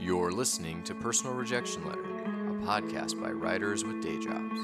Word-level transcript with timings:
You're 0.00 0.32
listening 0.32 0.82
to 0.84 0.94
Personal 0.94 1.34
Rejection 1.34 1.84
Letter, 1.84 2.00
a 2.00 2.54
podcast 2.64 3.20
by 3.20 3.32
writers 3.32 3.84
with 3.84 4.00
day 4.00 4.18
jobs. 4.18 4.58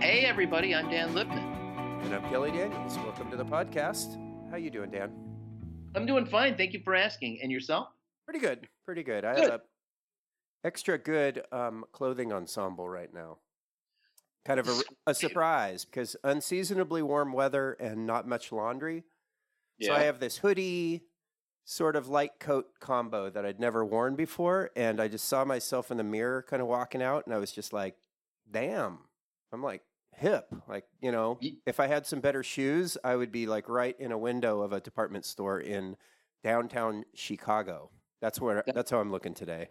Hey 0.00 0.24
everybody, 0.26 0.74
I'm 0.74 0.90
Dan 0.90 1.14
Lipman. 1.14 1.38
And 2.04 2.12
I'm 2.12 2.28
Kelly 2.30 2.50
Daniels. 2.50 2.96
Welcome 2.98 3.30
to 3.30 3.36
the 3.36 3.44
podcast. 3.44 4.18
How 4.50 4.56
you 4.56 4.70
doing, 4.70 4.90
Dan? 4.90 5.21
I'm 5.94 6.06
doing 6.06 6.26
fine. 6.26 6.56
Thank 6.56 6.72
you 6.72 6.80
for 6.82 6.94
asking. 6.94 7.40
And 7.42 7.50
yourself? 7.52 7.88
Pretty 8.24 8.40
good. 8.40 8.68
Pretty 8.84 9.02
good. 9.02 9.24
I 9.24 9.38
have 9.38 9.50
a 9.50 9.60
extra 10.64 10.98
good 10.98 11.42
um, 11.52 11.84
clothing 11.92 12.32
ensemble 12.32 12.88
right 12.88 13.12
now. 13.12 13.38
Kind 14.44 14.58
of 14.58 14.68
a, 14.68 14.80
a 15.06 15.14
surprise 15.14 15.84
because 15.84 16.16
unseasonably 16.24 17.02
warm 17.02 17.32
weather 17.32 17.72
and 17.74 18.06
not 18.06 18.26
much 18.26 18.50
laundry. 18.50 19.04
Yeah. 19.78 19.88
So 19.88 19.94
I 19.94 20.00
have 20.00 20.18
this 20.18 20.38
hoodie, 20.38 21.02
sort 21.64 21.94
of 21.94 22.08
light 22.08 22.40
coat 22.40 22.66
combo 22.80 23.30
that 23.30 23.46
I'd 23.46 23.60
never 23.60 23.84
worn 23.84 24.16
before, 24.16 24.70
and 24.74 25.00
I 25.00 25.06
just 25.06 25.28
saw 25.28 25.44
myself 25.44 25.90
in 25.92 25.96
the 25.96 26.04
mirror, 26.04 26.44
kind 26.48 26.60
of 26.60 26.68
walking 26.68 27.02
out, 27.02 27.24
and 27.26 27.34
I 27.34 27.38
was 27.38 27.52
just 27.52 27.72
like, 27.72 27.96
"Damn!" 28.50 28.98
I'm 29.52 29.62
like 29.62 29.82
hip. 30.16 30.54
Like 30.68 30.84
you 31.00 31.12
know, 31.12 31.38
if 31.66 31.80
I 31.80 31.86
had 31.86 32.06
some 32.06 32.20
better 32.20 32.42
shoes, 32.42 32.96
I 33.04 33.16
would 33.16 33.32
be 33.32 33.46
like 33.46 33.68
right 33.68 33.96
in 33.98 34.12
a 34.12 34.18
window 34.18 34.60
of 34.60 34.72
a 34.72 34.80
department 34.80 35.24
store 35.24 35.60
in 35.60 35.96
downtown 36.42 37.04
Chicago. 37.14 37.90
That's 38.20 38.40
where. 38.40 38.64
That's 38.74 38.90
how 38.90 39.00
I'm 39.00 39.10
looking 39.10 39.34
today. 39.34 39.68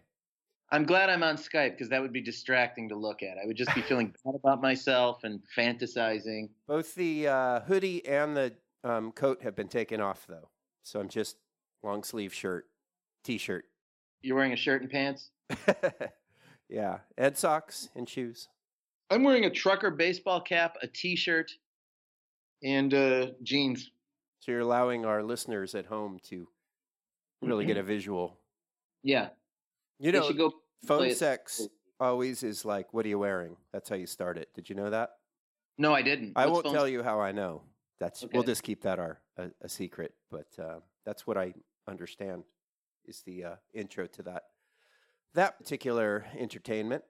I'm 0.74 0.86
glad 0.86 1.10
I'm 1.10 1.22
on 1.22 1.36
Skype 1.36 1.72
because 1.72 1.90
that 1.90 2.02
would 2.02 2.14
be 2.14 2.22
distracting 2.22 2.88
to 2.90 2.96
look 2.96 3.24
at. 3.24 3.38
I 3.38 3.46
would 3.46 3.58
just 3.58 3.76
be 3.76 3.82
feeling 3.82 4.08
bad 4.26 4.36
about 4.36 4.62
myself 4.62 5.24
and 5.24 5.42
fantasizing. 5.58 6.50
Both 6.66 6.96
the 6.96 7.28
uh, 7.28 7.60
hoodie 7.62 8.06
and 8.08 8.38
the 8.38 8.54
um, 8.84 9.12
coat 9.12 9.42
have 9.44 9.56
been 9.56 9.68
taken 9.68 10.00
off, 10.00 10.26
though. 10.30 10.50
So 10.84 11.00
I'm 11.00 11.10
just 11.10 11.36
long 11.84 12.04
sleeve 12.04 12.34
shirt, 12.34 12.68
t 13.24 13.38
shirt. 13.38 13.66
You're 14.22 14.36
wearing 14.36 14.54
a 14.54 14.58
shirt 14.58 14.82
and 14.82 14.90
pants? 14.90 15.32
yeah, 16.70 17.00
and 17.18 17.36
socks 17.36 17.90
and 17.96 18.08
shoes. 18.08 18.48
I'm 19.12 19.24
wearing 19.24 19.46
a 19.46 19.50
trucker 19.50 19.92
baseball 19.92 20.40
cap, 20.42 20.78
a 20.82 20.88
t-shirt, 20.88 21.52
and 22.64 22.94
uh, 22.94 23.28
jeans. 23.44 23.92
So 24.40 24.52
you're 24.52 24.62
allowing 24.62 25.06
our 25.06 25.22
listeners 25.22 25.76
at 25.76 25.86
home 25.86 26.20
to 26.30 26.48
really 27.42 27.66
Mhm. 27.66 27.68
get 27.68 27.78
a 27.78 27.84
visual. 27.84 28.40
Yeah. 29.04 29.30
You 30.00 30.12
know, 30.12 30.32
go 30.32 30.52
phone 30.86 31.00
play 31.00 31.10
it- 31.12 31.18
sex 31.18 31.68
always 32.00 32.42
is 32.42 32.66
like, 32.66 32.94
"What 32.94 33.06
are 33.06 33.10
you 33.10 33.20
wearing?" 33.20 33.58
That's 33.72 33.90
how 33.90 33.96
you 33.96 34.08
start 34.08 34.38
it. 34.38 34.54
Did 34.54 34.70
you 34.70 34.76
know 34.76 34.90
that? 34.90 35.12
No, 35.78 35.94
I 35.94 36.02
didn't. 36.02 36.34
I 36.36 36.46
What's 36.46 36.54
won't 36.54 36.66
phone- 36.68 36.74
tell 36.74 36.88
you 36.88 37.04
how 37.04 37.20
I 37.20 37.32
know. 37.32 37.64
That's 38.00 38.24
we'll 38.34 38.44
just 38.44 38.64
keep 38.64 38.82
that 38.82 38.98
our 38.98 39.22
a, 39.38 39.52
a 39.62 39.70
secret. 39.70 40.16
But 40.30 40.58
uh, 40.58 40.80
that's 41.04 41.28
what 41.28 41.38
I 41.38 41.54
understand 41.88 42.44
is 43.06 43.22
the 43.24 43.44
uh, 43.44 43.56
intro 43.74 44.08
to 44.08 44.24
that 44.24 44.44
that 45.34 45.58
particular 45.60 46.26
entertainment. 46.36 47.04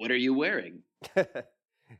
What 0.00 0.10
are 0.10 0.16
you 0.16 0.32
wearing? 0.32 0.82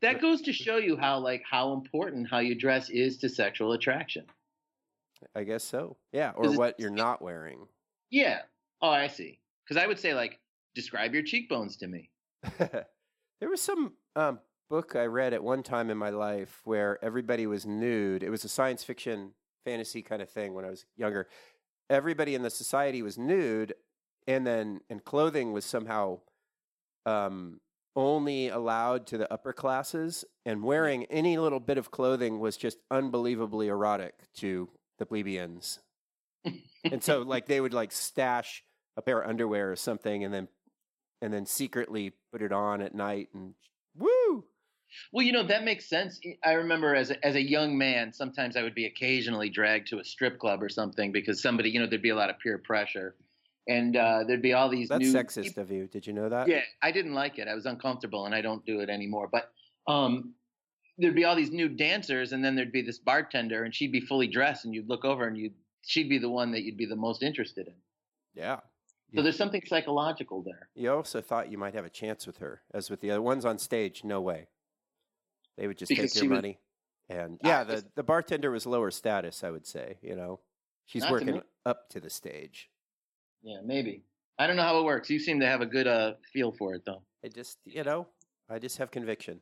That 0.02 0.20
goes 0.20 0.42
to 0.42 0.52
show 0.52 0.76
you 0.76 0.96
how 0.96 1.18
like 1.18 1.42
how 1.50 1.72
important 1.72 2.30
how 2.30 2.38
you 2.38 2.54
dress 2.54 2.90
is 2.90 3.18
to 3.18 3.28
sexual 3.28 3.72
attraction. 3.72 4.24
I 5.34 5.42
guess 5.42 5.64
so. 5.64 5.96
Yeah, 6.12 6.30
or 6.36 6.52
what 6.52 6.78
you're 6.78 6.90
not 6.90 7.20
wearing. 7.20 7.66
Yeah. 8.08 8.42
Oh, 8.80 8.90
I 8.90 9.08
see. 9.08 9.40
Because 9.64 9.82
I 9.82 9.88
would 9.88 9.98
say 9.98 10.14
like, 10.14 10.38
describe 10.76 11.12
your 11.12 11.24
cheekbones 11.24 11.76
to 11.78 11.88
me. 11.88 12.10
there 12.58 13.48
was 13.48 13.60
some 13.60 13.94
um, 14.14 14.38
book 14.70 14.94
I 14.94 15.06
read 15.06 15.34
at 15.34 15.42
one 15.42 15.64
time 15.64 15.90
in 15.90 15.98
my 15.98 16.10
life 16.10 16.60
where 16.62 17.04
everybody 17.04 17.48
was 17.48 17.66
nude. 17.66 18.22
It 18.22 18.30
was 18.30 18.44
a 18.44 18.48
science 18.48 18.84
fiction 18.84 19.32
fantasy 19.64 20.02
kind 20.02 20.22
of 20.22 20.30
thing 20.30 20.54
when 20.54 20.64
I 20.64 20.70
was 20.70 20.86
younger. 20.96 21.26
Everybody 21.90 22.36
in 22.36 22.42
the 22.42 22.50
society 22.50 23.02
was 23.02 23.18
nude, 23.18 23.74
and 24.28 24.46
then 24.46 24.82
and 24.88 25.04
clothing 25.04 25.52
was 25.52 25.64
somehow 25.64 26.20
um, 27.04 27.60
only 27.96 28.48
allowed 28.48 29.06
to 29.08 29.18
the 29.18 29.32
upper 29.32 29.52
classes, 29.52 30.24
and 30.44 30.62
wearing 30.62 31.04
any 31.06 31.38
little 31.38 31.60
bit 31.60 31.78
of 31.78 31.90
clothing 31.90 32.38
was 32.38 32.56
just 32.56 32.78
unbelievably 32.90 33.68
erotic 33.68 34.14
to 34.36 34.68
the 34.98 35.06
plebeians. 35.06 35.80
and 36.84 37.02
so, 37.02 37.22
like, 37.22 37.46
they 37.46 37.60
would 37.60 37.74
like 37.74 37.92
stash 37.92 38.62
a 38.96 39.02
pair 39.02 39.20
of 39.20 39.28
underwear 39.28 39.70
or 39.72 39.76
something, 39.76 40.24
and 40.24 40.32
then 40.32 40.48
and 41.22 41.32
then 41.32 41.46
secretly 41.46 42.12
put 42.32 42.42
it 42.42 42.52
on 42.52 42.80
at 42.80 42.94
night 42.94 43.28
and 43.34 43.54
woo. 43.96 44.44
Well, 45.12 45.24
you 45.24 45.32
know 45.32 45.44
that 45.44 45.64
makes 45.64 45.88
sense. 45.88 46.18
I 46.44 46.52
remember 46.52 46.94
as 46.94 47.10
a, 47.10 47.24
as 47.24 47.36
a 47.36 47.42
young 47.42 47.78
man, 47.78 48.12
sometimes 48.12 48.56
I 48.56 48.62
would 48.62 48.74
be 48.74 48.86
occasionally 48.86 49.48
dragged 49.48 49.88
to 49.88 49.98
a 50.00 50.04
strip 50.04 50.38
club 50.38 50.62
or 50.62 50.68
something 50.68 51.12
because 51.12 51.40
somebody, 51.40 51.70
you 51.70 51.78
know, 51.78 51.86
there'd 51.86 52.02
be 52.02 52.10
a 52.10 52.16
lot 52.16 52.30
of 52.30 52.38
peer 52.40 52.58
pressure, 52.58 53.14
and 53.66 53.96
uh, 53.96 54.24
there'd 54.26 54.42
be 54.42 54.52
all 54.52 54.68
these. 54.68 54.88
That's 54.88 55.00
new 55.00 55.12
sexist 55.12 55.56
of 55.58 55.70
you. 55.70 55.86
Did 55.86 56.06
you 56.06 56.12
know 56.12 56.28
that? 56.28 56.48
Yeah, 56.48 56.62
I 56.82 56.92
didn't 56.92 57.14
like 57.14 57.38
it. 57.38 57.48
I 57.48 57.54
was 57.54 57.66
uncomfortable, 57.66 58.26
and 58.26 58.34
I 58.34 58.40
don't 58.40 58.64
do 58.66 58.80
it 58.80 58.88
anymore. 58.90 59.28
But 59.30 59.50
um, 59.86 60.34
there'd 60.98 61.14
be 61.14 61.24
all 61.24 61.36
these 61.36 61.50
new 61.50 61.68
dancers, 61.68 62.32
and 62.32 62.44
then 62.44 62.54
there'd 62.56 62.72
be 62.72 62.82
this 62.82 62.98
bartender, 62.98 63.64
and 63.64 63.74
she'd 63.74 63.92
be 63.92 64.00
fully 64.00 64.26
dressed, 64.28 64.64
and 64.64 64.74
you'd 64.74 64.88
look 64.88 65.04
over, 65.04 65.26
and 65.26 65.36
you 65.36 65.50
she'd 65.86 66.08
be 66.08 66.18
the 66.18 66.28
one 66.30 66.52
that 66.52 66.62
you'd 66.62 66.76
be 66.76 66.86
the 66.86 66.96
most 66.96 67.22
interested 67.22 67.66
in. 67.68 67.74
Yeah. 68.34 68.60
So 69.14 69.22
there's 69.22 69.36
something 69.36 69.62
psychological 69.66 70.40
there. 70.42 70.68
You 70.76 70.92
also 70.92 71.20
thought 71.20 71.50
you 71.50 71.58
might 71.58 71.74
have 71.74 71.84
a 71.84 71.90
chance 71.90 72.28
with 72.28 72.38
her, 72.38 72.62
as 72.72 72.90
with 72.90 73.00
the 73.00 73.10
other 73.10 73.22
ones 73.22 73.44
on 73.44 73.58
stage. 73.58 74.04
No 74.04 74.20
way. 74.20 74.46
They 75.58 75.66
would 75.66 75.78
just 75.78 75.88
Because 75.88 76.12
take 76.12 76.22
your 76.22 76.30
was- 76.30 76.36
money. 76.38 76.58
And 77.08 77.40
yeah, 77.42 77.62
Ah, 77.62 77.64
the, 77.64 77.84
the 77.96 78.04
bartender 78.04 78.52
was 78.52 78.66
lower 78.66 78.92
status, 78.92 79.42
I 79.42 79.50
would 79.50 79.66
say. 79.66 79.96
You 80.00 80.14
know, 80.14 80.38
she's 80.86 81.02
Not 81.02 81.08
to 81.08 81.12
working 81.14 81.42
up 81.66 81.88
to 81.90 81.98
the 81.98 82.08
stage. 82.08 82.70
Yeah, 83.42 83.58
maybe. 83.64 84.04
I 84.38 84.46
don't 84.46 84.56
know 84.56 84.62
how 84.62 84.78
it 84.78 84.84
works. 84.84 85.10
You 85.10 85.18
seem 85.18 85.40
to 85.40 85.46
have 85.46 85.60
a 85.60 85.66
good 85.66 85.86
uh, 85.86 86.14
feel 86.32 86.52
for 86.52 86.74
it, 86.74 86.82
though. 86.86 87.02
I 87.24 87.28
just, 87.28 87.58
you 87.64 87.84
know, 87.84 88.06
I 88.48 88.58
just 88.58 88.78
have 88.78 88.90
conviction, 88.90 89.40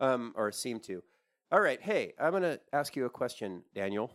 um, 0.00 0.32
or 0.36 0.50
seem 0.52 0.80
to. 0.80 1.02
All 1.50 1.60
right, 1.60 1.80
hey, 1.80 2.14
I'm 2.18 2.30
going 2.30 2.42
to 2.42 2.60
ask 2.72 2.96
you 2.96 3.06
a 3.06 3.10
question, 3.10 3.62
Daniel. 3.74 4.12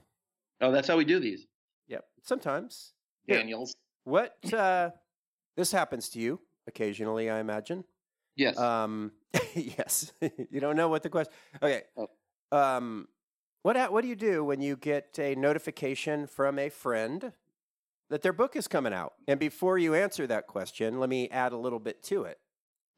Oh, 0.61 0.71
that's 0.71 0.88
how 0.88 0.97
we 0.97 1.05
do 1.05 1.19
these, 1.19 1.47
Yep, 1.88 2.05
sometimes. 2.23 2.94
Daniels. 3.27 3.75
What 4.05 4.35
uh, 4.53 4.91
this 5.55 5.71
happens 5.71 6.09
to 6.09 6.19
you 6.19 6.39
occasionally, 6.67 7.29
I 7.29 7.39
imagine. 7.39 7.83
Yes. 8.35 8.57
Um, 8.57 9.11
yes, 9.55 10.11
you 10.21 10.59
don't 10.59 10.75
know 10.75 10.89
what 10.89 11.03
the 11.03 11.09
question. 11.09 11.33
Okay. 11.61 11.83
Oh. 11.97 12.07
Um, 12.51 13.07
what 13.61 13.75
ha- 13.77 13.89
what 13.89 14.01
do 14.01 14.07
you 14.07 14.15
do 14.15 14.44
when 14.44 14.61
you 14.61 14.75
get 14.75 15.17
a 15.19 15.35
notification 15.35 16.27
from 16.27 16.59
a 16.59 16.69
friend 16.69 17.31
that 18.13 18.22
their 18.22 18.31
book 18.31 18.56
is 18.56 18.68
coming 18.68 18.94
out? 18.94 19.13
And 19.28 19.40
before 19.40 19.79
you 19.79 19.96
answer 19.96 20.28
that 20.28 20.46
question, 20.46 21.00
let 21.00 21.09
me 21.09 21.29
add 21.29 21.51
a 21.51 21.57
little 21.57 21.79
bit 21.79 22.03
to 22.03 22.25
it. 22.25 22.38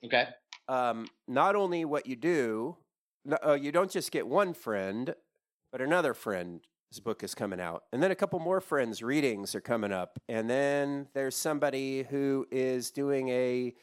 okay. 0.06 0.28
Um, 0.68 1.08
not 1.26 1.56
only 1.56 1.86
what 1.86 2.06
you 2.06 2.18
do, 2.18 2.76
no, 3.24 3.38
uh, 3.48 3.53
you 3.53 3.72
don't 3.72 3.90
just 3.90 4.12
get 4.12 4.28
one 4.28 4.53
friend, 4.53 5.16
but 5.72 5.80
another 5.80 6.14
friend's 6.14 6.59
book 7.02 7.24
is 7.24 7.34
coming 7.34 7.62
out, 7.62 7.84
and 7.94 8.03
then 8.03 8.12
a 8.12 8.16
couple 8.16 8.40
more 8.40 8.59
friends' 8.59 9.02
readings 9.02 9.56
are 9.56 9.62
coming 9.62 9.94
up, 9.94 10.20
and 10.28 10.50
then 10.50 11.08
there's 11.14 11.38
somebody 11.38 12.03
who 12.03 12.46
is 12.52 12.92
doing 12.92 13.30
a 13.30 13.74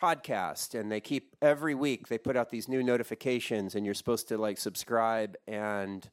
podcast 0.00 0.78
and 0.78 0.92
they 0.92 1.00
keep 1.00 1.34
every 1.42 1.74
week 1.74 2.06
they 2.06 2.18
put 2.18 2.36
out 2.36 2.50
these 2.50 2.68
new 2.68 2.82
notifications 2.82 3.74
and 3.74 3.86
you're 3.86 3.94
supposed 3.94 4.28
to 4.28 4.36
like 4.36 4.58
subscribe 4.58 5.34
and 5.46 6.10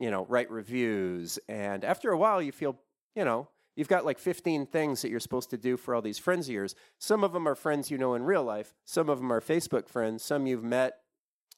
you 0.00 0.10
know 0.10 0.26
write 0.28 0.50
reviews 0.50 1.38
and 1.48 1.84
after 1.84 2.10
a 2.10 2.18
while 2.18 2.42
you 2.42 2.50
feel 2.50 2.76
you 3.14 3.24
know 3.24 3.46
you've 3.76 3.88
got 3.88 4.04
like 4.04 4.18
15 4.18 4.66
things 4.66 5.02
that 5.02 5.10
you're 5.10 5.20
supposed 5.20 5.50
to 5.50 5.56
do 5.56 5.76
for 5.76 5.94
all 5.94 6.02
these 6.02 6.18
friends 6.18 6.48
of 6.48 6.54
yours. 6.54 6.74
Some 6.98 7.24
of 7.24 7.32
them 7.32 7.46
are 7.46 7.54
friends 7.54 7.90
you 7.90 7.98
know 7.98 8.14
in 8.14 8.22
real 8.22 8.44
life. 8.44 8.74
Some 8.84 9.08
of 9.08 9.18
them 9.18 9.32
are 9.32 9.40
facebook 9.40 9.88
friends. 9.88 10.22
Some 10.22 10.46
you've 10.46 10.64
met. 10.64 10.98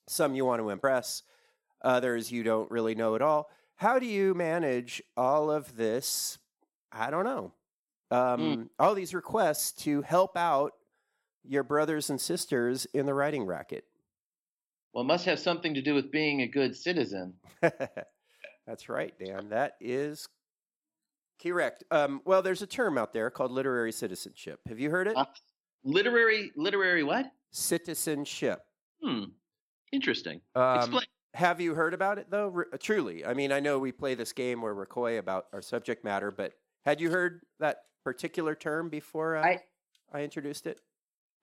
Some 0.06 0.34
you 0.34 0.44
want 0.44 0.61
to 0.61 0.70
impress. 0.70 1.22
Others 1.82 2.31
you 2.31 2.43
don't 2.43 2.70
really 2.70 2.94
know 2.94 3.14
at 3.14 3.22
all. 3.22 3.50
How 3.76 3.99
do 3.99 4.06
you 4.06 4.34
manage 4.34 5.02
all 5.16 5.50
of 5.50 5.76
this? 5.76 6.38
I 6.93 7.11
don't 7.11 7.25
know. 7.25 7.52
Um, 8.11 8.70
all 8.78 8.94
these 8.94 9.14
requests 9.14 9.72
to 9.82 10.02
help 10.02 10.37
out 10.37 10.72
your 11.43 11.64
brothers 11.64 12.10
and 12.10 12.20
sisters 12.20 12.87
in 12.94 13.06
the 13.06 13.14
writing 13.14 13.44
racket. 13.44 13.84
Well, 14.93 15.02
it 15.02 15.08
must 15.08 15.25
have 15.25 15.40
something 15.40 15.75
to 15.75 15.82
do 15.82 15.94
with 15.94 16.12
being 16.12 16.43
a 16.43 16.46
good 16.46 16.76
citizen. 16.76 17.34
That's 18.67 18.88
right, 18.88 19.12
Dan. 19.19 19.49
That 19.50 19.75
is 19.81 20.28
correct. 21.42 21.84
Um, 21.90 22.20
well, 22.25 22.42
there's 22.42 22.62
a 22.62 22.66
term 22.66 22.98
out 22.98 23.12
there 23.12 23.31
called 23.31 23.50
literary 23.52 23.92
citizenship. 23.92 24.60
Have 24.69 24.78
you 24.78 24.90
heard 24.90 25.06
it? 25.08 25.16
Uh, 25.16 25.25
literary, 25.84 26.50
literary 26.56 27.02
what? 27.02 27.31
citizenship. 27.50 28.60
Hmm. 29.02 29.25
Interesting. 29.92 30.40
Um, 30.54 30.76
Explain. 30.78 31.06
Have 31.34 31.60
you 31.60 31.75
heard 31.75 31.94
about 31.94 32.19
it 32.19 32.26
though? 32.31 32.52
R- 32.54 32.78
truly, 32.78 33.25
I 33.25 33.34
mean, 33.34 33.52
I 33.52 33.60
know 33.60 33.78
we 33.78 33.92
play 33.92 34.14
this 34.14 34.32
game 34.32 34.60
where 34.62 34.75
we're 34.75 34.86
coy 34.86 35.19
about 35.19 35.46
our 35.52 35.62
subject 35.62 36.04
matter, 36.04 36.31
but 36.31 36.52
Had 36.84 37.00
you 37.00 37.10
heard 37.10 37.40
that 37.60 37.78
particular 38.04 38.54
term 38.54 38.88
before 38.88 39.36
uh, 39.36 39.42
I 39.44 39.60
I 40.12 40.22
introduced 40.22 40.66
it? 40.66 40.81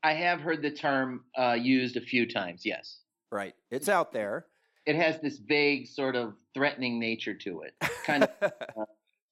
I 0.04 0.14
have 0.14 0.42
heard 0.42 0.62
the 0.62 0.72
term 0.72 1.26
uh, 1.38 1.54
used 1.60 1.96
a 1.98 2.02
few 2.02 2.26
times. 2.28 2.66
Yes, 2.66 3.02
Right. 3.32 3.54
It's 3.70 3.88
out 3.90 4.12
there. 4.12 4.48
it 4.86 4.96
has 4.96 5.20
this 5.22 5.38
vague, 5.38 5.88
sort 5.88 6.16
of 6.16 6.34
threatening 6.54 7.00
nature 7.00 7.34
to 7.36 7.62
it. 7.62 7.74
Kind 8.06 8.24
of 8.24 8.52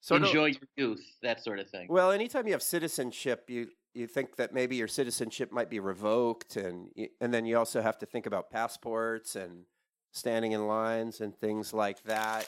Of- 0.10 0.24
enjoy 0.24 0.46
your 0.48 0.68
youth, 0.78 1.06
that 1.22 1.44
sort 1.44 1.60
of 1.60 1.70
thing. 1.70 1.88
Well, 1.90 2.12
anytime 2.12 2.48
you 2.48 2.54
have 2.54 2.64
citizenship, 2.64 3.50
you 3.50 3.70
you 3.94 4.08
think 4.08 4.36
that 4.38 4.54
maybe 4.54 4.76
your 4.76 4.88
citizenship 4.88 5.52
might 5.52 5.70
be 5.70 5.80
revoked, 5.80 6.56
and 6.56 6.90
and 7.20 7.34
then 7.34 7.46
you 7.46 7.58
also 7.58 7.82
have 7.82 7.98
to 8.00 8.06
think 8.06 8.26
about 8.26 8.50
passports 8.50 9.36
and 9.36 9.66
standing 10.12 10.54
in 10.54 10.68
lines 10.68 11.22
and 11.22 11.36
things 11.38 11.74
like 11.74 12.02
that. 12.04 12.48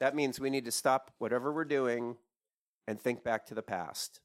That 0.00 0.14
means 0.14 0.40
we 0.40 0.50
need 0.50 0.64
to 0.64 0.72
stop 0.72 1.12
whatever 1.18 1.52
we're 1.52 1.64
doing 1.64 2.16
and 2.86 3.00
think 3.00 3.22
back 3.22 3.46
to 3.46 3.54
the 3.54 3.62
past 3.62 4.20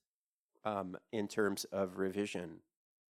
um, 0.66 0.98
in 1.12 1.28
terms 1.28 1.66
of 1.66 1.98
revision. 1.98 2.60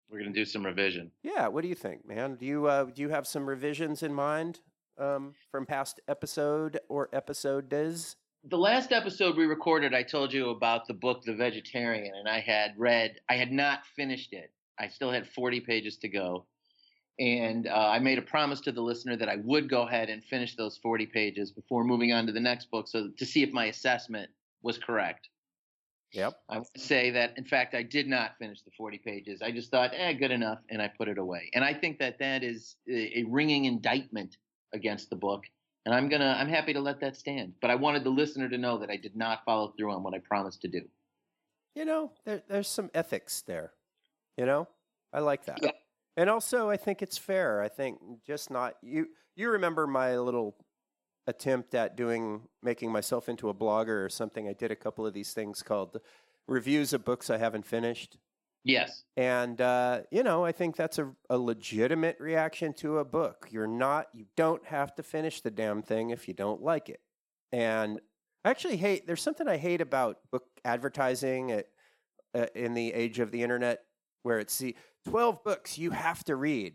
We're 0.09 0.19
gonna 0.19 0.31
do 0.31 0.45
some 0.45 0.65
revision. 0.65 1.11
Yeah, 1.21 1.47
what 1.47 1.61
do 1.61 1.67
you 1.67 1.75
think, 1.75 2.07
man? 2.07 2.35
Do 2.35 2.45
you 2.45 2.65
uh, 2.65 2.85
do 2.85 3.01
you 3.01 3.09
have 3.09 3.27
some 3.27 3.47
revisions 3.47 4.03
in 4.03 4.13
mind 4.13 4.59
um, 4.99 5.33
from 5.51 5.65
past 5.65 5.99
episode 6.07 6.79
or 6.89 7.09
episodes? 7.13 8.15
the 8.45 8.57
last 8.57 8.91
episode 8.91 9.35
we 9.35 9.45
recorded, 9.45 9.93
I 9.93 10.03
told 10.03 10.31
you 10.31 10.49
about 10.49 10.87
the 10.87 10.93
book 10.93 11.23
The 11.23 11.35
Vegetarian, 11.35 12.13
and 12.15 12.27
I 12.27 12.39
had 12.39 12.73
read, 12.77 13.19
I 13.29 13.35
had 13.35 13.51
not 13.51 13.85
finished 13.95 14.33
it. 14.33 14.51
I 14.79 14.87
still 14.87 15.11
had 15.11 15.27
40 15.27 15.59
pages 15.61 15.97
to 15.97 16.07
go. 16.07 16.45
And 17.19 17.67
uh, 17.67 17.71
I 17.73 17.99
made 17.99 18.17
a 18.17 18.21
promise 18.21 18.61
to 18.61 18.71
the 18.71 18.81
listener 18.81 19.17
that 19.17 19.27
I 19.27 19.35
would 19.43 19.69
go 19.69 19.81
ahead 19.81 20.09
and 20.09 20.23
finish 20.23 20.55
those 20.55 20.77
40 20.77 21.07
pages 21.07 21.51
before 21.51 21.83
moving 21.83 22.13
on 22.13 22.25
to 22.27 22.31
the 22.31 22.39
next 22.39 22.71
book 22.71 22.87
so 22.87 23.09
to 23.17 23.25
see 23.25 23.43
if 23.43 23.51
my 23.51 23.65
assessment 23.65 24.29
was 24.61 24.77
correct. 24.77 25.27
Yep. 26.13 26.39
I 26.49 26.59
would 26.59 26.67
say 26.77 27.11
that, 27.11 27.37
in 27.37 27.43
fact, 27.43 27.75
I 27.75 27.83
did 27.83 28.07
not 28.07 28.37
finish 28.39 28.61
the 28.61 28.71
40 28.77 28.99
pages. 28.99 29.41
I 29.41 29.51
just 29.51 29.69
thought, 29.69 29.91
eh, 29.93 30.13
good 30.13 30.31
enough, 30.31 30.59
and 30.69 30.81
I 30.81 30.87
put 30.87 31.09
it 31.09 31.17
away. 31.17 31.51
And 31.53 31.63
I 31.63 31.73
think 31.73 31.99
that 31.99 32.19
that 32.19 32.41
is 32.41 32.77
a, 32.89 33.19
a 33.19 33.23
ringing 33.27 33.65
indictment 33.65 34.37
against 34.73 35.09
the 35.09 35.15
book. 35.15 35.43
And 35.85 35.95
I'm 35.95 36.09
gonna, 36.09 36.35
I'm 36.37 36.49
happy 36.49 36.73
to 36.73 36.79
let 36.81 36.99
that 37.01 37.15
stand. 37.15 37.53
But 37.61 37.71
I 37.71 37.75
wanted 37.75 38.03
the 38.03 38.09
listener 38.09 38.49
to 38.49 38.57
know 38.57 38.77
that 38.79 38.89
I 38.89 38.97
did 38.97 39.15
not 39.15 39.43
follow 39.45 39.73
through 39.77 39.91
on 39.93 40.03
what 40.03 40.13
I 40.13 40.19
promised 40.19 40.61
to 40.61 40.67
do. 40.67 40.81
you 41.75 41.85
know, 41.85 42.11
there, 42.25 42.43
there's 42.49 42.67
some 42.67 42.89
ethics 42.93 43.41
there. 43.47 43.71
You 44.37 44.45
know, 44.45 44.67
I 45.13 45.19
like 45.19 45.45
that. 45.45 45.59
Yeah. 45.61 45.71
And 46.17 46.29
also, 46.29 46.69
I 46.69 46.77
think 46.77 47.01
it's 47.01 47.17
fair. 47.17 47.61
I 47.61 47.69
think 47.69 47.97
just 48.25 48.51
not 48.51 48.75
you. 48.81 49.07
You 49.35 49.49
remember 49.51 49.87
my 49.87 50.17
little 50.17 50.55
attempt 51.27 51.73
at 51.75 51.95
doing 51.95 52.41
making 52.61 52.91
myself 52.91 53.29
into 53.29 53.49
a 53.49 53.53
blogger 53.53 54.03
or 54.05 54.09
something? 54.09 54.47
I 54.47 54.53
did 54.53 54.71
a 54.71 54.75
couple 54.75 55.05
of 55.05 55.13
these 55.13 55.31
things 55.33 55.63
called 55.63 55.99
reviews 56.47 56.91
of 56.93 57.05
books 57.05 57.29
I 57.29 57.37
haven't 57.37 57.65
finished. 57.65 58.17
Yes, 58.63 59.03
And 59.15 59.59
uh, 59.61 60.01
you 60.11 60.21
know, 60.23 60.43
I 60.43 60.51
think 60.51 60.75
that's 60.75 60.99
a, 60.99 61.11
a 61.29 61.37
legitimate 61.37 62.17
reaction 62.19 62.73
to 62.75 62.99
a 62.99 63.05
book. 63.05 63.47
You're 63.51 63.67
not, 63.67 64.07
you 64.13 64.25
don't 64.35 64.63
have 64.65 64.93
to 64.95 65.03
finish 65.03 65.41
the 65.41 65.51
damn 65.51 65.81
thing 65.81 66.09
if 66.09 66.27
you 66.27 66.33
don't 66.33 66.61
like 66.61 66.89
it. 66.89 66.99
And 67.51 67.99
I 68.43 68.49
actually 68.49 68.77
hate. 68.77 69.07
There's 69.07 69.21
something 69.21 69.47
I 69.47 69.57
hate 69.57 69.81
about 69.81 70.17
book 70.31 70.43
advertising 70.65 71.51
at, 71.51 71.67
uh, 72.35 72.47
in 72.53 72.73
the 72.73 72.93
age 72.93 73.19
of 73.19 73.31
the 73.31 73.43
internet, 73.43 73.79
where 74.23 74.39
it's 74.39 74.57
the 74.57 74.75
12 75.07 75.43
books 75.43 75.77
you 75.77 75.91
have 75.91 76.23
to 76.25 76.35
read 76.35 76.73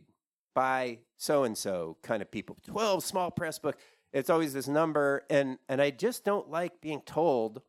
by 0.54 1.00
so 1.16 1.44
and 1.44 1.56
so 1.56 1.98
kind 2.02 2.22
of 2.22 2.30
people. 2.30 2.56
12 2.66 3.04
small 3.04 3.30
press 3.30 3.58
book. 3.58 3.78
It's 4.12 4.30
always 4.30 4.52
this 4.52 4.68
number, 4.68 5.22
and 5.28 5.58
and 5.68 5.82
I 5.82 5.90
just 5.90 6.24
don't 6.24 6.50
like 6.50 6.80
being 6.80 7.02
told 7.02 7.62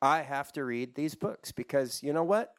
I 0.00 0.22
have 0.22 0.52
to 0.52 0.64
read 0.64 0.94
these 0.94 1.14
books 1.14 1.52
because 1.52 2.02
you 2.02 2.12
know 2.12 2.24
what? 2.24 2.52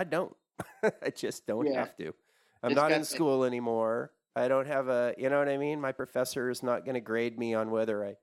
I 0.00 0.04
don't. 0.04 0.34
I 0.82 1.10
just 1.14 1.46
don't 1.46 1.66
Yeah. 1.66 1.80
have 1.80 1.94
to. 1.98 2.14
I'm 2.62 2.70
It's 2.70 2.76
not 2.80 2.90
in 2.90 3.04
school 3.04 3.44
anymore. 3.44 4.12
I 4.34 4.48
don't 4.48 4.66
have 4.66 4.88
a, 4.88 5.14
you 5.18 5.28
know 5.28 5.38
what 5.38 5.48
I 5.48 5.58
mean? 5.58 5.78
My 5.78 5.92
professor 5.92 6.48
is 6.48 6.62
not 6.62 6.86
going 6.86 6.94
to 6.94 7.00
grade 7.02 7.38
me 7.38 7.52
on 7.52 7.70
whether 7.70 8.02
I, 8.02 8.16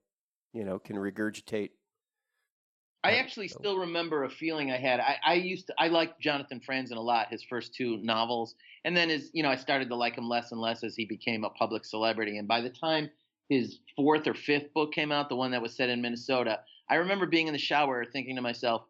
you 0.54 0.64
know, 0.64 0.80
can 0.80 0.96
regurgitate. 0.96 1.70
I 3.04 3.18
actually 3.18 3.48
so- 3.48 3.60
still 3.60 3.78
remember 3.78 4.24
a 4.24 4.30
feeling 4.30 4.72
I 4.72 4.78
had. 4.78 5.00
I, 5.00 5.18
I 5.24 5.34
used 5.36 5.68
to, 5.68 5.74
I 5.78 5.88
liked 5.90 6.20
Jonathan 6.20 6.60
Franzen 6.68 6.96
a 6.98 7.00
lot, 7.00 7.28
his 7.30 7.44
first 7.44 7.76
two 7.76 7.98
novels, 7.98 8.56
and 8.84 8.98
then 8.98 9.12
as 9.12 9.30
you 9.34 9.44
know, 9.44 9.50
I 9.50 9.56
started 9.56 9.88
to 9.90 9.96
like 9.96 10.16
him 10.16 10.28
less 10.28 10.52
and 10.52 10.60
less 10.60 10.84
as 10.84 10.96
he 10.96 11.06
became 11.06 11.44
a 11.44 11.50
public 11.52 11.86
celebrity. 11.86 12.40
And 12.40 12.48
by 12.48 12.60
the 12.62 12.72
time 12.72 13.12
his 13.50 13.80
fourth 13.96 14.26
or 14.26 14.34
fifth 14.34 14.74
book 14.74 14.94
came 14.94 15.12
out, 15.12 15.30
the 15.30 15.36
one 15.36 15.52
that 15.52 15.62
was 15.62 15.76
set 15.76 15.90
in 15.90 16.02
Minnesota, 16.02 16.62
I 16.90 16.96
remember 16.96 17.28
being 17.28 17.46
in 17.46 17.54
the 17.54 17.60
shower 17.60 18.04
thinking 18.04 18.36
to 18.36 18.42
myself, 18.42 18.82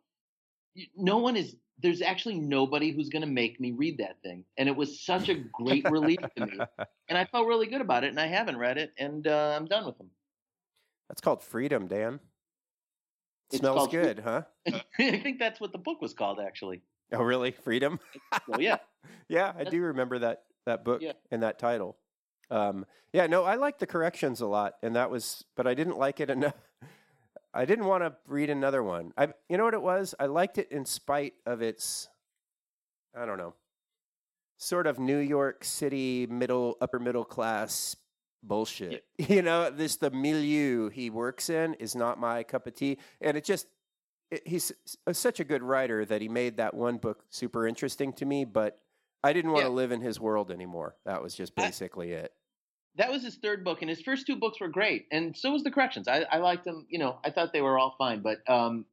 no 0.96 1.18
one 1.18 1.36
is. 1.36 1.58
There's 1.80 2.02
actually 2.02 2.40
nobody 2.40 2.92
who's 2.92 3.10
going 3.10 3.22
to 3.22 3.28
make 3.28 3.60
me 3.60 3.72
read 3.72 4.00
that 4.00 4.22
thing, 4.24 4.44
and 4.58 4.68
it 4.68 4.76
was 4.76 5.00
such 5.00 5.30
a 5.30 5.36
great 5.36 5.90
relief 5.90 6.20
to 6.36 6.46
me. 6.46 6.60
And 7.10 7.18
I 7.18 7.24
felt 7.24 7.48
really 7.48 7.68
good 7.68 7.80
about 7.80 8.04
it, 8.04 8.10
and 8.10 8.20
I 8.20 8.28
haven't 8.28 8.58
read 8.58 8.78
it, 8.78 8.92
and 8.98 9.26
uh, 9.28 9.54
I'm 9.56 9.66
done 9.66 9.86
with 9.86 9.98
them. 9.98 10.10
That's 11.08 11.22
called 11.22 11.42
freedom, 11.42 11.88
Dan. 11.88 12.20
It's 13.50 13.60
Smells 13.60 13.88
good, 13.88 14.20
huh? 14.20 14.42
I 14.68 14.82
think 15.24 15.40
that's 15.40 15.62
what 15.62 15.72
the 15.72 15.78
book 15.78 16.02
was 16.02 16.14
called, 16.14 16.42
actually. 16.46 16.82
Oh, 17.14 17.24
really? 17.24 17.52
Freedom? 17.52 17.98
So 18.46 18.60
yeah. 18.60 18.80
yeah, 19.30 19.54
I 19.58 19.64
do 19.64 19.82
remember 19.82 20.20
that 20.20 20.44
that 20.66 20.84
book 20.84 21.02
Yeah. 21.02 21.14
and 21.32 21.44
that 21.44 21.60
title. 21.60 21.98
Um, 22.52 22.86
yeah, 23.14 23.28
no, 23.28 23.46
I 23.46 23.56
like 23.56 23.80
the 23.80 23.88
corrections 23.88 24.42
a 24.42 24.48
lot, 24.48 24.74
and 24.84 24.96
that 24.96 25.10
was, 25.10 25.46
but 25.56 25.66
I 25.66 25.74
didn't 25.74 25.98
like 25.98 26.20
it 26.20 26.30
enough. 26.30 26.56
I 27.54 27.66
didn't 27.66 27.86
want 27.86 28.04
to 28.04 28.16
read 28.28 28.50
another 28.50 28.84
one. 28.84 29.14
I, 29.18 29.30
you 29.50 29.58
know 29.58 29.64
what 29.64 29.74
it 29.74 29.82
was? 29.82 30.14
I 30.20 30.26
liked 30.26 30.58
it 30.58 30.72
in 30.72 30.86
spite 30.86 31.34
of 31.46 31.62
its, 31.62 32.08
I 33.16 33.26
don't 33.26 33.38
know, 33.38 33.54
sort 34.58 34.88
of 34.88 35.00
New 35.00 35.18
York 35.18 35.64
City 35.64 36.28
middle, 36.28 36.78
upper 36.82 37.00
middle 37.00 37.26
class 37.26 37.96
bullshit. 38.44 39.06
You 39.18 39.42
know, 39.42 39.70
this 39.70 39.96
the 39.96 40.12
milieu 40.12 40.90
he 40.90 41.10
works 41.10 41.50
in 41.50 41.74
is 41.76 41.96
not 41.96 42.20
my 42.20 42.44
cup 42.44 42.68
of 42.68 42.76
tea, 42.76 42.98
and 43.20 43.36
it 43.36 43.44
just 43.44 43.68
it, 44.30 44.48
he's 44.48 44.72
such 45.12 45.40
a 45.40 45.44
good 45.44 45.64
writer 45.64 46.06
that 46.06 46.22
he 46.22 46.30
made 46.30 46.58
that 46.58 46.74
one 46.74 46.98
book 46.98 47.24
super 47.30 47.68
interesting 47.68 48.14
to 48.14 48.26
me, 48.26 48.46
but 48.46 48.80
I 49.24 49.34
didn't 49.34 49.52
want 49.52 49.66
to 49.66 49.72
live 49.72 49.92
in 49.92 50.02
his 50.02 50.20
world 50.20 50.52
anymore. 50.52 50.96
That 51.06 51.24
was 51.24 51.34
just 51.34 51.54
I- 51.58 51.64
basically 51.64 52.12
it. 52.12 52.32
That 52.98 53.12
was 53.12 53.24
his 53.24 53.36
third 53.36 53.64
book, 53.64 53.82
and 53.82 53.90
his 53.90 54.02
first 54.02 54.28
two 54.28 54.36
books 54.36 54.60
were 54.60 54.68
great, 54.68 55.06
and 55.12 55.36
so 55.38 55.52
was 55.52 55.64
the 55.64 55.72
corrections. 55.72 56.08
I, 56.08 56.26
I 56.32 56.38
liked 56.38 56.66
them. 56.66 56.86
You 56.90 57.00
know, 57.00 57.20
I 57.24 57.32
thought 57.32 57.54
they 57.54 57.62
were 57.62 57.78
all 57.78 57.96
fine, 57.98 58.22
but 58.22 58.40
um, 58.50 58.86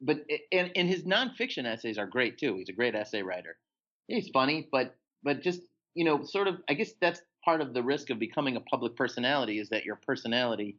but 0.00 0.18
and 0.52 0.70
and 0.76 0.88
his 0.88 1.02
nonfiction 1.04 1.66
essays 1.66 1.98
are 1.98 2.06
great 2.06 2.38
too. 2.38 2.56
He's 2.56 2.68
a 2.68 2.72
great 2.72 2.94
essay 2.94 3.22
writer. 3.22 3.56
He's 4.06 4.28
funny, 4.28 4.68
but 4.70 4.96
but 5.22 5.42
just 5.42 5.62
you 5.94 6.04
know, 6.04 6.22
sort 6.22 6.48
of. 6.48 6.56
I 6.68 6.74
guess 6.74 6.92
that's 7.00 7.20
part 7.44 7.60
of 7.60 7.74
the 7.74 7.82
risk 7.82 8.10
of 8.10 8.18
becoming 8.18 8.56
a 8.56 8.60
public 8.60 8.96
personality 8.96 9.58
is 9.58 9.68
that 9.70 9.84
your 9.84 9.96
personality 9.96 10.78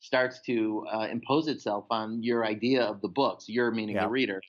starts 0.00 0.40
to 0.42 0.86
uh, 0.92 1.08
impose 1.10 1.48
itself 1.48 1.86
on 1.90 2.22
your 2.22 2.44
idea 2.44 2.82
of 2.82 3.00
the 3.00 3.08
books. 3.08 3.48
Your 3.48 3.70
meaning 3.70 3.96
Yeah. 3.96 4.04
the 4.04 4.08
reader. 4.10 4.40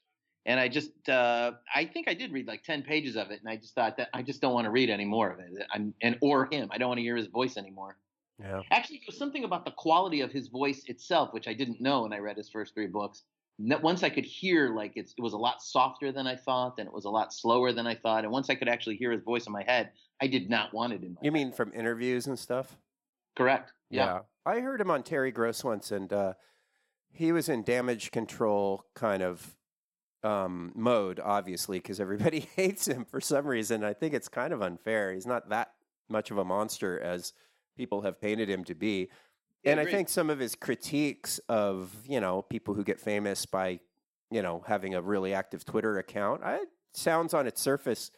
And 0.45 0.59
I 0.59 0.67
just, 0.67 1.09
uh, 1.09 1.51
I 1.73 1.85
think 1.85 2.07
I 2.07 2.13
did 2.13 2.31
read 2.31 2.47
like 2.47 2.63
ten 2.63 2.81
pages 2.81 3.15
of 3.15 3.29
it, 3.31 3.39
and 3.41 3.49
I 3.49 3.57
just 3.57 3.75
thought 3.75 3.97
that 3.97 4.09
I 4.13 4.21
just 4.21 4.41
don't 4.41 4.53
want 4.53 4.65
to 4.65 4.71
read 4.71 4.89
any 4.89 5.05
more 5.05 5.29
of 5.29 5.39
it. 5.39 5.51
I'm, 5.71 5.93
and 6.01 6.17
or 6.21 6.47
him, 6.51 6.69
I 6.71 6.77
don't 6.77 6.89
want 6.89 6.97
to 6.99 7.03
hear 7.03 7.17
his 7.17 7.27
voice 7.27 7.57
anymore. 7.57 7.97
Yeah. 8.39 8.61
Actually, 8.71 8.97
there 8.97 9.05
was 9.07 9.17
something 9.17 9.43
about 9.43 9.65
the 9.65 9.71
quality 9.71 10.21
of 10.21 10.31
his 10.31 10.47
voice 10.47 10.83
itself, 10.85 11.33
which 11.33 11.47
I 11.47 11.53
didn't 11.53 11.81
know 11.81 12.03
when 12.03 12.13
I 12.13 12.19
read 12.19 12.37
his 12.37 12.49
first 12.49 12.73
three 12.73 12.87
books. 12.87 13.23
Once 13.59 14.03
I 14.03 14.09
could 14.09 14.23
hear, 14.23 14.73
like 14.73 14.93
it's, 14.95 15.13
it 15.17 15.21
was 15.21 15.33
a 15.33 15.37
lot 15.37 15.61
softer 15.61 16.13
than 16.13 16.25
I 16.25 16.37
thought, 16.37 16.75
and 16.79 16.87
it 16.87 16.93
was 16.93 17.03
a 17.03 17.09
lot 17.09 17.33
slower 17.33 17.73
than 17.73 17.85
I 17.85 17.95
thought. 17.95 18.23
And 18.23 18.31
once 18.31 18.49
I 18.49 18.55
could 18.55 18.69
actually 18.69 18.95
hear 18.95 19.11
his 19.11 19.21
voice 19.23 19.45
in 19.45 19.51
my 19.51 19.63
head, 19.63 19.91
I 20.21 20.27
did 20.27 20.49
not 20.49 20.73
want 20.73 20.93
it 20.93 21.03
in 21.03 21.15
my. 21.15 21.19
You 21.21 21.31
head. 21.31 21.33
mean 21.33 21.51
from 21.51 21.73
interviews 21.73 22.27
and 22.27 22.39
stuff? 22.39 22.77
correct? 23.39 23.71
Yeah. 23.89 24.19
I 24.45 24.59
heard 24.59 24.81
him 24.81 24.91
on 24.91 25.01
Terry 25.01 25.31
Gross 25.31 25.63
once, 25.63 25.91
and 25.91 26.11
uh, 26.11 26.33
he 27.11 27.31
was 27.31 27.49
in 27.49 27.63
damage 27.63 28.11
control 28.11 28.83
kind 28.93 29.23
of 29.23 29.55
um, 30.23 30.71
mode, 30.75 31.19
obviously, 31.23 31.79
because 31.79 31.99
everybody 31.99 32.41
hates 32.55 32.87
him 32.87 33.05
for 33.05 33.21
some 33.21 33.45
reason. 33.45 33.83
I 33.83 33.93
think 33.93 34.13
it's 34.13 34.27
kind 34.27 34.53
of 34.53 34.61
unfair. 34.61 35.13
He's 35.13 35.27
not 35.27 35.49
that 35.49 35.71
much 36.09 36.31
of 36.31 36.37
a 36.37 36.45
monster 36.45 36.99
as 36.99 37.33
people 37.77 38.01
have 38.01 38.19
painted 38.19 38.49
him 38.49 38.63
to 38.65 38.75
be. 38.75 39.09
Yeah, 39.63 39.71
and 39.71 39.79
I 39.79 39.83
agreed. 39.83 39.93
think 39.93 40.09
some 40.09 40.29
of 40.29 40.39
his 40.39 40.55
critiques 40.55 41.39
of, 41.49 41.93
you 42.07 42.19
know, 42.19 42.41
people 42.41 42.73
who 42.73 42.83
get 42.83 42.99
famous 42.99 43.45
by, 43.45 43.79
you 44.31 44.41
know, 44.41 44.63
having 44.67 44.95
a 44.95 45.01
really 45.01 45.33
active 45.33 45.65
Twitter 45.65 45.97
account, 45.97 46.43
I, 46.43 46.59
sounds 46.93 47.33
on 47.33 47.47
its 47.47 47.61
surface 47.61 48.11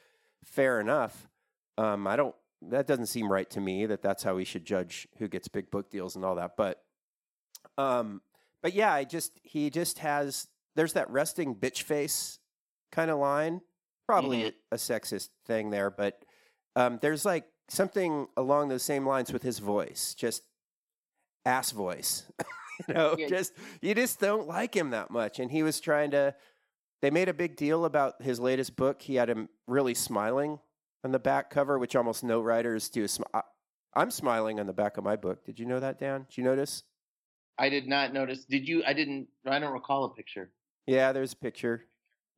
fair 0.43 0.79
enough. 0.79 1.29
Um, 1.77 2.07
I 2.07 2.15
don't, 2.15 2.35
that 2.69 2.85
doesn't 2.85 3.07
seem 3.07 3.31
right 3.31 3.49
to 3.51 3.59
me 3.59 3.87
that 3.87 4.03
that's 4.03 4.21
how 4.23 4.35
we 4.35 4.45
should 4.45 4.65
judge 4.65 5.07
who 5.17 5.27
gets 5.27 5.47
big 5.47 5.71
book 5.71 5.89
deals 5.89 6.15
and 6.15 6.23
all 6.23 6.35
that. 6.35 6.51
But, 6.55 6.83
um, 7.77 8.21
but 8.61 8.73
yeah, 8.73 8.93
I 8.93 9.03
just, 9.03 9.39
he 9.41 9.71
just 9.71 9.99
has, 9.99 10.47
there's 10.75 10.93
that 10.93 11.09
resting 11.09 11.55
bitch 11.55 11.83
face 11.83 12.39
kind 12.91 13.11
of 13.11 13.19
line. 13.19 13.61
Probably 14.07 14.43
Mhm. 14.43 14.53
a 14.71 14.75
sexist 14.75 15.29
thing 15.45 15.69
there, 15.69 15.89
but 15.89 16.23
um, 16.75 16.99
there's 17.01 17.23
like 17.25 17.45
something 17.69 18.27
along 18.35 18.67
those 18.69 18.83
same 18.83 19.05
lines 19.05 19.31
with 19.31 19.43
his 19.43 19.59
voice, 19.59 20.13
just 20.15 20.43
ass 21.45 21.71
voice. 21.71 22.23
you 22.87 22.93
know, 22.93 23.15
Yeah. 23.17 23.27
just 23.27 23.53
you 23.81 23.95
just 23.95 24.19
don't 24.19 24.47
like 24.47 24.75
him 24.75 24.89
that 24.91 25.11
much. 25.11 25.39
And 25.39 25.51
he 25.51 25.63
was 25.63 25.79
trying 25.79 26.11
to. 26.11 26.35
They 27.01 27.09
made 27.09 27.29
a 27.29 27.33
big 27.33 27.55
deal 27.55 27.85
about 27.85 28.21
his 28.21 28.39
latest 28.39 28.75
book. 28.75 29.01
He 29.01 29.15
had 29.15 29.27
him 29.29 29.49
really 29.67 29.93
smiling 29.95 30.59
on 31.03 31.11
the 31.11 31.17
back 31.19 31.49
cover, 31.49 31.79
which 31.79 31.95
almost 31.95 32.23
no 32.23 32.41
writers 32.41 32.89
do. 32.89 33.07
I'm 33.95 34.11
smiling 34.11 34.59
on 34.59 34.67
the 34.67 34.73
back 34.73 34.97
of 34.97 35.03
my 35.03 35.15
book. 35.15 35.43
Did 35.43 35.57
you 35.59 35.65
know 35.65 35.79
that, 35.79 35.99
Dan? 35.99 36.25
Did 36.29 36.37
you 36.37 36.43
notice? 36.43 36.83
I 37.57 37.69
did 37.69 37.87
not 37.87 38.13
notice. 38.13 38.45
Did 38.45 38.67
you? 38.67 38.83
I 38.85 38.93
didn't. 38.93 39.27
I 39.45 39.57
don't 39.59 39.73
recall 39.73 40.05
a 40.05 40.13
picture. 40.13 40.51
Yeah, 40.87 41.11
there's 41.11 41.33
a 41.33 41.37
picture. 41.37 41.85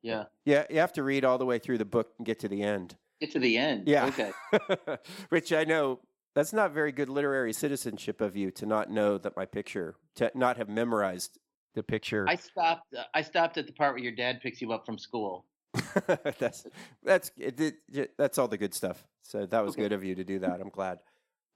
Yeah. 0.01 0.25
Yeah, 0.45 0.65
you 0.69 0.79
have 0.79 0.93
to 0.93 1.03
read 1.03 1.23
all 1.23 1.37
the 1.37 1.45
way 1.45 1.59
through 1.59 1.77
the 1.77 1.85
book 1.85 2.09
and 2.17 2.25
get 2.25 2.39
to 2.39 2.47
the 2.47 2.61
end. 2.61 2.95
Get 3.21 3.31
to 3.31 3.39
the 3.39 3.57
end. 3.57 3.87
Yeah. 3.87 4.05
Okay. 4.07 4.31
Which 5.29 5.53
I 5.53 5.63
know 5.63 5.99
that's 6.35 6.51
not 6.51 6.73
very 6.73 6.91
good 6.91 7.09
literary 7.09 7.53
citizenship 7.53 8.19
of 8.21 8.35
you 8.35 8.51
to 8.51 8.65
not 8.65 8.89
know 8.91 9.17
that 9.17 9.35
my 9.37 9.45
picture, 9.45 9.95
to 10.15 10.31
not 10.35 10.57
have 10.57 10.67
memorized 10.67 11.37
the 11.75 11.83
picture. 11.83 12.25
I 12.27 12.35
stopped. 12.35 12.93
Uh, 12.93 13.03
I 13.13 13.21
stopped 13.21 13.57
at 13.57 13.65
the 13.65 13.73
part 13.73 13.93
where 13.95 14.03
your 14.03 14.11
dad 14.11 14.41
picks 14.41 14.61
you 14.61 14.73
up 14.73 14.85
from 14.85 14.97
school. 14.97 15.45
that's 16.39 16.65
that's 17.03 17.31
it, 17.37 17.59
it- 17.91 18.11
that's 18.17 18.37
all 18.37 18.47
the 18.47 18.57
good 18.57 18.73
stuff. 18.73 19.07
So 19.23 19.45
that 19.45 19.63
was 19.63 19.73
Okay. 19.73 19.83
good 19.83 19.93
of 19.93 20.03
you 20.03 20.15
to 20.15 20.23
do 20.23 20.39
that. 20.39 20.59
I'm 20.59 20.69
glad. 20.69 20.99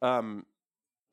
Um, 0.02 0.46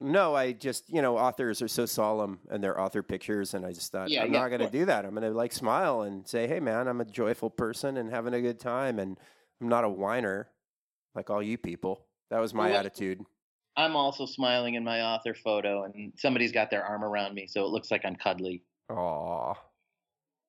no, 0.00 0.34
I 0.34 0.52
just 0.52 0.88
you 0.90 1.00
know 1.02 1.16
authors 1.16 1.62
are 1.62 1.68
so 1.68 1.86
solemn 1.86 2.40
and 2.50 2.62
their 2.62 2.78
author 2.80 3.02
pictures, 3.02 3.54
and 3.54 3.64
I 3.64 3.72
just 3.72 3.92
thought 3.92 4.10
Yeah, 4.10 4.22
I'm 4.24 4.32
yeah, 4.32 4.40
not 4.40 4.48
going 4.48 4.60
to 4.60 4.70
do 4.70 4.84
that. 4.86 5.04
I'm 5.04 5.12
going 5.14 5.22
to 5.22 5.30
like 5.36 5.52
smile 5.52 6.02
and 6.02 6.26
say, 6.26 6.46
hey 6.46 6.60
man, 6.60 6.88
I'm 6.88 7.00
a 7.00 7.04
joyful 7.04 7.50
person 7.50 7.96
and 7.96 8.10
having 8.10 8.34
a 8.34 8.40
good 8.40 8.60
time, 8.60 8.98
and 8.98 9.18
I'm 9.60 9.68
not 9.68 9.84
a 9.84 9.88
whiner 9.88 10.50
like 11.14 11.30
all 11.30 11.42
you 11.42 11.56
people. 11.58 12.06
That 12.30 12.40
was 12.40 12.52
my 12.54 12.70
Well, 12.70 12.80
attitude. 12.80 13.24
I'm 13.76 13.96
also 13.96 14.26
smiling 14.26 14.74
in 14.74 14.84
my 14.84 15.02
author 15.02 15.34
photo, 15.34 15.84
and 15.84 16.12
somebody's 16.16 16.52
got 16.52 16.70
their 16.70 16.84
arm 16.84 17.04
around 17.04 17.34
me, 17.34 17.46
so 17.46 17.64
it 17.64 17.70
looks 17.70 17.90
like 17.90 18.04
I'm 18.04 18.16
cuddly. 18.16 18.62
Aw, 18.88 19.54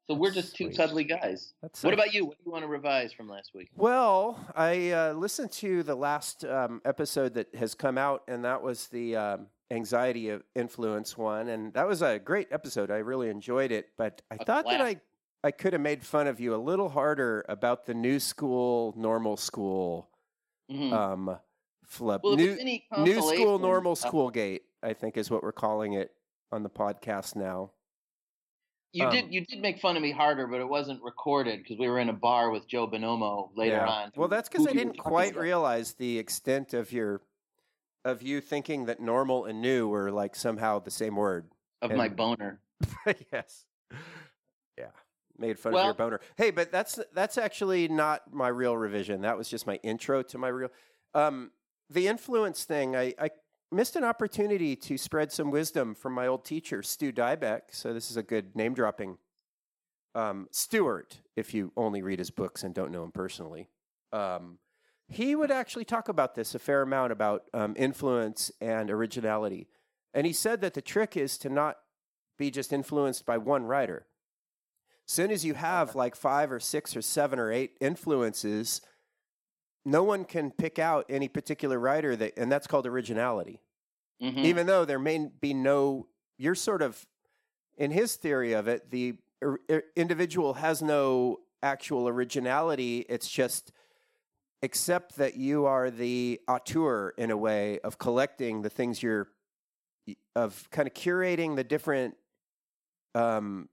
So 0.07 0.13
we're 0.13 0.29
That's 0.31 0.47
just 0.47 0.55
two 0.55 0.65
sweet. 0.65 0.77
cuddly 0.77 1.03
guys. 1.03 1.53
that's 1.61 1.83
What 1.83 1.93
about 1.93 2.13
you? 2.13 2.25
What 2.25 2.37
do 2.37 2.43
you 2.45 2.51
want 2.51 2.63
to 2.63 2.67
revise 2.67 3.11
from 3.11 3.27
last 3.27 3.51
week? 3.55 3.69
Well, 3.75 4.39
I 4.55 4.91
uh, 4.91 5.13
listened 5.13 5.51
to 5.53 5.81
the 5.83 5.95
last 5.95 6.45
um, 6.45 6.81
episode 6.85 7.33
that 7.33 7.53
has 7.55 7.73
come 7.73 7.97
out, 7.97 8.23
and 8.27 8.45
that 8.45 8.61
was 8.61 8.87
the 8.87 9.15
um, 9.15 9.47
anxiety 9.71 10.29
of 10.29 10.43
influence 10.53 11.17
one, 11.17 11.47
and 11.47 11.73
that 11.73 11.87
was 11.87 12.03
a 12.03 12.19
great 12.19 12.47
episode. 12.51 12.91
I 12.91 12.97
really 12.97 13.29
enjoyed 13.29 13.71
it, 13.71 13.89
but 13.97 14.21
I 14.29 14.35
A 14.39 14.45
thought 14.45 14.65
that 14.65 14.81
I. 14.81 15.01
I 15.43 15.51
could 15.51 15.73
have 15.73 15.81
made 15.83 16.03
fun 16.03 16.25
of 16.25 16.39
you 16.39 16.55
a 16.55 16.57
little 16.57 16.89
harder 16.89 17.45
about 17.47 17.85
the 17.85 17.93
new 17.93 18.19
school, 18.19 18.95
normal 18.97 19.37
school 19.37 20.09
Mhm. 20.71 20.91
um, 20.91 21.37
flip. 21.83 22.21
well, 22.23 22.35
new 22.35 22.55
new 22.97 23.21
school, 23.21 23.59
normal 23.59 23.91
uh, 23.91 23.95
school 23.95 24.31
gate. 24.31 24.63
I 24.81 24.93
think 24.93 25.17
is 25.17 25.29
what 25.29 25.43
we're 25.43 25.51
calling 25.51 25.93
it 25.93 26.11
on 26.51 26.63
the 26.63 26.69
podcast 26.71 27.35
now. 27.35 27.69
You 28.95 29.03
um, 29.05 29.11
did. 29.11 29.33
You 29.33 29.45
did 29.45 29.59
make 29.59 29.81
fun 29.81 29.97
of 29.97 30.01
me 30.01 30.11
harder, 30.11 30.47
but 30.47 30.61
it 30.61 30.69
wasn't 30.69 31.03
recorded 31.03 31.61
because 31.61 31.77
we 31.77 31.89
were 31.89 31.99
in 31.99 32.07
a 32.07 32.13
bar 32.13 32.49
with 32.49 32.65
Joe 32.65 32.87
Bonomo 32.87 33.49
later 33.53 33.75
Yeah. 33.75 33.89
on. 33.89 34.11
Well, 34.15 34.29
that's 34.29 34.47
because 34.47 34.65
I 34.65 34.71
didn't 34.71 34.97
quite 34.97 35.33
about. 35.33 35.41
realize 35.41 35.95
the 35.95 36.17
extent 36.17 36.73
of 36.73 36.93
your 36.93 37.19
of 38.05 38.21
you 38.21 38.39
thinking 38.39 38.85
that 38.85 39.01
normal 39.01 39.45
and 39.45 39.61
new 39.61 39.89
were 39.89 40.11
like 40.11 40.33
somehow 40.33 40.79
the 40.79 40.91
same 40.91 41.17
word. 41.17 41.49
of 41.81 41.91
my 41.91 42.07
boner. 42.07 42.61
yes. 43.33 43.65
Yeah. 44.77 44.91
Made 45.37 45.59
fun 45.59 45.75
of 45.75 45.83
your 45.83 45.93
boner. 45.93 46.21
Hey, 46.37 46.51
but 46.51 46.71
that's 46.71 46.97
that's 47.13 47.37
actually 47.37 47.89
not 47.89 48.33
my 48.33 48.47
real 48.47 48.77
revision. 48.77 49.23
That 49.23 49.37
was 49.37 49.49
just 49.49 49.67
my 49.67 49.75
intro 49.83 50.23
to 50.23 50.37
my 50.37 50.47
real 50.47 50.69
um 51.13 51.51
the 51.89 52.07
influence 52.07 52.63
thing, 52.63 52.95
I, 52.95 53.13
I 53.19 53.29
missed 53.71 53.95
an 53.95 54.03
opportunity 54.03 54.75
to 54.75 54.97
spread 54.97 55.31
some 55.31 55.51
wisdom 55.51 55.95
from 55.95 56.13
my 56.13 56.27
old 56.27 56.45
teacher, 56.45 56.83
Stu 56.83 57.11
Dybek. 57.11 57.61
So 57.71 57.93
this 57.93 58.11
is 58.11 58.17
a 58.17 58.23
good 58.23 58.55
name 58.55 58.73
dropping. 58.73 59.17
Um, 60.13 60.47
Stewart, 60.51 61.17
if 61.35 61.53
you 61.53 61.71
only 61.75 62.01
read 62.01 62.19
his 62.19 62.31
books 62.31 62.63
and 62.63 62.73
don't 62.73 62.91
know 62.91 63.03
him 63.03 63.11
personally. 63.11 63.69
Um, 64.13 64.59
he 65.07 65.35
would 65.35 65.51
actually 65.51 65.85
talk 65.85 66.09
about 66.09 66.35
this 66.35 66.55
a 66.55 66.59
fair 66.59 66.81
amount 66.81 67.11
about 67.11 67.43
um, 67.53 67.75
influence 67.77 68.51
and 68.61 68.89
originality. 68.89 69.67
And 70.13 70.25
he 70.25 70.33
said 70.33 70.61
that 70.61 70.73
the 70.73 70.81
trick 70.81 71.17
is 71.17 71.37
to 71.39 71.49
not 71.49 71.77
be 72.37 72.49
just 72.49 72.73
influenced 72.73 73.25
by 73.25 73.37
one 73.37 73.65
writer. 73.65 74.07
Soon 75.05 75.29
as 75.29 75.45
you 75.45 75.53
have 75.53 75.95
like 75.95 76.15
five 76.15 76.51
or 76.51 76.59
six 76.59 76.95
or 76.95 77.01
seven 77.01 77.37
or 77.37 77.51
eight 77.51 77.77
influences, 77.79 78.81
no 79.85 80.03
one 80.03 80.25
can 80.25 80.51
pick 80.51 80.79
out 80.79 81.05
any 81.09 81.27
particular 81.27 81.79
writer 81.79 82.15
that, 82.15 82.33
and 82.37 82.51
that's 82.51 82.67
called 82.67 82.87
originality. 82.87 83.61
Mhm. 84.21 84.43
Even 84.43 84.65
though 84.67 84.83
there 84.85 84.99
may 84.99 85.27
be 85.27 85.53
no, 85.53 86.07
you're 86.37 86.55
sort 86.55 86.81
of, 86.81 87.05
in 87.77 87.91
his 87.91 88.15
theory 88.15 88.53
of 88.53 88.67
it, 88.67 88.89
the 88.89 89.17
ir- 89.41 89.59
ir- 89.69 89.83
individual 89.95 90.55
has 90.55 90.81
no 90.81 91.41
actual 91.61 92.07
originality. 92.07 93.05
It's 93.09 93.29
just, 93.29 93.71
except 94.61 95.17
that 95.17 95.35
you 95.35 95.65
are 95.65 95.91
the 95.91 96.41
auteur 96.47 97.09
in 97.17 97.29
a 97.29 97.37
way 97.37 97.79
of 97.79 97.97
collecting 97.97 98.61
the 98.61 98.69
things 98.69 99.03
you're, 99.03 99.27
of 100.35 100.69
kind 100.71 100.87
of 100.87 100.93
curating 100.93 101.55
the 101.55 101.63
different 101.63 102.15
um, 103.13 103.69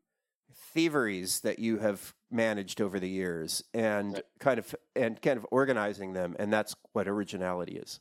thieveries 0.73 1.41
that 1.41 1.59
you 1.59 1.79
have 1.79 2.15
managed 2.31 2.81
over 2.81 2.99
the 2.99 3.09
years 3.09 3.63
and 3.75 4.15
Right. 4.15 4.25
kind 4.41 4.59
of 4.59 4.75
and 4.97 5.21
kind 5.21 5.37
of 5.39 5.47
organizing 5.51 6.13
them 6.15 6.35
and 6.39 6.53
that's 6.53 6.75
what 6.93 7.07
originality 7.09 7.77
is 7.77 8.01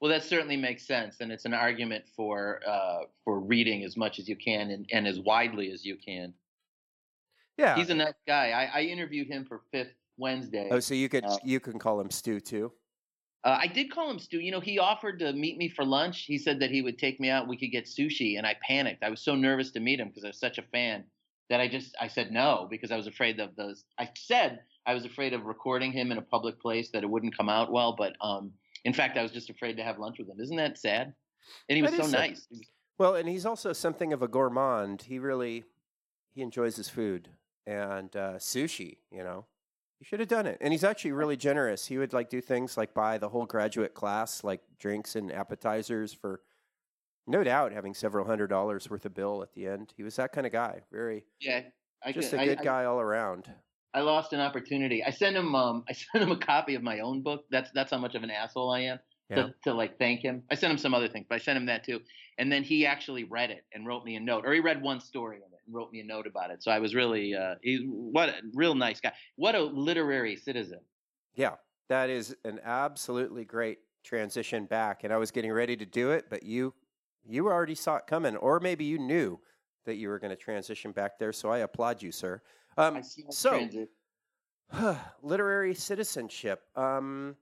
Well, 0.00 0.10
that 0.10 0.22
certainly 0.22 0.56
makes 0.56 0.86
sense, 0.86 1.20
and 1.20 1.32
it's 1.32 1.44
an 1.46 1.54
argument 1.54 2.04
for 2.16 2.60
uh, 2.66 3.04
for 3.24 3.40
reading 3.40 3.84
as 3.84 3.96
much 3.96 4.18
as 4.18 4.28
you 4.28 4.36
can 4.36 4.70
and, 4.70 4.86
and 4.92 5.06
as 5.06 5.18
widely 5.20 5.70
as 5.72 5.84
you 5.84 5.96
can. 5.96 6.34
yeah 7.56 7.76
He's 7.76 7.90
a 7.90 7.94
nice 7.94 8.12
guy. 8.26 8.50
I, 8.50 8.80
I 8.80 8.82
interviewed 8.82 9.28
him 9.28 9.44
for 9.44 9.62
Fifth 9.72 9.94
Wednesday. 10.16 10.68
oh 10.70 10.80
so 10.80 10.94
you 10.94 11.08
could 11.08 11.24
uh, 11.24 11.38
you 11.44 11.58
can 11.60 11.78
call 11.78 12.00
him 12.00 12.10
stu 12.10 12.38
too 12.40 12.72
Uh, 13.44 13.58
I 13.60 13.66
did 13.66 13.90
call 13.90 14.10
him 14.10 14.18
Stu. 14.18 14.38
You 14.40 14.50
know, 14.52 14.60
he 14.60 14.78
offered 14.78 15.18
to 15.18 15.32
meet 15.34 15.58
me 15.58 15.68
for 15.68 15.84
lunch. 15.84 16.24
He 16.24 16.38
said 16.38 16.58
that 16.60 16.70
he 16.70 16.80
would 16.80 16.98
take 16.98 17.20
me 17.20 17.28
out. 17.28 17.46
We 17.46 17.58
could 17.58 17.72
get 17.72 17.84
sushi, 17.84 18.38
and 18.38 18.46
I 18.46 18.54
panicked. 18.66 19.02
I 19.04 19.10
was 19.10 19.20
so 19.20 19.34
nervous 19.34 19.70
to 19.72 19.80
meet 19.80 20.00
him 20.00 20.08
because 20.08 20.24
I 20.24 20.28
was 20.28 20.38
such 20.40 20.56
a 20.58 20.62
fan 20.62 21.04
that 21.50 21.60
I 21.60 21.68
just 21.68 21.94
I 22.00 22.08
said 22.08 22.32
no 22.32 22.66
because 22.70 22.90
I 22.90 22.96
was 22.96 23.06
afraid 23.06 23.40
of 23.40 23.54
those. 23.56 23.84
I 23.98 24.08
said 24.16 24.60
I 24.86 24.94
was 24.94 25.04
afraid 25.04 25.32
of 25.32 25.44
recording 25.44 25.92
him 25.92 26.12
in 26.12 26.18
a 26.18 26.22
public 26.22 26.60
place 26.60 26.90
that 26.92 27.02
it 27.02 27.10
wouldn't 27.10 27.36
come 27.36 27.48
out 27.48 27.72
well. 27.72 27.94
But 27.96 28.14
um, 28.20 28.52
in 28.84 28.92
fact, 28.92 29.16
I 29.16 29.22
was 29.22 29.32
just 29.32 29.50
afraid 29.50 29.76
to 29.76 29.82
have 29.82 29.98
lunch 29.98 30.18
with 30.18 30.28
him. 30.28 30.40
Isn't 30.40 30.56
that 30.56 30.78
sad? 30.78 31.14
And 31.68 31.76
he 31.76 31.82
was 31.82 31.92
so 31.92 32.02
sad. 32.02 32.12
nice. 32.12 32.48
Well 32.98 33.16
and 33.16 33.28
he's 33.28 33.46
also 33.46 33.72
something 33.72 34.12
of 34.12 34.22
a 34.22 34.28
gourmand 34.28 35.02
he 35.02 35.18
really 35.18 35.64
he 36.34 36.42
enjoys 36.42 36.76
his 36.76 36.88
food 36.88 37.28
and 37.66 38.14
uh, 38.14 38.34
sushi 38.34 38.98
you 39.10 39.24
know 39.24 39.46
you 39.98 40.04
should 40.04 40.20
have 40.20 40.28
done 40.28 40.46
it 40.46 40.58
and 40.60 40.72
he's 40.72 40.84
actually 40.84 41.12
really 41.12 41.36
generous 41.36 41.86
he 41.86 41.98
would 41.98 42.12
like 42.12 42.30
do 42.30 42.40
things 42.40 42.76
like 42.76 42.94
buy 42.94 43.18
the 43.18 43.28
whole 43.28 43.46
graduate 43.46 43.94
class 43.94 44.44
like 44.44 44.60
drinks 44.78 45.16
and 45.16 45.32
appetizers 45.32 46.12
for 46.12 46.40
no 47.26 47.42
doubt 47.44 47.72
having 47.72 47.94
several 47.94 48.26
hundred 48.26 48.48
dollars 48.48 48.88
worth 48.90 49.04
of 49.06 49.14
bill 49.14 49.42
at 49.42 49.52
the 49.54 49.66
end 49.66 49.92
he 49.96 50.02
was 50.02 50.16
that 50.16 50.32
kind 50.32 50.46
of 50.46 50.52
guy 50.52 50.80
very 50.92 51.24
Yeah, 51.40 51.62
I 52.04 52.12
just 52.12 52.30
could- 52.30 52.38
a 52.40 52.42
I- 52.42 52.46
good 52.46 52.58
I- 52.60 52.64
guy 52.64 52.84
all 52.84 53.00
around 53.00 53.52
I 53.96 54.00
lost 54.00 54.32
an 54.32 54.40
opportunity. 54.40 55.04
I 55.04 55.10
sent 55.10 55.36
him 55.36 55.54
um 55.54 55.84
I 55.88 55.92
sent 55.92 56.24
him 56.24 56.32
a 56.32 56.36
copy 56.36 56.74
of 56.74 56.82
my 56.82 56.98
own 56.98 57.22
book. 57.22 57.44
That's 57.52 57.70
that's 57.70 57.92
how 57.92 57.98
much 57.98 58.16
of 58.16 58.24
an 58.24 58.30
asshole 58.30 58.70
I 58.72 58.80
am. 58.80 58.98
Yeah. 59.30 59.36
To, 59.36 59.54
to 59.66 59.72
like 59.72 59.98
thank 60.00 60.20
him. 60.20 60.42
I 60.50 60.56
sent 60.56 60.72
him 60.72 60.78
some 60.78 60.94
other 60.94 61.06
things, 61.08 61.26
but 61.28 61.36
I 61.36 61.38
sent 61.38 61.56
him 61.56 61.66
that 61.66 61.84
too. 61.84 62.00
And 62.36 62.50
then 62.50 62.64
he 62.64 62.86
actually 62.86 63.22
read 63.22 63.50
it 63.52 63.64
and 63.72 63.86
wrote 63.86 64.04
me 64.04 64.16
a 64.16 64.20
note, 64.20 64.44
or 64.44 64.52
he 64.52 64.58
read 64.58 64.82
one 64.82 64.98
story 65.00 65.36
of 65.36 65.44
it 65.52 65.60
and 65.64 65.72
wrote 65.74 65.92
me 65.92 66.00
a 66.00 66.04
note 66.04 66.26
about 66.26 66.50
it. 66.50 66.60
So 66.64 66.72
I 66.72 66.80
was 66.80 66.92
really 66.92 67.34
uh 67.36 67.54
he, 67.62 67.84
what 67.86 68.30
a 68.30 68.34
real 68.52 68.74
nice 68.74 68.98
guy. 69.00 69.12
What 69.36 69.54
a 69.54 69.62
literary 69.62 70.34
citizen. 70.34 70.80
Yeah, 71.36 71.54
that 71.88 72.10
is 72.10 72.34
an 72.44 72.58
absolutely 72.64 73.44
great 73.44 73.78
transition 74.02 74.66
back. 74.66 75.04
And 75.04 75.12
I 75.12 75.18
was 75.18 75.30
getting 75.30 75.52
ready 75.52 75.76
to 75.76 75.86
do 75.86 76.10
it, 76.10 76.26
but 76.28 76.42
you 76.42 76.74
you 77.26 77.46
already 77.48 77.74
saw 77.74 77.96
it 77.96 78.06
coming, 78.06 78.36
or 78.36 78.60
maybe 78.60 78.84
you 78.84 78.98
knew 78.98 79.40
that 79.84 79.96
you 79.96 80.08
were 80.08 80.18
going 80.18 80.30
to 80.30 80.36
transition 80.36 80.92
back 80.92 81.18
there. 81.18 81.32
So 81.32 81.50
I 81.50 81.58
applaud 81.58 82.02
you, 82.02 82.12
sir. 82.12 82.40
Um, 82.76 83.02
so 83.30 83.68
literary 85.22 85.74
citizenship. 85.74 86.62
Um, 86.76 87.36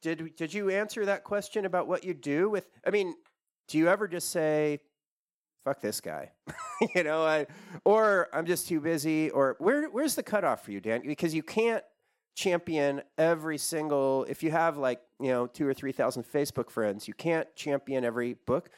did 0.00 0.34
did 0.36 0.52
you 0.52 0.70
answer 0.70 1.06
that 1.06 1.24
question 1.24 1.64
about 1.64 1.86
what 1.86 2.04
you 2.04 2.14
do 2.14 2.50
with? 2.50 2.68
I 2.86 2.90
mean, 2.90 3.14
do 3.68 3.78
you 3.78 3.88
ever 3.88 4.08
just 4.08 4.30
say, 4.30 4.80
"Fuck 5.64 5.80
this 5.80 6.00
guy," 6.00 6.32
you 6.94 7.04
know, 7.04 7.24
I, 7.24 7.46
or 7.84 8.28
I'm 8.32 8.46
just 8.46 8.68
too 8.68 8.80
busy, 8.80 9.30
or 9.30 9.56
where 9.58 9.88
where's 9.88 10.16
the 10.16 10.22
cutoff 10.22 10.64
for 10.64 10.72
you, 10.72 10.80
Dan? 10.80 11.02
Because 11.06 11.34
you 11.34 11.42
can't 11.42 11.84
champion 12.34 13.02
every 13.16 13.58
single. 13.58 14.24
If 14.28 14.42
you 14.42 14.50
have 14.50 14.76
like 14.76 15.00
you 15.20 15.28
know 15.28 15.46
two 15.46 15.66
or 15.66 15.74
three 15.74 15.92
thousand 15.92 16.24
Facebook 16.24 16.70
friends, 16.70 17.06
you 17.06 17.14
can't 17.14 17.46
champion 17.54 18.04
every 18.04 18.34
book. 18.34 18.70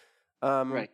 Um, 0.45 0.73
right. 0.73 0.91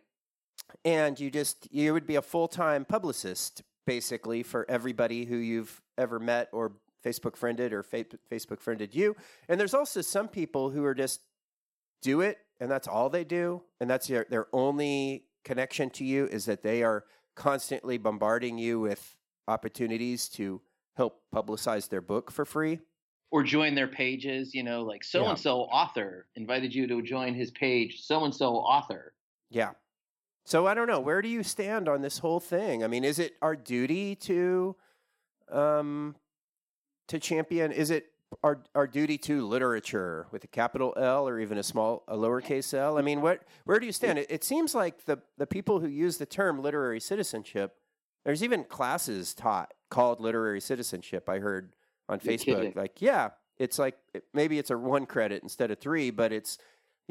and 0.85 1.19
you 1.19 1.29
just 1.29 1.67
you 1.71 1.93
would 1.93 2.07
be 2.07 2.15
a 2.15 2.21
full-time 2.21 2.85
publicist 2.85 3.63
basically 3.85 4.43
for 4.43 4.65
everybody 4.69 5.25
who 5.25 5.37
you've 5.37 5.81
ever 5.97 6.19
met 6.19 6.49
or 6.53 6.73
facebook 7.03 7.35
friended 7.35 7.73
or 7.73 7.83
fa- 7.83 8.05
facebook 8.31 8.61
friended 8.61 8.95
you 8.95 9.15
and 9.49 9.59
there's 9.59 9.73
also 9.73 10.01
some 10.01 10.27
people 10.27 10.69
who 10.69 10.85
are 10.85 10.93
just 10.93 11.21
do 12.01 12.21
it 12.21 12.37
and 12.59 12.71
that's 12.71 12.87
all 12.87 13.09
they 13.09 13.23
do 13.23 13.61
and 13.81 13.89
that's 13.89 14.07
their, 14.07 14.25
their 14.29 14.47
only 14.53 15.25
connection 15.43 15.89
to 15.89 16.03
you 16.03 16.25
is 16.27 16.45
that 16.45 16.63
they 16.63 16.83
are 16.83 17.03
constantly 17.35 17.97
bombarding 17.97 18.57
you 18.57 18.79
with 18.79 19.15
opportunities 19.47 20.27
to 20.29 20.61
help 20.95 21.21
publicize 21.33 21.89
their 21.89 22.01
book 22.01 22.31
for 22.31 22.45
free? 22.45 22.79
Or 23.31 23.43
join 23.43 23.75
their 23.75 23.87
pages, 23.87 24.53
you 24.53 24.61
know, 24.61 24.83
like 24.83 25.05
so 25.05 25.25
and 25.25 25.39
so 25.39 25.61
author 25.61 26.27
invited 26.35 26.75
you 26.75 26.85
to 26.87 27.01
join 27.01 27.33
his 27.33 27.49
page, 27.51 28.01
so 28.01 28.25
and 28.25 28.35
so 28.35 28.55
author. 28.55 29.13
Yeah. 29.51 29.71
So 30.43 30.65
I 30.65 30.73
don't 30.73 30.87
know. 30.87 30.99
Where 30.99 31.21
do 31.21 31.27
you 31.27 31.43
stand 31.43 31.87
on 31.87 32.01
this 32.01 32.17
whole 32.17 32.39
thing? 32.39 32.83
I 32.83 32.87
mean, 32.87 33.03
is 33.03 33.19
it 33.19 33.33
our 33.41 33.55
duty 33.55 34.15
to 34.15 34.75
um 35.51 36.15
to 37.09 37.19
champion 37.19 37.71
is 37.71 37.91
it 37.91 38.05
our 38.43 38.63
our 38.73 38.87
duty 38.87 39.17
to 39.17 39.45
literature 39.45 40.25
with 40.31 40.43
a 40.45 40.47
capital 40.47 40.93
L 40.97 41.27
or 41.27 41.39
even 41.39 41.57
a 41.57 41.63
small 41.63 42.03
a 42.07 42.15
lowercase 42.15 42.73
l? 42.73 42.97
I 42.97 43.01
mean, 43.01 43.21
what 43.25 43.43
where 43.65 43.79
do 43.79 43.85
you 43.85 43.91
stand? 43.91 44.17
It, 44.17 44.27
it 44.29 44.43
seems 44.43 44.73
like 44.73 45.05
the 45.05 45.19
the 45.37 45.45
people 45.45 45.79
who 45.79 45.87
use 45.87 46.17
the 46.17 46.25
term 46.25 46.61
literary 46.61 46.99
citizenship, 46.99 47.75
there's 48.25 48.43
even 48.43 48.63
classes 48.63 49.33
taught 49.33 49.73
called 49.89 50.19
literary 50.19 50.61
citizenship. 50.61 51.29
I 51.29 51.39
heard 51.39 51.73
on 52.09 52.19
You're 52.23 52.33
Facebook. 52.33 52.45
kidding. 52.45 52.73
Like, 52.75 53.01
yeah, 53.01 53.29
it's 53.57 53.77
like 53.77 53.97
maybe 54.33 54.57
it's 54.57 54.71
a 54.71 54.77
one 54.77 55.05
credit 55.05 55.43
instead 55.43 55.69
of 55.69 55.79
three, 55.79 56.09
but 56.09 56.31
it's 56.31 56.57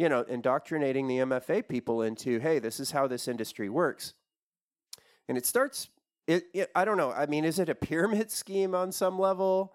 you 0.00 0.08
know 0.08 0.22
indoctrinating 0.22 1.06
the 1.08 1.18
MFA 1.18 1.68
people 1.68 2.00
into 2.00 2.38
hey, 2.38 2.58
this 2.58 2.80
is 2.80 2.90
how 2.90 3.06
this 3.06 3.28
industry 3.28 3.68
works, 3.68 4.14
and 5.28 5.36
it 5.36 5.44
starts. 5.44 5.90
It, 6.26 6.44
it 6.54 6.70
I 6.74 6.86
don't 6.86 6.96
know. 6.96 7.12
I 7.12 7.26
mean, 7.26 7.44
is 7.44 7.58
it 7.58 7.68
a 7.68 7.74
pyramid 7.74 8.30
scheme 8.42 8.74
on 8.74 8.92
some 8.92 9.18
level 9.18 9.74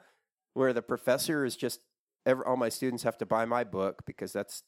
where 0.55 0.74
the 0.74 0.82
professor 0.82 1.46
is 1.46 1.55
just 1.55 1.79
every, 2.25 2.44
all 2.44 2.58
my 2.58 2.70
students 2.70 3.03
have 3.03 3.20
to 3.20 3.25
buy 3.27 3.46
my 3.46 3.63
book 3.63 4.01
because 4.08 4.34
that's 4.34 4.63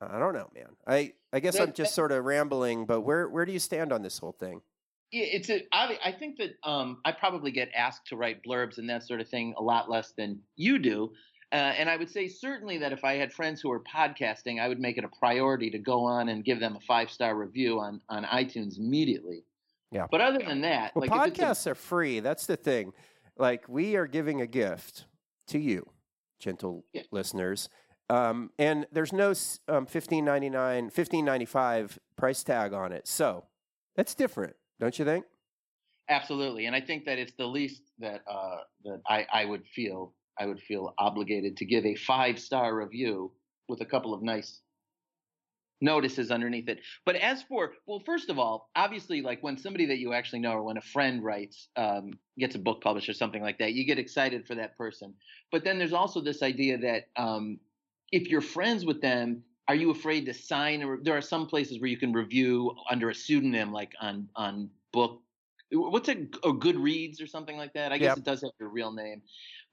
I 0.00 0.20
don't 0.20 0.34
know, 0.34 0.48
man. 0.54 0.76
I 0.86 1.14
I 1.32 1.40
guess 1.40 1.56
That- 1.56 1.68
I'm 1.68 1.72
just 1.74 1.92
sort 1.92 2.12
of 2.12 2.24
rambling, 2.24 2.86
but 2.86 3.00
where 3.00 3.28
where 3.28 3.44
do 3.44 3.52
you 3.52 3.58
stand 3.58 3.92
on 3.92 4.02
this 4.02 4.18
whole 4.18 4.36
thing? 4.38 4.62
Yeah, 5.10 5.24
it's 5.24 5.50
a. 5.50 5.66
I, 5.72 5.98
I 6.06 6.12
think 6.12 6.38
that 6.38 6.52
um, 6.62 6.98
I 7.04 7.10
probably 7.10 7.50
get 7.50 7.68
asked 7.76 8.06
to 8.06 8.16
write 8.16 8.44
blurbs 8.44 8.78
and 8.78 8.88
that 8.88 9.02
sort 9.02 9.20
of 9.20 9.28
thing 9.28 9.54
a 9.58 9.62
lot 9.62 9.90
less 9.90 10.12
than 10.16 10.40
you 10.54 10.78
do. 10.78 11.12
Uh, 11.52 11.56
and 11.56 11.90
I 11.90 11.96
would 11.98 12.10
say 12.10 12.28
certainly 12.28 12.78
that 12.78 12.92
if 12.92 13.04
I 13.04 13.14
had 13.14 13.30
friends 13.32 13.60
who 13.60 13.68
were 13.68 13.80
podcasting, 13.80 14.58
I 14.60 14.68
would 14.68 14.80
make 14.80 14.96
it 14.96 15.04
a 15.04 15.08
priority 15.08 15.68
to 15.70 15.78
go 15.78 16.02
on 16.04 16.30
and 16.30 16.42
give 16.44 16.58
them 16.60 16.76
a 16.76 16.80
five 16.80 17.10
star 17.10 17.34
review 17.36 17.78
on 17.78 18.00
on 18.08 18.24
iTunes 18.24 18.78
immediately. 18.78 19.44
Yeah. 19.90 20.06
But 20.10 20.22
other 20.22 20.38
than 20.38 20.62
that, 20.62 20.94
Well, 20.96 21.06
like 21.06 21.28
it's 21.28 21.38
a- 21.38 21.42
podcasts 21.44 21.66
are 21.66 21.74
free. 21.74 22.20
That's 22.20 22.46
the 22.46 22.56
thing. 22.56 22.92
Like 23.36 23.68
we 23.68 23.96
are 23.96 24.06
giving 24.06 24.40
a 24.40 24.46
gift 24.46 25.04
to 25.48 25.58
you, 25.58 25.90
gentle 26.38 26.84
Yeah. 26.94 27.02
listeners. 27.10 27.68
Um, 28.08 28.50
and 28.58 28.86
there's 28.90 29.12
no 29.12 29.34
um, 29.68 29.84
fifteen 29.86 30.24
ninety 30.24 30.48
nine, 30.50 30.88
fifteen 30.90 31.24
ninety 31.26 31.44
five 31.44 31.98
price 32.16 32.42
tag 32.42 32.72
on 32.72 32.92
it. 32.92 33.06
So 33.06 33.44
that's 33.94 34.14
different, 34.14 34.56
don't 34.80 34.98
you 34.98 35.04
think? 35.04 35.26
Absolutely, 36.08 36.66
and 36.66 36.74
I 36.74 36.80
think 36.80 37.04
that 37.04 37.18
it's 37.18 37.32
the 37.34 37.46
least 37.46 37.82
that 37.98 38.22
uh, 38.26 38.58
that 38.84 39.00
I, 39.06 39.26
I 39.32 39.44
would 39.44 39.66
feel 39.66 40.12
I 40.38 40.46
would 40.46 40.60
feel 40.60 40.94
obligated 40.98 41.56
to 41.58 41.64
give 41.64 41.84
a 41.84 41.94
five 41.94 42.38
star 42.38 42.74
review 42.74 43.32
with 43.68 43.80
a 43.80 43.86
couple 43.86 44.14
of 44.14 44.22
nice 44.22 44.60
notices 45.80 46.30
underneath 46.30 46.68
it. 46.68 46.80
But 47.04 47.16
as 47.16 47.42
for 47.42 47.72
well, 47.86 48.00
first 48.06 48.30
of 48.30 48.38
all, 48.38 48.70
obviously, 48.74 49.20
like 49.20 49.42
when 49.42 49.58
somebody 49.58 49.86
that 49.86 49.98
you 49.98 50.12
actually 50.12 50.38
know 50.38 50.52
or 50.52 50.62
when 50.62 50.76
a 50.78 50.82
friend 50.82 51.22
writes 51.22 51.68
um, 51.76 52.12
gets 52.38 52.54
a 52.54 52.58
book 52.58 52.80
published 52.82 53.08
or 53.08 53.14
something 53.14 53.42
like 53.42 53.58
that, 53.58 53.72
you 53.72 53.84
get 53.84 53.98
excited 53.98 54.46
for 54.46 54.54
that 54.54 54.78
person. 54.78 55.14
But 55.50 55.64
then 55.64 55.78
there's 55.78 55.92
also 55.92 56.20
this 56.20 56.42
idea 56.42 56.78
that 56.78 57.08
um, 57.16 57.58
if 58.10 58.28
you're 58.28 58.40
friends 58.40 58.84
with 58.84 59.00
them. 59.00 59.42
Are 59.68 59.76
you 59.76 59.92
afraid 59.92 60.26
to 60.26 60.34
sign? 60.34 60.82
Or 60.82 60.98
there 61.00 61.16
are 61.16 61.22
some 61.22 61.46
places 61.46 61.80
where 61.80 61.88
you 61.88 61.96
can 61.96 62.12
review 62.12 62.74
under 62.90 63.10
a 63.10 63.14
pseudonym, 63.14 63.72
like 63.72 63.92
on 64.00 64.28
on 64.34 64.70
book 64.92 65.22
what's 65.72 66.08
a, 66.08 66.12
a 66.44 66.52
Goodreads 66.52 67.22
or 67.22 67.26
something 67.26 67.56
like 67.56 67.72
that. 67.74 67.92
I 67.92 67.98
guess 67.98 68.10
Yep. 68.10 68.18
it 68.18 68.24
does 68.24 68.42
have 68.42 68.50
your 68.60 68.68
real 68.68 68.92
name, 68.92 69.22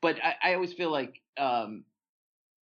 but 0.01 0.17
I, 0.23 0.35
I 0.51 0.53
always 0.55 0.73
feel 0.73 0.91
like, 0.91 1.21
um, 1.37 1.83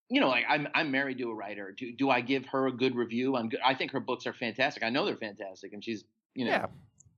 you 0.09 0.21
know, 0.21 0.29
like 0.29 0.45
I'm 0.49 0.69
I'm 0.75 0.91
married 0.91 1.19
to 1.19 1.31
a 1.31 1.35
writer. 1.35 1.75
Do 1.77 1.93
do 1.93 2.11
I 2.11 2.21
give 2.21 2.47
her 2.47 2.67
a 2.67 2.73
good 2.73 2.95
review? 2.95 3.37
I'm 3.37 3.49
good. 3.49 3.61
I 3.65 3.75
think 3.75 3.91
her 3.93 4.01
books 4.01 4.27
are 4.27 4.33
fantastic. 4.33 4.83
I 4.83 4.91
know 4.91 5.05
they're 5.05 5.17
fantastic, 5.17 5.73
and 5.73 5.83
she's 5.85 6.05
you 6.35 6.45
know 6.45 6.53
Yeah. 6.53 6.67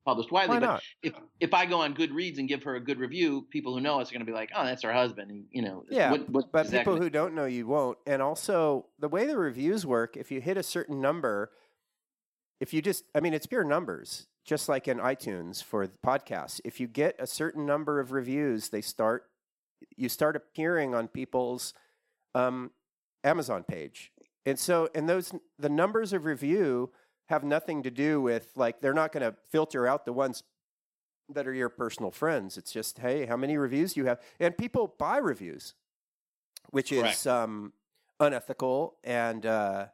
published 0.07 0.33
widely. 0.33 0.55
Why 0.57 0.61
but 0.61 0.67
not? 0.67 0.83
if 1.03 1.13
if 1.39 1.53
I 1.53 1.67
go 1.67 1.81
on 1.83 1.95
Goodreads 1.95 2.39
and 2.39 2.49
give 2.49 2.63
her 2.63 2.77
a 2.77 2.81
good 2.81 2.99
review, 2.99 3.47
people 3.51 3.75
who 3.75 3.81
know 3.83 4.01
us 4.01 4.11
are 4.11 4.15
going 4.15 4.25
to 4.25 4.27
be 4.27 4.33
like, 4.33 4.51
oh, 4.57 4.65
that's 4.65 4.83
her 4.85 4.93
husband. 4.93 5.31
And, 5.31 5.45
you 5.51 5.61
know, 5.63 5.85
Yeah, 5.91 6.11
what, 6.13 6.29
what 6.31 6.51
But 6.53 6.71
people 6.71 6.95
gonna- 6.95 7.05
who 7.05 7.11
don't 7.11 7.35
know 7.35 7.45
you 7.45 7.67
won't. 7.67 7.99
And 8.07 8.23
also, 8.23 8.87
the 8.99 9.09
way 9.09 9.27
the 9.27 9.37
reviews 9.37 9.85
work, 9.85 10.17
if 10.17 10.31
you 10.31 10.41
hit 10.41 10.57
a 10.57 10.63
certain 10.63 11.01
number, 11.03 11.51
if 12.59 12.73
you 12.73 12.81
just, 12.81 13.05
I 13.15 13.21
mean, 13.21 13.35
it's 13.35 13.47
pure 13.47 13.65
numbers, 13.65 14.27
just 14.49 14.67
like 14.67 14.89
in 14.89 14.97
iTunes 14.97 15.63
for 15.63 15.87
the 15.87 15.99
podcast. 16.05 16.63
If 16.65 16.81
you 16.81 16.89
get 16.89 17.15
a 17.19 17.27
certain 17.27 17.67
number 17.67 18.01
of 18.01 18.13
reviews, 18.13 18.71
they 18.71 18.81
start, 18.81 19.27
you 19.95 20.09
start 20.09 20.37
appearing 20.37 20.95
on 20.95 21.07
people's 21.07 21.75
um, 22.35 22.71
Amazon 23.23 23.63
page. 23.63 24.11
And 24.47 24.59
so, 24.59 24.89
and 24.95 25.07
those, 25.07 25.35
the 25.59 25.69
numbers 25.69 26.15
of 26.15 26.25
review 26.25 26.91
have 27.29 27.45
nothing 27.45 27.83
to 27.83 27.91
do 27.91 28.23
with 28.23 28.51
like, 28.57 28.81
they're 28.81 28.95
not 28.95 29.13
going 29.13 29.31
to 29.31 29.37
filter 29.51 29.87
out 29.87 30.07
the 30.07 30.15
ones 30.15 30.43
that 31.29 31.47
are 31.47 31.53
your 31.53 31.69
personal 31.69 32.11
friends. 32.11 32.57
It's 32.57 32.73
just, 32.73 33.01
hey, 33.01 33.27
how 33.27 33.37
many 33.37 33.59
reviews 33.59 33.93
do 33.93 34.01
you 34.01 34.07
have? 34.07 34.19
And 34.41 34.57
people 34.57 34.95
buy 34.99 35.19
reviews, 35.19 35.75
which 36.71 36.91
is 36.91 37.27
um, 37.27 37.75
unethical. 38.19 38.97
And 39.05 39.45
uh, 39.45 39.89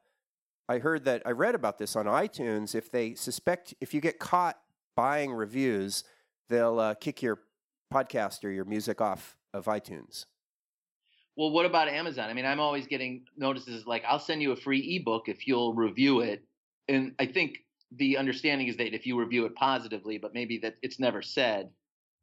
I 0.68 0.79
heard 0.79 1.05
that 1.05 1.22
I 1.27 1.31
read 1.31 1.55
about 1.55 1.79
this 1.79 1.94
on 1.96 2.07
iTunes. 2.07 2.74
If 2.74 2.90
they 2.90 3.14
suspect, 3.14 3.74
if 3.81 3.92
you 3.92 4.00
get 4.00 4.18
caught 4.18 4.59
buying 4.96 5.33
reviews, 5.33 6.05
they'll 6.48 6.79
uh, 6.79 6.94
kick 6.94 7.22
your 7.22 7.40
podcast 7.92 8.44
or 8.44 8.50
your 8.50 8.64
music 8.64 9.00
off 9.00 9.37
of 9.53 9.66
iTunes. 9.66 10.27
Well, 11.37 11.50
what 11.50 11.66
about 11.66 11.88
Amazon? 11.88 12.31
I 12.31 12.33
mean, 12.33 12.46
I'm 12.46 12.61
always 12.61 12.87
getting 12.87 13.24
notices 13.37 13.87
like, 13.87 14.05
I'll 14.09 14.20
send 14.20 14.40
you 14.40 14.53
a 14.53 14.57
free 14.57 15.00
ebook 15.00 15.29
if 15.29 15.46
you'll 15.46 15.74
review 15.74 16.20
it. 16.20 16.44
And 16.88 17.12
I 17.18 17.27
think 17.27 17.59
the 17.90 18.16
understanding 18.16 18.68
is 18.68 18.77
that 18.77 18.94
if 18.94 19.07
you 19.07 19.18
review 19.18 19.44
it 19.44 19.55
positively, 19.55 20.18
but 20.18 20.33
maybe 20.33 20.59
that 20.59 20.77
it's 20.83 21.00
never 21.00 21.22
said. 21.22 21.70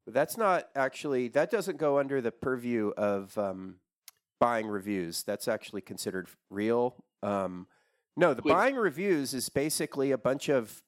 That's 0.07 0.37
not 0.37 0.69
actually 0.75 1.27
that 1.29 1.51
doesn't 1.51 1.77
go 1.77 1.99
under 1.99 2.21
the 2.21 2.31
purview 2.31 2.91
of 2.97 3.37
um, 3.37 3.75
buying 4.39 4.67
reviews. 4.67 5.23
That's 5.23 5.47
actually 5.47 5.81
considered 5.81 6.27
real. 6.49 6.95
Um, 7.21 7.67
no, 8.17 8.33
the 8.33 8.41
Wait. 8.43 8.51
buying 8.51 8.75
reviews 8.75 9.33
is 9.33 9.49
basically 9.49 10.11
a 10.11 10.17
bunch 10.17 10.49
of 10.49 10.81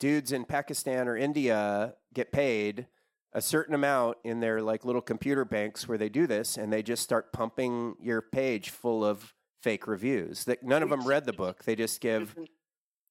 dudes 0.00 0.32
in 0.32 0.44
Pakistan 0.44 1.08
or 1.08 1.16
India 1.16 1.94
get 2.12 2.32
paid 2.32 2.86
a 3.34 3.42
certain 3.42 3.74
amount 3.74 4.16
in 4.24 4.40
their 4.40 4.62
like 4.62 4.84
little 4.84 5.02
computer 5.02 5.44
banks 5.44 5.88
where 5.88 5.98
they 5.98 6.08
do 6.08 6.26
this, 6.26 6.56
and 6.56 6.72
they 6.72 6.82
just 6.82 7.02
start 7.02 7.32
pumping 7.32 7.96
your 8.00 8.22
page 8.22 8.70
full 8.70 9.04
of 9.04 9.34
fake 9.62 9.86
reviews. 9.86 10.44
That 10.44 10.62
none 10.62 10.82
of 10.82 10.88
them 10.88 11.06
read 11.06 11.26
the 11.26 11.32
book. 11.32 11.64
They 11.64 11.74
just 11.74 12.00
give, 12.00 12.34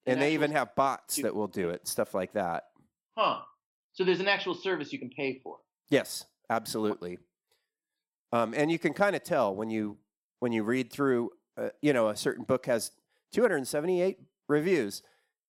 and 0.05 0.21
they 0.21 0.33
even 0.33 0.51
have 0.51 0.75
bots 0.75 1.17
that 1.17 1.35
will 1.35 1.47
do 1.47 1.69
it, 1.69 1.87
stuff 1.87 2.13
like 2.13 2.33
that. 2.33 2.63
Huh. 3.17 3.39
So 3.91 4.03
there's 4.03 4.21
an 4.21 4.27
actual 4.27 4.55
service 4.55 4.93
you 4.93 4.99
can 4.99 5.09
pay 5.09 5.39
for. 5.43 5.57
Yes, 5.89 6.25
absolutely. 6.49 7.19
Um, 8.31 8.53
and 8.55 8.71
you 8.71 8.79
can 8.79 8.93
kind 8.93 9.15
of 9.15 9.23
tell 9.23 9.53
when 9.53 9.69
you 9.69 9.97
when 10.39 10.51
you 10.51 10.63
read 10.63 10.91
through, 10.91 11.31
uh, 11.57 11.69
you 11.81 11.93
know, 11.93 12.09
a 12.09 12.15
certain 12.15 12.45
book 12.45 12.65
has 12.65 12.91
278 13.33 14.19
reviews, 14.47 15.01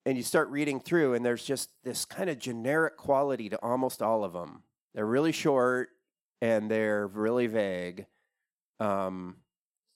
and 0.05 0.17
you 0.17 0.23
start 0.23 0.49
reading 0.51 0.81
through, 0.81 1.15
and 1.15 1.25
there's 1.25 1.45
just 1.45 1.71
this 1.85 2.05
kind 2.05 2.29
of 2.29 2.39
generic 2.39 2.97
quality 2.97 3.49
to 3.49 3.63
almost 3.63 4.03
all 4.03 4.25
of 4.25 4.33
them. 4.33 4.63
They're 4.95 5.07
really 5.07 5.33
short 5.33 5.91
and 6.41 6.71
they're 6.71 7.07
really 7.07 7.47
vague. 7.47 8.07
Um, 8.81 9.37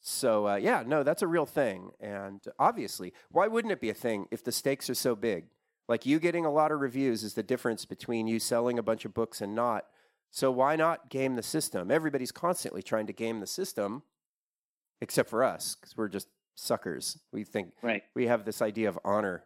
so 0.00 0.48
uh, 0.48 0.56
yeah, 0.56 0.84
no, 0.86 1.02
that's 1.02 1.22
a 1.22 1.26
real 1.26 1.46
thing, 1.46 1.90
and 2.00 2.40
obviously, 2.58 3.12
why 3.30 3.48
wouldn't 3.48 3.72
it 3.72 3.80
be 3.80 3.90
a 3.90 3.94
thing 3.94 4.26
if 4.30 4.44
the 4.44 4.52
stakes 4.52 4.88
are 4.88 4.94
so 4.94 5.16
big? 5.16 5.46
Like 5.88 6.04
you 6.04 6.18
getting 6.18 6.44
a 6.44 6.52
lot 6.52 6.70
of 6.70 6.80
reviews 6.80 7.24
is 7.24 7.34
the 7.34 7.42
difference 7.42 7.84
between 7.84 8.26
you 8.26 8.38
selling 8.38 8.78
a 8.78 8.82
bunch 8.82 9.04
of 9.04 9.14
books 9.14 9.40
and 9.40 9.54
not. 9.54 9.86
So 10.30 10.50
why 10.50 10.76
not 10.76 11.08
game 11.08 11.36
the 11.36 11.42
system? 11.42 11.90
Everybody's 11.90 12.32
constantly 12.32 12.82
trying 12.82 13.06
to 13.06 13.12
game 13.14 13.40
the 13.40 13.46
system, 13.46 14.02
except 15.00 15.30
for 15.30 15.42
us, 15.42 15.74
because 15.74 15.96
we're 15.96 16.08
just 16.08 16.28
suckers. 16.58 17.18
We 17.32 17.44
think 17.44 17.72
Right. 17.82 18.02
we 18.14 18.26
have 18.26 18.44
this 18.44 18.60
idea 18.60 18.88
of 18.88 18.98
honor. 19.04 19.44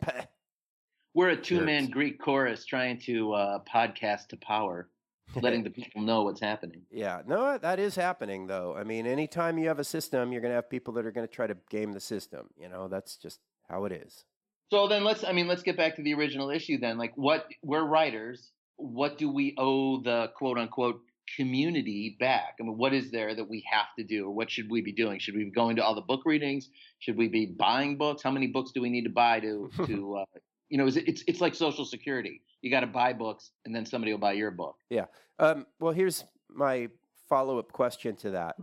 We're 1.14 1.30
a 1.30 1.36
two 1.36 1.62
man 1.62 1.88
Greek 1.88 2.20
chorus 2.20 2.64
trying 2.66 2.98
to 3.00 3.32
uh, 3.32 3.58
podcast 3.72 4.28
to 4.28 4.36
power, 4.36 4.90
letting 5.34 5.62
the 5.62 5.70
people 5.70 6.02
know 6.02 6.24
what's 6.24 6.40
happening. 6.40 6.82
yeah, 6.90 7.22
no, 7.26 7.56
that 7.56 7.78
is 7.78 7.94
happening 7.94 8.46
though. 8.46 8.76
I 8.76 8.84
mean, 8.84 9.06
anytime 9.06 9.56
you 9.58 9.68
have 9.68 9.78
a 9.78 9.84
system, 9.84 10.32
you're 10.32 10.42
going 10.42 10.50
to 10.50 10.56
have 10.56 10.68
people 10.68 10.92
that 10.94 11.06
are 11.06 11.12
going 11.12 11.26
to 11.26 11.32
try 11.32 11.46
to 11.46 11.56
game 11.70 11.92
the 11.92 12.00
system. 12.00 12.48
You 12.58 12.68
know, 12.68 12.88
that's 12.88 13.16
just 13.16 13.40
how 13.68 13.86
it 13.86 13.92
is. 13.92 14.24
So 14.70 14.88
then 14.88 15.04
let's 15.04 15.24
I 15.24 15.32
mean 15.32 15.46
let's 15.46 15.62
get 15.62 15.76
back 15.76 15.96
to 15.96 16.02
the 16.02 16.12
original 16.14 16.50
issue 16.50 16.78
then. 16.78 16.98
Like 16.98 17.12
what 17.16 17.46
we're 17.62 17.84
writers, 17.84 18.52
what 18.76 19.16
do 19.16 19.30
we 19.30 19.54
owe 19.56 20.02
the 20.02 20.32
quote 20.36 20.58
unquote 20.58 21.00
community 21.36 22.16
back? 22.18 22.56
I 22.60 22.62
mean 22.62 22.76
what 22.76 22.92
is 22.92 23.10
there 23.10 23.34
that 23.34 23.48
we 23.48 23.64
have 23.70 23.86
to 23.98 24.04
do 24.04 24.26
or 24.26 24.30
what 24.30 24.50
should 24.50 24.70
we 24.70 24.80
be 24.80 24.92
doing? 24.92 25.18
Should 25.18 25.34
we 25.34 25.44
be 25.44 25.50
going 25.50 25.76
to 25.76 25.84
all 25.84 25.94
the 25.94 26.00
book 26.00 26.22
readings? 26.24 26.68
Should 26.98 27.16
we 27.16 27.28
be 27.28 27.46
buying 27.46 27.96
books? 27.96 28.22
How 28.22 28.30
many 28.30 28.46
books 28.46 28.72
do 28.72 28.80
we 28.80 28.90
need 28.90 29.04
to 29.04 29.10
buy 29.10 29.40
to 29.40 29.70
to 29.86 30.16
uh, 30.16 30.24
You 30.68 30.78
know, 30.78 30.86
it's 30.86 30.96
it's, 30.96 31.24
it's 31.26 31.40
like 31.40 31.54
Social 31.54 31.84
Security. 31.84 32.42
You 32.62 32.70
got 32.70 32.80
to 32.80 32.86
buy 32.86 33.12
books, 33.12 33.50
and 33.64 33.74
then 33.74 33.86
somebody 33.86 34.12
will 34.12 34.18
buy 34.18 34.32
your 34.32 34.50
book. 34.50 34.76
Yeah. 34.90 35.06
Um, 35.38 35.66
well, 35.78 35.92
here's 35.92 36.24
my 36.48 36.88
follow 37.28 37.58
up 37.58 37.70
question 37.70 38.16
to 38.16 38.30
that. 38.30 38.56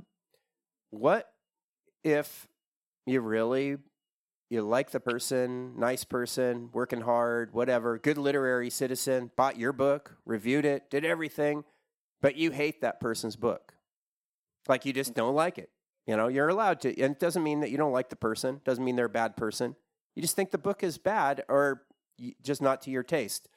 What 0.89 1.31
if 2.03 2.47
you 3.05 3.21
really 3.21 3.77
you 4.49 4.61
like 4.61 4.91
the 4.91 4.99
person, 4.99 5.73
nice 5.79 6.03
person, 6.03 6.69
working 6.73 7.01
hard, 7.01 7.53
whatever, 7.53 7.97
good 7.97 8.19
literary 8.19 8.69
citizen, 8.69 9.31
bought 9.35 9.57
your 9.57 9.73
book, 9.73 10.17
reviewed 10.25 10.63
it, 10.63 10.91
did 10.91 11.03
everything, 11.03 11.63
but 12.23 12.37
you 12.37 12.51
hate 12.51 12.79
that 12.81 13.01
person's 13.01 13.35
book. 13.35 13.73
Like 14.67 14.85
you 14.85 14.93
just 14.93 15.13
don't 15.13 15.35
like 15.35 15.57
it. 15.57 15.69
You 16.07 16.15
know, 16.15 16.29
you're 16.29 16.47
allowed 16.47 16.79
to, 16.81 16.89
and 17.01 17.13
it 17.13 17.19
doesn't 17.19 17.43
mean 17.43 17.59
that 17.59 17.69
you 17.69 17.77
don't 17.77 17.91
like 17.91 18.09
the 18.09 18.15
person, 18.15 18.61
doesn't 18.63 18.83
mean 18.83 18.95
they're 18.95 19.05
a 19.05 19.09
bad 19.09 19.35
person. 19.35 19.75
You 20.15 20.21
just 20.21 20.35
think 20.35 20.51
the 20.51 20.57
book 20.57 20.83
is 20.83 20.97
bad 20.97 21.43
or 21.49 21.83
just 22.41 22.61
not 22.61 22.81
to 22.83 22.91
your 22.91 23.03
taste. 23.03 23.49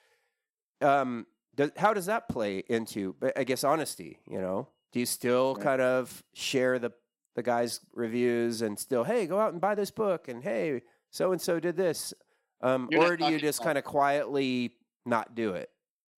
Um, 0.81 1.27
does, 1.55 1.71
how 1.77 1.95
does 1.95 2.07
that 2.07 2.29
play 2.29 2.65
into, 2.69 3.15
but 3.21 3.39
I 3.39 3.45
guess, 3.45 3.63
honesty? 3.63 4.19
You 4.29 4.41
know, 4.41 4.69
do 4.93 4.99
you 4.99 5.07
still 5.07 5.55
Right. 5.55 5.63
kind 5.63 5.81
of 5.81 6.23
share 6.35 6.79
the 6.79 6.91
the 7.37 7.43
guy's 7.43 7.81
reviews 7.93 8.63
and 8.63 8.79
still, 8.79 9.05
hey, 9.05 9.27
go 9.27 9.39
out 9.39 9.53
and 9.53 9.61
buy 9.61 9.75
this 9.75 9.91
book, 9.91 10.27
and 10.27 10.43
hey, 10.43 10.81
so 11.11 11.33
and 11.33 11.41
so 11.41 11.61
did 11.61 11.77
this, 11.77 12.15
um, 12.63 12.91
or 12.97 13.17
do 13.17 13.27
you 13.27 13.39
just 13.39 13.63
kind 13.63 13.79
of 13.79 13.85
quietly 13.85 14.75
not 15.05 15.35
do 15.35 15.53
it? 15.53 15.71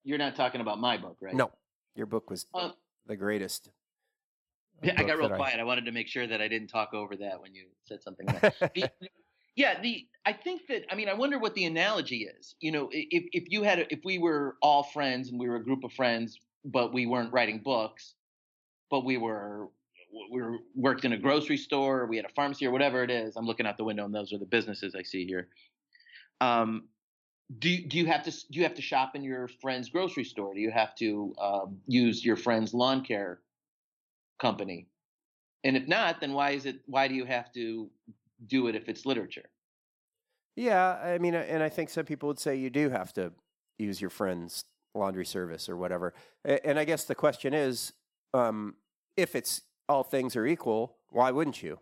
You're 0.04 0.18
not 0.18 0.34
talking 0.36 0.60
about 0.60 0.78
my 0.78 0.96
book, 0.96 1.16
right? 1.20 1.34
No, 1.34 1.50
your 1.94 2.06
book 2.06 2.30
was 2.30 2.46
Uh, 2.54 2.70
the 3.06 3.16
greatest. 3.16 3.70
Yeah, 4.82 4.94
I 4.96 5.02
got 5.02 5.18
real 5.18 5.28
quiet. 5.28 5.58
I 5.58 5.64
wanted 5.64 5.86
to 5.86 5.92
make 5.92 6.06
sure 6.06 6.26
that 6.26 6.40
I 6.40 6.46
didn't 6.46 6.68
talk 6.68 6.94
over 6.94 7.16
that 7.16 7.40
when 7.40 7.54
you 7.54 7.66
said 7.84 8.02
something. 8.02 8.26
The- 8.74 8.90
yeah, 9.56 9.80
the 9.80 10.06
I 10.24 10.32
think 10.32 10.68
that 10.68 10.84
I 10.88 10.94
mean 10.94 11.08
I 11.08 11.14
wonder 11.14 11.36
what 11.40 11.54
the 11.54 11.64
analogy 11.64 12.28
is. 12.38 12.54
You 12.60 12.70
know, 12.70 12.88
if 12.92 13.24
if 13.32 13.50
you 13.50 13.64
had 13.64 13.80
a, 13.80 13.92
if 13.92 13.98
we 14.04 14.18
were 14.18 14.56
all 14.62 14.84
friends 14.84 15.30
and 15.30 15.40
we 15.40 15.48
were 15.48 15.56
a 15.56 15.64
group 15.64 15.82
of 15.82 15.92
friends, 15.92 16.38
but 16.64 16.92
we 16.94 17.06
weren't 17.06 17.32
writing 17.32 17.58
books, 17.58 18.14
but 18.88 19.04
we 19.04 19.16
were 19.16 19.68
we 20.30 20.40
were 20.40 20.58
worked 20.76 21.04
in 21.04 21.12
a 21.12 21.18
grocery 21.18 21.56
store, 21.56 22.06
we 22.06 22.16
had 22.16 22.24
a 22.24 22.32
pharmacy 22.36 22.66
or 22.66 22.70
whatever 22.70 23.02
it 23.02 23.10
is. 23.10 23.34
I'm 23.36 23.46
looking 23.46 23.66
out 23.66 23.76
the 23.76 23.84
window 23.84 24.04
and 24.04 24.14
those 24.14 24.32
are 24.32 24.38
the 24.38 24.46
businesses 24.46 24.94
I 24.94 25.02
see 25.02 25.26
here. 25.26 25.48
Um, 26.40 26.84
do 27.58 27.78
do 27.86 27.96
you 27.96 28.06
have 28.06 28.22
to 28.24 28.30
do 28.30 28.58
you 28.58 28.62
have 28.62 28.74
to 28.74 28.82
shop 28.82 29.16
in 29.16 29.22
your 29.22 29.48
friend's 29.48 29.88
grocery 29.88 30.24
store? 30.24 30.54
Do 30.54 30.60
you 30.60 30.70
have 30.70 30.94
to 30.96 31.34
um, 31.40 31.78
use 31.86 32.24
your 32.24 32.36
friend's 32.36 32.74
lawn 32.74 33.02
care 33.02 33.40
company? 34.38 34.88
And 35.64 35.76
if 35.76 35.88
not, 35.88 36.20
then 36.20 36.34
why 36.34 36.50
is 36.50 36.66
it? 36.66 36.80
Why 36.86 37.08
do 37.08 37.14
you 37.14 37.24
have 37.24 37.52
to 37.54 37.90
do 38.46 38.68
it 38.68 38.74
if 38.74 38.88
it's 38.88 39.06
literature? 39.06 39.48
Yeah, 40.56 40.94
I 40.94 41.18
mean, 41.18 41.34
and 41.34 41.62
I 41.62 41.68
think 41.68 41.88
some 41.88 42.04
people 42.04 42.26
would 42.28 42.38
say 42.38 42.56
you 42.56 42.68
do 42.68 42.90
have 42.90 43.12
to 43.14 43.32
use 43.78 44.00
your 44.00 44.10
friend's 44.10 44.64
laundry 44.94 45.24
service 45.24 45.68
or 45.68 45.76
whatever. 45.76 46.14
And 46.44 46.78
I 46.78 46.84
guess 46.84 47.04
the 47.04 47.14
question 47.14 47.54
is, 47.54 47.92
um, 48.34 48.74
if 49.16 49.36
it's 49.36 49.62
all 49.88 50.02
things 50.02 50.36
are 50.36 50.46
equal, 50.46 50.96
why 51.10 51.30
wouldn't 51.30 51.62
you? 51.62 51.78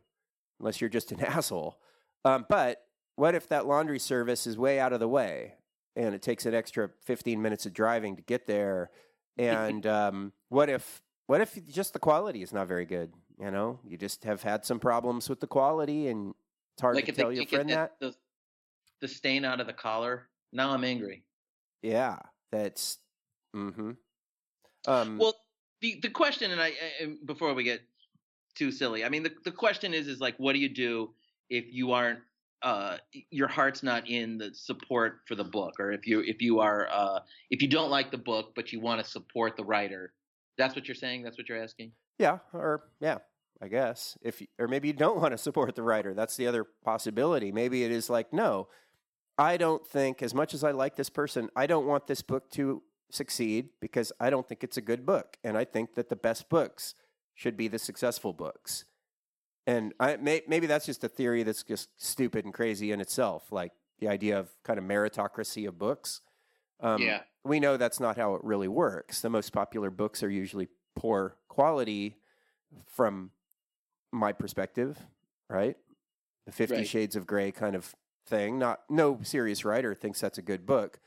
Unless 0.60 0.80
you're 0.80 0.90
just 0.90 1.10
an 1.10 1.20
asshole. 1.24 1.78
Um, 2.24 2.46
but 2.48 2.85
what 3.16 3.34
if 3.34 3.48
that 3.48 3.66
laundry 3.66 3.98
service 3.98 4.46
is 4.46 4.56
way 4.56 4.78
out 4.78 4.92
of 4.92 5.00
the 5.00 5.08
way 5.08 5.54
and 5.96 6.14
it 6.14 6.22
takes 6.22 6.46
an 6.46 6.54
extra 6.54 6.90
15 7.04 7.40
minutes 7.40 7.66
of 7.66 7.72
driving 7.72 8.16
to 8.16 8.22
get 8.22 8.46
there? 8.46 8.90
And 9.36 9.86
um, 9.86 10.32
what 10.48 10.68
if 10.68 11.02
what 11.26 11.40
if 11.40 11.58
just 11.66 11.92
the 11.92 11.98
quality 11.98 12.42
is 12.42 12.52
not 12.52 12.68
very 12.68 12.84
good? 12.84 13.12
You 13.40 13.50
know, 13.50 13.80
you 13.86 13.96
just 13.96 14.24
have 14.24 14.42
had 14.42 14.64
some 14.64 14.78
problems 14.78 15.28
with 15.28 15.40
the 15.40 15.46
quality, 15.46 16.08
and 16.08 16.34
it's 16.74 16.82
hard 16.82 16.96
to 16.96 17.12
tell 17.12 17.32
your 17.32 17.46
friend 17.46 17.68
that. 17.70 17.92
the, 18.00 18.14
the 19.00 19.08
stain 19.08 19.44
out 19.44 19.60
of 19.60 19.66
the 19.66 19.74
collar, 19.74 20.28
now 20.52 20.70
I'm 20.70 20.84
angry. 20.84 21.24
Yeah, 21.82 22.18
that's. 22.50 22.98
Mm-hmm. 23.54 23.92
Um, 24.86 25.18
Well, 25.18 25.34
the 25.82 25.98
the 26.00 26.08
question, 26.08 26.50
and 26.50 26.60
I 26.60 26.72
and 27.00 27.18
before 27.26 27.52
we 27.52 27.64
get 27.64 27.82
too 28.54 28.70
silly, 28.72 29.04
I 29.04 29.10
mean 29.10 29.22
the 29.22 29.32
the 29.44 29.52
question 29.52 29.92
is 29.92 30.06
is 30.06 30.20
like, 30.20 30.36
what 30.38 30.54
do 30.54 30.58
you 30.58 30.70
do 30.70 31.10
if 31.50 31.66
you 31.70 31.92
aren't 31.92 32.20
uh 32.62 32.96
your 33.30 33.48
heart's 33.48 33.82
not 33.82 34.08
in 34.08 34.38
the 34.38 34.50
support 34.54 35.20
for 35.26 35.34
the 35.34 35.44
book, 35.44 35.74
or 35.78 35.92
if 35.92 36.06
you 36.06 36.20
if 36.20 36.40
you 36.40 36.60
are 36.60 36.88
uh 36.90 37.20
if 37.50 37.62
you 37.62 37.68
don't 37.68 37.90
like 37.90 38.10
the 38.10 38.18
book 38.18 38.52
but 38.54 38.72
you 38.72 38.80
want 38.80 39.02
to 39.02 39.10
support 39.10 39.56
the 39.56 39.64
writer, 39.64 40.12
that's 40.58 40.74
what 40.74 40.88
you're 40.88 40.94
saying. 40.94 41.22
That's 41.22 41.38
what 41.38 41.48
you're 41.48 41.62
asking. 41.62 41.92
yeah, 42.18 42.38
or 42.52 42.84
yeah, 43.00 43.18
I 43.60 43.68
guess 43.68 44.16
if 44.22 44.42
or 44.58 44.68
maybe 44.68 44.88
you 44.88 44.94
don't 44.94 45.20
want 45.20 45.32
to 45.32 45.38
support 45.38 45.74
the 45.74 45.82
writer. 45.82 46.14
That's 46.14 46.36
the 46.36 46.46
other 46.46 46.64
possibility. 46.84 47.52
Maybe 47.52 47.84
it 47.84 47.90
is 47.90 48.08
like, 48.10 48.32
no, 48.32 48.68
I 49.38 49.56
don't 49.56 49.86
think 49.86 50.22
as 50.22 50.34
much 50.34 50.54
as 50.54 50.64
I 50.64 50.70
like 50.70 50.96
this 50.96 51.10
person, 51.10 51.50
I 51.54 51.66
don't 51.66 51.86
want 51.86 52.06
this 52.06 52.22
book 52.22 52.50
to 52.52 52.82
succeed 53.10 53.68
because 53.80 54.12
I 54.18 54.30
don't 54.30 54.48
think 54.48 54.64
it's 54.64 54.76
a 54.76 54.82
good 54.82 55.04
book, 55.04 55.36
and 55.44 55.56
I 55.56 55.64
think 55.64 55.94
that 55.94 56.08
the 56.08 56.16
best 56.16 56.48
books 56.48 56.94
should 57.34 57.56
be 57.56 57.68
the 57.68 57.78
successful 57.78 58.32
books. 58.32 58.84
And 59.66 59.92
I 59.98 60.16
may, 60.16 60.42
maybe 60.46 60.66
that's 60.66 60.86
just 60.86 61.02
a 61.02 61.08
theory 61.08 61.42
that's 61.42 61.62
just 61.62 61.88
stupid 61.96 62.44
and 62.44 62.54
crazy 62.54 62.92
in 62.92 63.00
itself, 63.00 63.50
like 63.50 63.72
the 63.98 64.08
idea 64.08 64.38
of 64.38 64.50
kind 64.62 64.78
of 64.78 64.84
meritocracy 64.84 65.66
of 65.66 65.78
books. 65.78 66.20
Um, 66.80 67.00
yeah. 67.02 67.20
we 67.44 67.58
know 67.58 67.76
that's 67.76 67.98
not 68.00 68.16
how 68.16 68.34
it 68.34 68.44
really 68.44 68.68
works. 68.68 69.22
The 69.22 69.30
most 69.30 69.52
popular 69.52 69.90
books 69.90 70.22
are 70.22 70.30
usually 70.30 70.68
poor 70.94 71.36
quality 71.48 72.18
from 72.86 73.30
my 74.12 74.32
perspective, 74.32 74.98
right? 75.48 75.76
The 76.44 76.52
50 76.52 76.76
Right. 76.76 76.86
Shades 76.88 77.16
of 77.16 77.26
Grey 77.26 77.50
kind 77.50 77.74
of 77.74 77.94
thing. 78.26 78.58
Not 78.58 78.80
no 78.88 79.18
serious 79.22 79.64
writer 79.64 79.94
thinks 79.94 80.20
that's 80.20 80.38
a 80.38 80.42
good 80.42 80.66
book. 80.66 81.00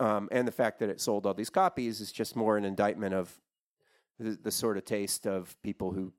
Um, 0.00 0.28
and 0.32 0.48
the 0.48 0.52
fact 0.52 0.78
that 0.80 0.88
it 0.88 1.00
sold 1.00 1.26
all 1.26 1.34
these 1.34 1.50
copies 1.50 2.00
is 2.00 2.10
just 2.10 2.34
more 2.34 2.56
an 2.56 2.64
indictment 2.64 3.14
of 3.14 3.38
the, 4.18 4.38
the 4.42 4.50
sort 4.50 4.78
of 4.78 4.84
taste 4.84 5.26
of 5.26 5.54
people 5.62 5.92
who 5.92 6.12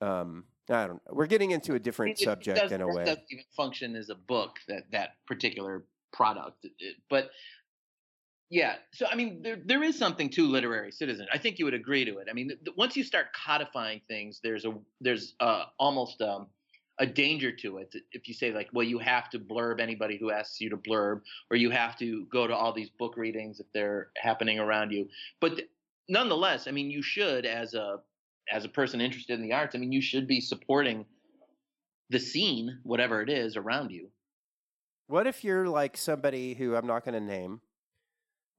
um, 0.00 0.44
I 0.70 0.86
don't 0.86 0.94
know. 0.96 1.00
We're 1.14 1.26
getting 1.26 1.50
into 1.50 1.74
a 1.74 1.78
different 1.78 2.12
It- 2.18 2.22
it 2.22 2.24
subject 2.24 2.58
does- 2.58 2.72
in 2.72 2.80
a 2.80 2.86
way. 2.86 3.02
it 3.02 3.06
doesn't 3.06 3.26
even 3.30 3.44
function 3.56 3.96
as 3.96 4.10
a 4.10 4.14
book 4.14 4.58
that 4.68 4.90
that 4.92 5.16
particular 5.26 5.84
product. 6.12 6.64
It- 6.64 6.72
it- 6.78 6.96
but 7.08 7.30
yeah, 8.50 8.76
so 8.92 9.06
I 9.06 9.14
mean, 9.14 9.42
there 9.42 9.56
there 9.56 9.82
is 9.82 9.98
something 9.98 10.28
to 10.30 10.46
literary 10.46 10.92
citizen. 10.92 11.26
I 11.32 11.38
think 11.38 11.58
you 11.58 11.64
would 11.64 11.74
agree 11.74 12.04
to 12.04 12.18
it. 12.18 12.28
I 12.30 12.34
mean, 12.34 12.48
th- 12.48 12.76
once 12.76 12.96
you 12.96 13.02
start 13.02 13.32
codifying 13.32 14.00
things, 14.08 14.40
there's 14.42 14.64
a 14.64 14.78
there's 15.00 15.34
uh, 15.40 15.66
almost 15.78 16.20
um, 16.20 16.48
a 16.98 17.06
danger 17.06 17.50
to 17.50 17.78
it. 17.78 17.94
If 18.12 18.28
you 18.28 18.34
say 18.34 18.52
like, 18.52 18.68
well, 18.72 18.86
you 18.86 18.98
have 18.98 19.30
to 19.30 19.38
blurb 19.40 19.80
anybody 19.80 20.18
who 20.18 20.30
asks 20.30 20.60
you 20.60 20.68
to 20.70 20.76
blurb, 20.76 21.22
or 21.50 21.56
you 21.56 21.70
have 21.70 21.98
to 21.98 22.26
go 22.26 22.46
to 22.46 22.54
all 22.54 22.72
these 22.72 22.90
book 22.90 23.16
readings 23.16 23.58
if 23.58 23.66
they're 23.72 24.10
happening 24.16 24.58
around 24.58 24.92
you. 24.92 25.08
But 25.40 25.56
th- 25.56 25.68
nonetheless, 26.08 26.68
I 26.68 26.72
mean, 26.72 26.90
you 26.90 27.00
should 27.02 27.46
as 27.46 27.72
a 27.72 28.02
as 28.50 28.64
a 28.64 28.68
person 28.68 29.00
interested 29.00 29.34
in 29.38 29.42
the 29.42 29.52
arts, 29.52 29.74
I 29.74 29.78
mean, 29.78 29.92
you 29.92 30.00
should 30.00 30.26
be 30.26 30.40
supporting 30.40 31.04
the 32.10 32.18
scene, 32.18 32.78
whatever 32.82 33.22
it 33.22 33.28
is 33.28 33.56
around 33.56 33.90
you. 33.90 34.08
What 35.06 35.26
if 35.26 35.44
you're 35.44 35.68
like 35.68 35.96
somebody 35.96 36.54
who 36.54 36.74
I'm 36.74 36.86
not 36.86 37.04
going 37.04 37.14
to 37.14 37.20
name, 37.20 37.60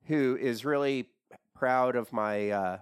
who 0.06 0.38
is 0.39 0.65
really 0.65 1.10
proud 1.56 1.96
of 1.96 2.12
my 2.13 2.50
uh, 2.50 2.78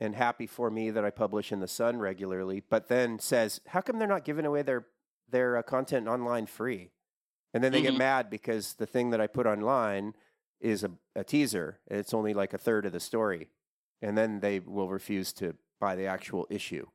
and 0.00 0.14
happy 0.14 0.46
for 0.46 0.70
me 0.70 0.90
that 0.90 1.04
I 1.04 1.10
publish 1.10 1.52
in 1.52 1.60
the 1.60 1.68
Sun 1.68 1.98
regularly, 1.98 2.62
but 2.68 2.88
then 2.88 3.18
says, 3.18 3.60
"How 3.68 3.80
come 3.80 3.98
they're 3.98 4.08
not 4.08 4.24
giving 4.24 4.44
away 4.46 4.62
their 4.62 4.86
their 5.30 5.56
uh, 5.56 5.62
content 5.62 6.08
online 6.08 6.46
free?" 6.46 6.90
And 7.54 7.62
then 7.62 7.72
they 7.72 7.82
get 7.82 7.94
Mhm. 7.94 7.98
mad 7.98 8.30
because 8.30 8.74
the 8.74 8.86
thing 8.86 9.10
that 9.10 9.20
I 9.20 9.26
put 9.26 9.46
online 9.46 10.14
is 10.60 10.84
a, 10.84 10.90
a 11.14 11.22
teaser. 11.24 11.78
and 11.88 11.98
It's 12.00 12.14
only 12.14 12.34
like 12.34 12.52
a 12.54 12.58
third 12.58 12.86
of 12.86 12.92
the 12.92 13.00
story, 13.00 13.48
and 14.00 14.16
then 14.18 14.40
they 14.40 14.58
will 14.60 14.88
refuse 14.88 15.32
to 15.34 15.56
buy 15.82 15.96
the 15.96 16.06
actual 16.06 16.46
issue 16.48 16.86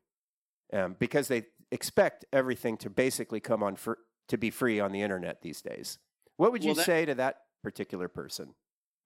um, 0.72 0.96
because 0.98 1.28
they 1.28 1.44
expect 1.74 2.24
everything 2.32 2.78
to 2.78 2.90
basically 2.90 3.42
come 3.42 3.62
on 3.62 3.76
for 3.76 4.00
to 4.30 4.38
be 4.38 4.50
free 4.50 4.80
on 4.80 4.94
the 4.94 5.02
internet 5.02 5.42
these 5.42 5.62
days. 5.62 6.00
What 6.38 6.54
would 6.54 6.64
you 6.64 6.70
Well, 6.70 6.76
that- 6.76 6.86
say 6.86 7.06
to 7.06 7.14
that 7.16 7.42
particular 7.62 8.08
person? 8.08 8.56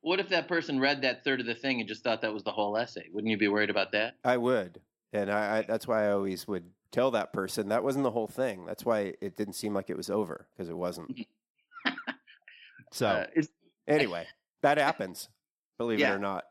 What 0.01 0.19
if 0.19 0.29
that 0.29 0.47
person 0.47 0.79
read 0.79 1.01
that 1.01 1.23
third 1.23 1.39
of 1.41 1.45
the 1.47 1.53
thing 1.55 1.79
and 1.79 1.87
just 1.87 2.03
thought 2.03 2.21
that 2.21 2.33
was 2.33 2.43
the 2.43 2.51
whole 2.51 2.75
essay? 2.77 3.07
Wouldn't 3.11 3.29
you 3.29 3.37
be 3.37 3.47
worried 3.47 3.69
about 3.69 3.91
that? 3.91 4.15
I 4.23 4.37
would, 4.37 4.81
and 5.13 5.31
I, 5.31 5.57
I 5.57 5.61
that's 5.63 5.87
why 5.87 6.07
I 6.07 6.11
always 6.11 6.47
would 6.47 6.71
tell 6.91 7.11
that 7.11 7.33
person 7.33 7.69
that 7.69 7.83
wasn't 7.83 8.03
the 8.03 8.11
whole 8.11 8.27
thing. 8.27 8.65
That's 8.65 8.83
why 8.85 9.13
it 9.21 9.35
didn't 9.35 9.53
seem 9.53 9.73
like 9.75 9.89
it 9.91 9.97
was 9.97 10.09
over 10.09 10.47
because 10.53 10.69
it 10.69 10.77
wasn't. 10.77 11.19
so 12.91 13.07
Uh, 13.07 13.41
anyway, 13.87 14.25
that 14.63 14.77
happens. 14.79 15.29
Believe 15.77 15.99
it 16.01 16.09
or 16.09 16.19
not. 16.19 16.45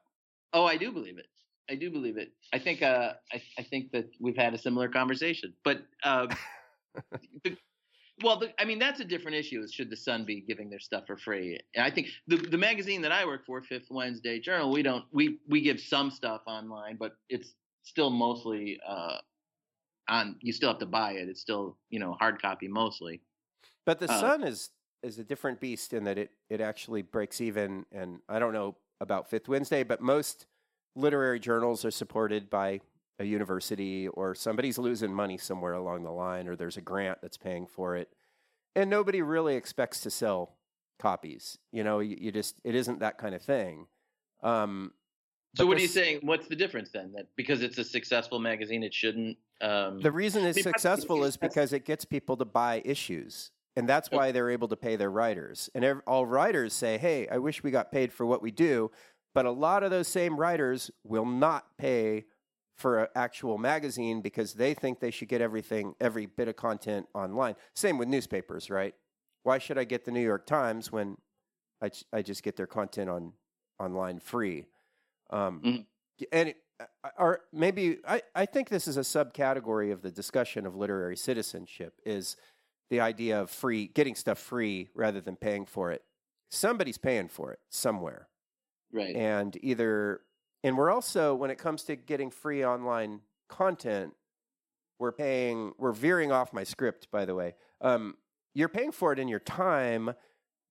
oh, 0.53 0.64
I 0.64 0.77
do 0.77 0.90
believe 0.93 1.19
it. 1.19 1.27
I 1.71 1.77
do 1.77 1.91
believe 1.91 2.17
it. 2.17 2.33
I 2.53 2.59
think. 2.59 2.83
Uh, 2.83 3.13
I, 3.33 3.43
I 3.59 3.63
think 3.63 3.93
that 3.93 4.11
we've 4.21 4.37
had 4.37 4.55
a 4.55 4.59
similar 4.59 4.89
conversation. 4.89 5.55
But 5.63 5.83
uh, 6.03 6.27
the, 7.45 7.57
well, 8.23 8.39
the, 8.39 8.53
I 8.61 8.65
mean, 8.65 8.79
that's 8.79 9.01
a 9.01 9.05
different 9.05 9.37
issue. 9.37 9.63
Is 9.63 9.73
should 9.73 9.89
the 9.89 9.97
Sun 9.97 10.25
be 10.25 10.41
giving 10.41 10.69
their 10.69 10.81
stuff 10.81 11.05
for 11.07 11.17
free? 11.17 11.61
And 11.75 11.85
I 11.85 11.91
think 11.91 12.09
the 12.27 12.37
the 12.37 12.59
magazine 12.59 13.03
that 13.03 13.13
I 13.13 13.25
work 13.25 13.47
for, 13.47 13.63
Fifth 13.63 13.87
Wednesday 13.91 14.41
Journal, 14.41 14.71
we 14.71 14.83
don't 14.83 15.05
we 15.13 15.39
we 15.49 15.61
give 15.61 15.81
some 15.81 16.11
stuff 16.11 16.43
online, 16.47 16.97
but 16.99 17.13
it's 17.29 17.55
still 17.83 18.11
mostly 18.11 18.81
uh, 18.87 19.19
on. 20.09 20.37
You 20.41 20.53
still 20.53 20.71
have 20.71 20.81
to 20.81 20.87
buy 20.87 21.13
it. 21.13 21.29
It's 21.29 21.41
still 21.41 21.79
you 21.89 22.01
know 22.01 22.17
hard 22.19 22.43
copy 22.43 22.67
mostly. 22.67 23.23
But 23.87 24.01
the 24.01 24.11
Uh, 24.11 24.21
Sun 24.21 24.45
is 24.45 24.71
is 25.03 25.19
a 25.19 25.25
different 25.25 25.61
beast 25.61 25.93
in 25.93 26.05
that 26.05 26.19
it 26.19 26.33
it 26.49 26.61
actually 26.61 27.03
breaks 27.03 27.41
even. 27.41 27.87
And 27.93 28.21
I 28.29 28.41
don't 28.41 28.53
know 28.53 28.77
about 29.01 29.31
Fifth 29.31 29.49
Wednesday, 29.49 29.83
but 29.83 30.01
most 30.01 30.47
literary 30.94 31.40
journals 31.40 31.85
are 31.85 31.90
supported 31.90 32.50
by 32.50 32.81
a 33.18 33.24
university 33.24 34.09
or 34.09 34.35
somebody's 34.35 34.79
losing 34.79 35.12
money 35.12 35.37
somewhere 35.37 35.74
along 35.74 36.03
the 36.05 36.11
line, 36.11 36.48
or 36.48 36.57
there's 36.57 36.76
a 36.76 36.81
grant 36.81 37.18
that's 37.20 37.37
paying 37.37 37.66
for 37.66 37.96
it, 37.96 38.09
and 38.74 38.88
nobody 38.88 39.20
really 39.22 39.57
expects 39.57 40.00
to 40.00 40.11
sell 40.11 40.57
copies. 40.98 41.59
You 41.72 41.85
know, 41.85 42.00
you, 42.00 42.16
you 42.20 42.33
just 42.33 42.57
it 42.64 42.74
isn't 42.74 43.00
that 43.00 43.18
kind 43.18 43.35
of 43.35 43.42
thing. 43.42 43.87
Um, 44.42 44.92
So 45.55 45.66
what 45.66 45.76
are 45.76 45.81
you 45.83 45.88
saying? 45.88 46.20
What's 46.22 46.48
the 46.48 46.57
difference 46.57 46.90
then? 46.90 47.12
That 47.14 47.26
because 47.37 47.62
it's 47.62 47.79
a 47.79 47.85
successful 47.85 48.38
magazine, 48.38 48.83
it 48.83 48.94
shouldn't. 48.94 49.37
Um, 49.61 50.00
The 50.00 50.11
reason 50.12 50.44
it's 50.46 50.57
I 50.57 50.61
mean, 50.61 50.64
that's- 50.64 50.83
successful 50.83 51.24
is 51.24 51.37
because 51.37 51.72
it 51.74 51.85
gets 51.85 52.05
people 52.07 52.37
to 52.38 52.44
buy 52.46 52.81
issues. 52.85 53.50
And 53.76 53.88
that's 53.88 54.11
why 54.11 54.33
they're 54.33 54.50
able 54.50 54.66
to 54.68 54.76
pay 54.76 54.96
their 54.96 55.11
writers. 55.12 55.70
And 55.76 55.85
all 56.07 56.26
writers 56.26 56.74
say, 56.74 56.98
hey, 56.98 57.29
I 57.29 57.38
wish 57.38 57.62
we 57.62 57.70
got 57.70 57.92
paid 57.92 58.12
for 58.12 58.26
what 58.26 58.42
we 58.42 58.50
do. 58.50 58.90
But 59.35 59.47
a 59.47 59.51
lot 59.51 59.83
of 59.83 59.90
those 59.90 60.09
same 60.09 60.37
writers 60.38 60.90
will 61.05 61.27
not 61.27 61.79
pay 61.79 62.27
for 62.77 63.01
an 63.05 63.09
actual 63.14 63.59
magazine 63.59 64.23
because 64.23 64.55
they 64.55 64.75
think 64.75 65.01
they 65.01 65.11
should 65.11 65.29
get 65.29 65.40
everything, 65.40 65.95
every 66.01 66.27
bit 66.27 66.49
of 66.49 66.57
content 66.57 67.09
online. 67.14 67.57
Same 67.75 67.99
with 67.99 68.09
newspapers, 68.09 68.71
right? 68.71 68.95
Why 69.43 69.59
should 69.59 69.79
I 69.79 69.85
get 69.85 70.05
the 70.05 70.11
New 70.11 70.23
York 70.25 70.47
Times 70.47 70.90
when 70.90 71.19
I, 71.83 71.90
I 72.12 72.23
just 72.23 72.43
get 72.43 72.57
their 72.57 72.69
content 72.69 73.11
on 73.11 73.35
online 73.79 74.21
free? 74.21 74.66
Um, 75.31 75.61
Mhm. 75.64 75.87
And 76.33 76.51
it, 76.51 76.57
uh, 76.81 77.11
or 77.19 77.43
maybe 77.53 77.99
I, 78.07 78.23
I 78.35 78.47
think 78.47 78.71
this 78.71 78.88
is 78.88 78.97
a 78.97 79.03
subcategory 79.03 79.93
of 79.93 80.03
the 80.03 80.11
discussion 80.11 80.66
of 80.66 80.77
literary 80.77 81.16
citizenship 81.16 82.01
is 82.07 82.37
the 82.90 83.01
idea 83.01 83.43
of 83.43 83.51
free 83.51 83.88
getting 83.88 84.14
stuff 84.16 84.38
free 84.38 84.90
rather 84.95 85.21
than 85.21 85.37
paying 85.37 85.66
for 85.66 85.93
it 85.93 86.05
somebody's 86.51 86.99
paying 86.99 87.29
for 87.29 87.53
it 87.53 87.61
somewhere 87.71 88.30
right. 88.92 89.14
and 89.14 89.57
either 89.62 90.20
and 90.62 90.76
we're 90.76 90.90
also 90.90 91.35
when 91.35 91.50
it 91.50 91.59
comes 91.59 91.83
to 91.85 91.96
getting 91.96 92.31
free 92.31 92.64
online 92.64 93.20
content 93.48 94.12
we're 94.98 95.12
paying 95.12 95.72
we're 95.79 95.92
veering 95.92 96.31
off 96.31 96.53
my 96.53 96.64
script 96.64 97.09
by 97.11 97.24
the 97.24 97.35
way 97.35 97.55
um, 97.81 98.16
you're 98.55 98.68
paying 98.68 98.92
for 98.92 99.12
it 99.12 99.18
in 99.18 99.29
your 99.29 99.40
time 99.40 100.12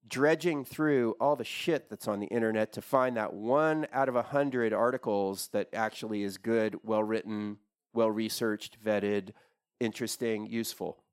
dredging 0.07 0.63
through 0.63 1.15
all 1.19 1.35
the 1.35 1.43
shit 1.43 1.89
that's 1.89 2.07
on 2.07 2.19
the 2.19 2.27
internet 2.27 2.71
to 2.73 2.81
find 2.81 3.17
that 3.17 3.33
one 3.33 3.85
out 3.91 4.09
of 4.09 4.15
a 4.15 4.21
hundred 4.21 4.73
articles 4.73 5.49
that 5.51 5.67
actually 5.73 6.23
is 6.23 6.37
good 6.37 6.79
well 6.83 7.03
written 7.03 7.57
well 7.93 8.09
researched 8.09 8.81
vetted 8.83 9.31
interesting 9.79 10.45
useful 10.45 11.03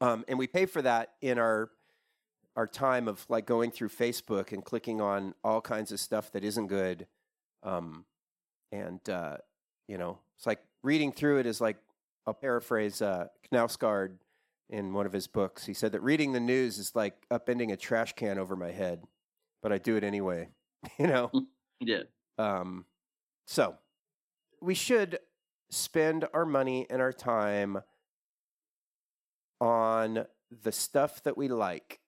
um, 0.00 0.24
and 0.28 0.38
we 0.38 0.46
pay 0.46 0.66
for 0.66 0.82
that 0.82 1.14
in 1.20 1.38
our 1.38 1.70
our 2.58 2.66
time 2.66 3.06
of 3.06 3.24
like 3.28 3.46
going 3.46 3.70
through 3.70 3.88
Facebook 3.88 4.50
and 4.50 4.64
clicking 4.64 5.00
on 5.00 5.32
all 5.44 5.60
kinds 5.60 5.92
of 5.92 6.00
stuff 6.00 6.32
that 6.32 6.42
isn't 6.42 6.66
good. 6.66 7.06
Um, 7.62 8.04
and 8.72 9.00
uh, 9.08 9.36
you 9.86 9.96
know, 9.96 10.18
it's 10.36 10.44
like 10.44 10.58
reading 10.82 11.12
through 11.12 11.38
it 11.38 11.46
is 11.46 11.60
like 11.60 11.76
I'll 12.26 12.34
paraphrase 12.34 13.00
uh, 13.00 13.28
Knausgaard 13.52 14.16
in 14.70 14.92
one 14.92 15.06
of 15.06 15.12
his 15.12 15.28
books. 15.28 15.64
He 15.66 15.72
said 15.72 15.92
that 15.92 16.02
reading 16.02 16.32
the 16.32 16.40
news 16.40 16.78
is 16.78 16.96
like 16.96 17.14
upending 17.30 17.72
a 17.72 17.76
trash 17.76 18.14
can 18.14 18.40
over 18.40 18.56
my 18.56 18.72
head, 18.72 19.04
but 19.62 19.70
I 19.72 19.78
do 19.78 19.94
it 19.94 20.02
anyway. 20.02 20.48
you 20.98 21.06
know. 21.06 21.30
yeah. 21.78 22.02
Um, 22.38 22.86
so 23.46 23.76
we 24.60 24.74
should 24.74 25.20
spend 25.70 26.26
our 26.34 26.44
money 26.44 26.88
and 26.90 27.00
our 27.00 27.12
time 27.12 27.82
on 29.60 30.26
the 30.64 30.72
stuff 30.72 31.22
that 31.22 31.38
we 31.38 31.46
like 31.46 32.00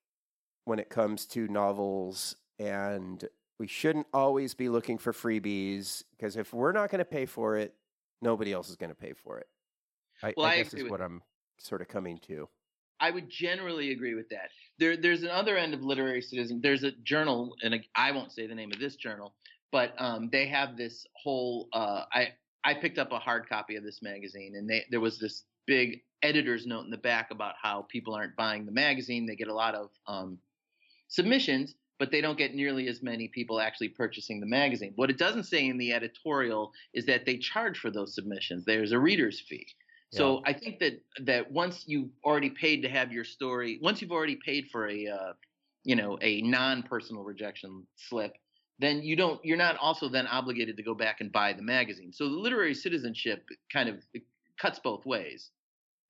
when 0.65 0.79
it 0.79 0.89
comes 0.89 1.27
to 1.27 1.49
novels 1.49 2.37
and 2.59 3.29
we 3.59 3.67
shouldn't 3.67 4.07
always 4.13 4.55
be 4.55 4.69
looking 4.69 4.99
for 4.99 5.13
freebies 5.13 6.03
because 6.17 6.37
if 6.37 6.53
we're 6.53 6.73
not 6.73 6.91
going 6.91 7.01
to 7.01 7.05
pay 7.05 7.27
for 7.27 7.57
it 7.57 7.75
nobody 8.23 8.53
else 8.53 8.69
is 8.69 8.77
going 8.77 8.91
to 8.91 8.97
pay 8.97 9.13
for 9.13 9.39
it 9.39 9.47
i, 10.23 10.35
Well, 10.37 10.47
I 10.47 10.53
I 10.53 10.57
guess 10.59 10.75
is 10.75 10.91
what 10.91 11.01
i'm 11.01 11.23
sort 11.59 11.81
of 11.81 11.89
coming 11.89 12.19
to 12.27 12.49
I 13.01 13.11
would 13.11 13.31
generally 13.31 13.93
agree 13.93 14.15
with 14.15 14.29
that. 14.29 14.51
There, 14.79 14.97
there's 14.97 15.23
another 15.23 15.57
end 15.57 15.75
of 15.75 15.83
literary 15.83 16.21
citizen. 16.21 16.61
There's 16.63 16.85
a 16.85 16.93
journal, 17.03 17.57
and 17.63 17.75
I 17.75 17.81
I 17.97 18.13
won't 18.13 18.33
say 18.33 18.47
the 18.47 18.55
name 18.55 18.71
of 18.73 18.79
this 18.79 18.97
journal, 18.97 19.35
but 19.73 19.95
um, 19.99 20.29
they 20.31 20.47
have 20.49 20.77
this 20.77 21.07
whole. 21.15 21.69
Uh, 21.73 22.05
I 22.13 22.29
I 22.63 22.75
picked 22.75 22.99
up 22.99 23.13
a 23.13 23.19
hard 23.19 23.49
copy 23.49 23.77
of 23.77 23.85
this 23.85 24.01
magazine, 24.03 24.55
and 24.57 24.69
they 24.69 24.85
there 24.91 25.01
was 25.01 25.19
this 25.19 25.45
big 25.67 26.03
editor's 26.23 26.67
note 26.67 26.85
in 26.85 26.91
the 26.91 26.99
back 26.99 27.31
about 27.31 27.55
how 27.61 27.87
people 27.91 28.15
aren't 28.15 28.37
buying 28.37 28.67
the 28.67 28.73
magazine. 28.73 29.27
They 29.27 29.37
get 29.37 29.49
a 29.49 29.55
lot 29.55 29.75
of 29.75 29.91
um, 30.07 30.39
submissions, 31.11 31.75
but 31.99 32.11
they 32.11 32.23
don't 32.23 32.39
get 32.39 32.55
nearly 32.55 32.89
as 32.89 33.03
many 33.03 33.29
people 33.29 33.61
actually 33.61 33.91
purchasing 33.91 34.41
the 34.41 34.47
magazine. 34.47 34.93
What 34.97 35.11
it 35.11 35.19
doesn't 35.19 35.45
say 35.45 35.67
in 35.67 35.77
the 35.77 35.93
editorial 35.93 36.73
is 36.95 37.05
that 37.07 37.27
they 37.27 37.37
charge 37.37 37.79
for 37.79 37.91
those 37.91 38.15
submissions. 38.15 38.65
There's 38.65 38.93
a 38.93 38.99
reader's 38.99 39.39
fee. 39.39 39.67
So 40.13 40.43
I 40.45 40.53
think 40.53 40.81
that 40.81 41.01
that 41.21 41.53
once 41.53 41.85
you've 41.87 42.11
already 42.25 42.51
paid 42.51 42.83
to 42.83 42.89
have 42.89 43.13
your 43.13 43.23
story, 43.25 43.79
once 43.81 44.03
you've 44.03 44.11
already 44.11 44.37
paid 44.45 44.69
for 44.73 44.89
a 44.89 45.07
uh, 45.07 45.33
you 45.85 45.95
know 45.95 46.19
a 46.21 46.43
non-personal 46.43 47.23
rejection 47.23 47.87
slip, 47.95 48.33
then 48.81 49.03
you 49.03 49.15
don't 49.15 49.45
you're 49.45 49.57
not 49.57 49.77
also 49.77 50.09
then 50.09 50.27
obligated 50.27 50.77
to 50.79 50.83
go 50.83 50.95
back 50.95 51.21
and 51.21 51.31
buy 51.31 51.53
the 51.53 51.63
magazine. 51.63 52.13
So 52.13 52.25
the 52.25 52.35
literary 52.37 52.75
citizenship 52.75 53.45
kind 53.73 53.89
of 53.89 53.97
cuts 54.61 54.81
both 54.81 55.07
ways. 55.07 55.51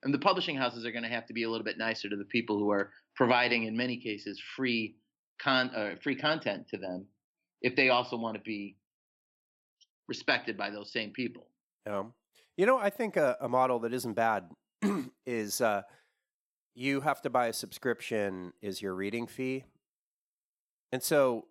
And 0.02 0.14
the 0.14 0.18
publishing 0.18 0.56
houses 0.56 0.86
are 0.86 0.92
going 0.92 1.02
to 1.02 1.10
have 1.10 1.26
to 1.26 1.34
be 1.34 1.42
a 1.42 1.50
little 1.50 1.64
bit 1.64 1.76
nicer 1.76 2.08
to 2.08 2.16
the 2.16 2.24
people 2.24 2.58
who 2.58 2.70
are 2.70 2.90
providing 3.14 3.64
in 3.64 3.76
many 3.76 3.98
cases 3.98 4.40
free 4.56 4.96
con 5.38 5.70
uh, 5.74 5.94
free 6.02 6.16
content 6.16 6.68
to 6.68 6.76
them 6.76 7.06
if 7.62 7.76
they 7.76 7.90
also 7.90 8.16
want 8.16 8.34
to 8.36 8.42
be 8.42 8.76
respected 10.08 10.56
by 10.56 10.70
those 10.70 10.92
same 10.92 11.10
people. 11.10 11.46
Um, 11.86 12.14
you 12.56 12.66
know, 12.66 12.78
I 12.78 12.90
think 12.90 13.16
a, 13.16 13.36
a 13.40 13.48
model 13.48 13.78
that 13.80 13.92
isn't 13.92 14.14
bad 14.14 14.50
is 15.26 15.60
uh, 15.60 15.82
you 16.74 17.00
have 17.00 17.22
to 17.22 17.30
buy 17.30 17.46
a 17.48 17.52
subscription 17.52 18.52
is 18.60 18.80
your 18.80 18.94
reading 18.94 19.26
fee, 19.26 19.64
and 20.92 21.02
so, 21.02 21.46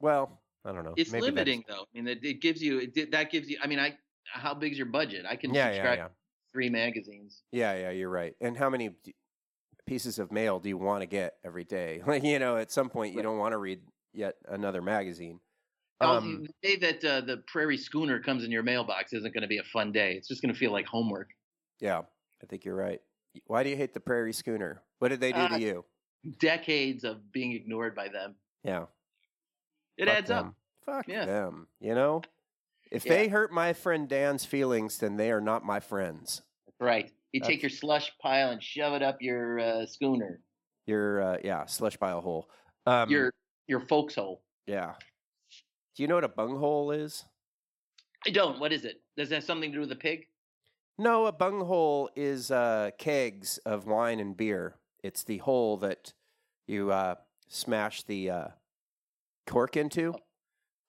well, 0.00 0.40
I 0.64 0.72
don't 0.72 0.84
know. 0.84 0.94
It's 0.96 1.12
limiting 1.12 1.64
though. 1.68 1.82
I 1.82 1.86
mean, 1.94 2.08
it, 2.08 2.24
it 2.24 2.40
gives 2.40 2.62
you 2.62 2.90
it, 2.94 3.10
that 3.12 3.30
gives 3.30 3.48
you. 3.48 3.58
I 3.62 3.66
mean, 3.66 3.78
I 3.78 3.96
how 4.24 4.54
big's 4.54 4.76
your 4.76 4.86
budget? 4.86 5.24
I 5.28 5.36
can 5.36 5.54
Yeah, 5.54 5.68
yeah, 5.68 5.74
subscribe 5.74 5.98
yeah, 5.98 6.04
to 6.04 6.10
three 6.52 6.68
magazines. 6.70 7.42
yeah, 7.52 7.74
yeah. 7.76 7.90
You're 7.90 8.10
right. 8.10 8.34
And 8.40 8.56
how 8.56 8.70
many 8.70 8.90
d- 9.04 9.14
pieces 9.86 10.18
of 10.18 10.30
mail 10.32 10.58
do 10.60 10.68
you 10.68 10.76
want 10.78 11.02
to 11.02 11.06
get 11.06 11.34
every 11.44 11.64
day? 11.64 12.02
Like, 12.06 12.22
you 12.24 12.38
know, 12.38 12.56
at 12.56 12.70
some 12.70 12.88
point, 12.88 13.14
you 13.14 13.22
don't 13.22 13.38
want 13.38 13.52
to 13.52 13.58
read 13.58 13.80
yet 14.12 14.36
another 14.48 14.82
magazine. 14.82 15.40
Oh, 16.00 16.16
Um, 16.16 16.46
the 16.62 16.68
day 16.68 16.76
that 16.76 17.04
uh, 17.04 17.20
the 17.20 17.38
Prairie 17.46 17.76
Schooner 17.76 18.20
comes 18.20 18.42
in 18.44 18.50
your 18.50 18.62
mailbox 18.62 19.12
isn't 19.12 19.34
going 19.34 19.42
to 19.42 19.48
be 19.48 19.58
a 19.58 19.62
fun 19.64 19.92
day. 19.92 20.14
It's 20.14 20.28
just 20.28 20.40
going 20.42 20.52
to 20.52 20.58
feel 20.58 20.72
like 20.72 20.86
homework. 20.86 21.28
yeah, 21.78 22.00
I 22.42 22.46
think 22.46 22.64
you're 22.64 22.74
right. 22.76 23.00
Why 23.46 23.62
do 23.62 23.70
you 23.70 23.76
hate 23.76 23.92
the 23.94 24.00
Prairie 24.00 24.32
Schooner? 24.32 24.82
What 24.98 25.08
did 25.10 25.20
they 25.20 25.32
do 25.32 25.38
Uh, 25.40 25.48
to 25.48 25.60
you? 25.60 25.84
Decades 26.38 27.04
of 27.04 27.30
being 27.32 27.52
ignored 27.52 27.94
by 27.94 28.08
them. 28.08 28.34
Yeah, 28.64 28.86
It 29.96 30.06
fuck 30.08 30.16
adds 30.16 30.30
up. 30.30 30.44
them. 30.46 30.54
Fuck 30.86 31.08
Yeah. 31.08 31.26
them. 31.26 31.66
You 31.80 31.94
know, 31.94 32.22
if 32.90 33.04
Yeah. 33.04 33.12
they 33.14 33.28
hurt 33.28 33.52
my 33.52 33.72
friend 33.72 34.08
Dan's 34.08 34.44
feelings, 34.44 34.98
then 34.98 35.16
they 35.16 35.30
are 35.30 35.40
not 35.40 35.64
my 35.64 35.80
friends. 35.80 36.42
Right. 36.78 37.12
You 37.32 37.40
That's- 37.40 37.48
take 37.54 37.62
your 37.62 37.70
slush 37.70 38.10
pile 38.18 38.50
and 38.50 38.62
shove 38.62 38.94
it 38.94 39.02
up 39.02 39.20
your 39.20 39.58
uh, 39.60 39.86
schooner, 39.86 40.42
Your 40.86 41.22
uh, 41.22 41.38
yeah, 41.44 41.66
slush 41.66 41.98
pile 41.98 42.20
hole. 42.20 42.50
Um, 42.86 43.08
your 43.10 43.32
your 43.68 43.80
folks 43.80 44.14
hole. 44.16 44.42
yeah. 44.66 44.94
Do 45.94 46.02
you 46.02 46.08
know 46.08 46.14
what 46.16 46.24
a 46.24 46.28
bunghole 46.28 46.90
is? 46.92 47.24
I 48.26 48.30
don't. 48.30 48.58
What 48.58 48.72
is 48.72 48.84
it? 48.84 49.02
Does 49.16 49.28
that 49.28 49.36
have 49.36 49.44
something 49.44 49.70
to 49.70 49.76
do 49.76 49.80
with 49.80 49.92
a 49.92 49.96
pig? 49.96 50.26
No, 50.98 51.26
a 51.26 51.32
bunghole 51.32 52.10
is 52.16 52.50
uh, 52.50 52.90
kegs 52.98 53.58
of 53.58 53.86
wine 53.86 54.18
and 54.20 54.36
beer. 54.36 54.76
It's 55.02 55.22
the 55.24 55.38
hole 55.38 55.76
that 55.78 56.12
you 56.66 56.90
uh, 56.90 57.14
smash 57.48 58.02
the 58.02 58.30
uh, 58.30 58.48
cork 59.46 59.76
into. 59.76 60.14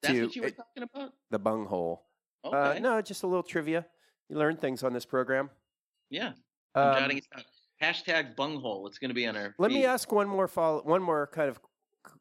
That's 0.01 0.13
to- 0.15 0.25
what 0.25 0.35
you 0.35 0.41
were 0.41 0.47
it- 0.49 0.57
talking 0.57 0.83
about. 0.83 1.13
The 1.29 1.39
bunghole. 1.39 2.03
Okay. 2.43 2.57
Uh, 2.77 2.79
no, 2.79 3.01
just 3.01 3.23
a 3.23 3.27
little 3.27 3.43
trivia. 3.43 3.85
You 4.29 4.37
learn 4.37 4.57
things 4.57 4.83
on 4.83 4.93
this 4.93 5.05
program. 5.05 5.49
Yeah. 6.09 6.33
I'm 6.75 6.87
Um, 6.95 6.99
jotting 7.01 7.17
it 7.17 7.25
down. 7.33 7.43
Hashtag 7.81 8.35
bunghole. 8.35 8.87
It's 8.87 8.97
going 8.99 9.09
to 9.09 9.15
be 9.15 9.27
on 9.27 9.35
our. 9.35 9.55
Let 9.57 9.71
me 9.71 9.85
ask 9.85 10.11
one 10.11 10.27
more 10.27 10.47
follow, 10.47 10.81
one 10.83 11.01
more 11.01 11.27
kind 11.27 11.49
of 11.49 11.59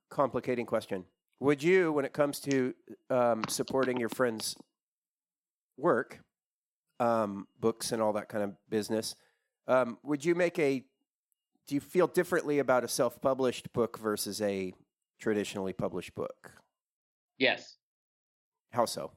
complicating 0.08 0.66
question. 0.66 1.04
Would 1.38 1.62
you, 1.62 1.92
when 1.92 2.04
it 2.04 2.12
comes 2.12 2.40
to 2.40 2.74
um, 3.08 3.44
supporting 3.48 3.98
your 3.98 4.08
friends' 4.10 4.56
work, 5.76 6.20
um, 6.98 7.46
books 7.58 7.92
and 7.92 8.02
all 8.02 8.12
that 8.14 8.28
kind 8.28 8.44
of 8.44 8.54
business, 8.68 9.16
um, 9.68 9.98
would 10.02 10.24
you 10.24 10.34
make 10.34 10.58
a? 10.58 10.84
Do 11.66 11.74
you 11.74 11.80
feel 11.80 12.06
differently 12.08 12.58
about 12.58 12.82
a 12.84 12.88
self-published 12.88 13.72
book 13.72 13.98
versus 13.98 14.42
a 14.42 14.74
traditionally 15.18 15.72
published 15.72 16.14
book? 16.14 16.52
Yes. 17.40 17.76
How 18.70 18.84
so? 18.84 19.10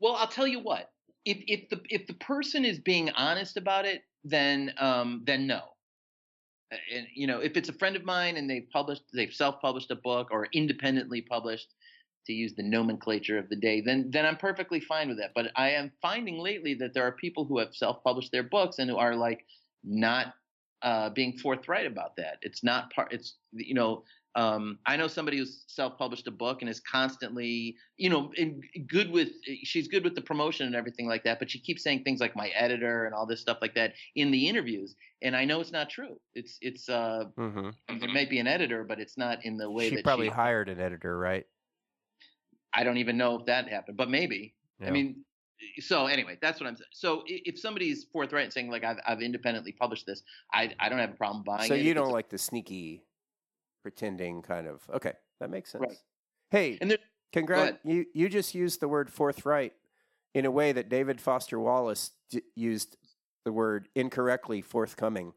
Well, 0.00 0.16
I'll 0.16 0.26
tell 0.26 0.48
you 0.48 0.58
what. 0.58 0.90
If 1.24 1.38
if 1.46 1.68
the 1.68 1.80
if 1.88 2.08
the 2.08 2.14
person 2.14 2.64
is 2.64 2.80
being 2.80 3.10
honest 3.10 3.56
about 3.56 3.84
it, 3.84 4.02
then 4.24 4.72
um 4.78 5.22
then 5.24 5.46
no. 5.46 5.60
and 6.92 7.06
you 7.14 7.26
know, 7.26 7.40
if 7.40 7.56
it's 7.56 7.68
a 7.68 7.72
friend 7.72 7.96
of 7.96 8.04
mine 8.04 8.36
and 8.36 8.48
they've 8.50 8.68
published, 8.72 9.02
they've 9.14 9.32
self-published 9.32 9.90
a 9.90 9.96
book 9.96 10.28
or 10.30 10.48
independently 10.52 11.22
published, 11.22 11.74
to 12.26 12.32
use 12.32 12.54
the 12.54 12.62
nomenclature 12.62 13.38
of 13.38 13.48
the 13.48 13.56
day, 13.56 13.80
then 13.80 14.10
then 14.10 14.26
I'm 14.26 14.36
perfectly 14.36 14.80
fine 14.80 15.08
with 15.08 15.18
that. 15.18 15.32
But 15.34 15.52
I 15.56 15.70
am 15.70 15.92
finding 16.02 16.38
lately 16.38 16.74
that 16.74 16.92
there 16.94 17.04
are 17.04 17.12
people 17.12 17.44
who 17.44 17.58
have 17.58 17.74
self-published 17.74 18.32
their 18.32 18.42
books 18.42 18.78
and 18.78 18.90
who 18.90 18.96
are 18.96 19.14
like 19.14 19.44
not 19.84 20.34
uh, 20.82 21.10
being 21.10 21.38
forthright 21.38 21.86
about 21.86 22.16
that. 22.16 22.38
It's 22.42 22.64
not 22.64 22.92
part. 22.92 23.12
It's 23.12 23.36
you 23.52 23.74
know. 23.74 24.04
Um, 24.36 24.78
I 24.84 24.96
know 24.98 25.08
somebody 25.08 25.38
who's 25.38 25.64
self-published 25.66 26.26
a 26.26 26.30
book 26.30 26.60
and 26.60 26.68
is 26.68 26.78
constantly, 26.80 27.74
you 27.96 28.10
know, 28.10 28.30
good 28.86 29.10
with. 29.10 29.30
She's 29.64 29.88
good 29.88 30.04
with 30.04 30.14
the 30.14 30.20
promotion 30.20 30.66
and 30.66 30.76
everything 30.76 31.08
like 31.08 31.24
that, 31.24 31.38
but 31.38 31.50
she 31.50 31.58
keeps 31.58 31.82
saying 31.82 32.04
things 32.04 32.20
like 32.20 32.36
"my 32.36 32.48
editor" 32.48 33.06
and 33.06 33.14
all 33.14 33.24
this 33.26 33.40
stuff 33.40 33.58
like 33.62 33.74
that 33.76 33.94
in 34.14 34.30
the 34.30 34.46
interviews. 34.46 34.94
And 35.22 35.34
I 35.34 35.46
know 35.46 35.60
it's 35.60 35.72
not 35.72 35.88
true. 35.90 36.20
It's 36.34 36.58
it's. 36.60 36.88
Uh, 36.88 37.24
Mm-hmm. 37.38 37.98
There 37.98 38.08
may 38.12 38.26
be 38.26 38.38
an 38.38 38.46
editor, 38.46 38.84
but 38.84 39.00
it's 39.00 39.16
not 39.16 39.44
in 39.44 39.56
the 39.56 39.70
way 39.70 39.88
She 39.88 39.96
that 39.96 40.04
probably 40.04 40.26
she. 40.26 40.32
hired 40.32 40.68
an 40.68 40.80
editor, 40.80 41.18
right? 41.18 41.46
I 42.74 42.84
don't 42.84 42.98
even 42.98 43.16
know 43.16 43.38
if 43.38 43.46
that 43.46 43.68
happened, 43.68 43.96
but 43.96 44.10
maybe. 44.10 44.54
Yeah. 44.80 44.88
I 44.88 44.90
mean, 44.90 45.24
so 45.78 46.06
anyway, 46.06 46.36
that's 46.42 46.60
what 46.60 46.66
I'm 46.66 46.76
saying. 46.76 46.88
So 46.92 47.22
if 47.26 47.58
somebody's 47.58 48.04
forthright 48.12 48.44
and 48.44 48.52
saying 48.52 48.70
like 48.70 48.84
I've, 48.84 48.98
I've 49.06 49.22
independently 49.22 49.72
published 49.72 50.04
this, 50.06 50.22
I 50.52 50.74
I 50.78 50.90
don't 50.90 50.98
have 50.98 51.10
a 51.12 51.16
problem 51.16 51.42
buying 51.42 51.68
so 51.68 51.74
it. 51.74 51.80
you 51.80 51.94
don't 51.94 52.04
it's- 52.08 52.12
like 52.14 52.28
the 52.28 52.36
sneaky, 52.38 53.02
pretending 53.90 54.42
kind 54.42 54.66
of. 54.66 54.82
Okay, 54.92 55.12
that 55.38 55.48
makes 55.48 55.70
sense. 55.70 55.82
Right. 55.82 55.96
Hey, 56.50 56.76
And 56.80 56.90
there- 56.90 56.98
congrats! 57.32 57.78
You 57.84 58.04
you 58.14 58.28
just 58.28 58.52
used 58.52 58.80
the 58.80 58.88
word 58.88 59.08
forthright 59.12 59.74
in 60.34 60.44
a 60.44 60.50
way 60.50 60.72
that 60.72 60.88
David 60.88 61.20
Foster 61.20 61.60
Wallace 61.60 62.10
d- 62.30 62.42
used 62.56 62.96
the 63.44 63.52
word 63.52 63.88
incorrectly, 63.94 64.60
forthcoming. 64.60 65.32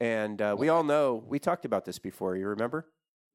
And 0.00 0.42
uh, 0.42 0.56
we 0.58 0.68
all 0.68 0.82
know 0.82 1.22
we 1.28 1.38
talked 1.38 1.64
about 1.64 1.84
this 1.84 2.00
before. 2.00 2.34
You 2.34 2.48
remember? 2.48 2.86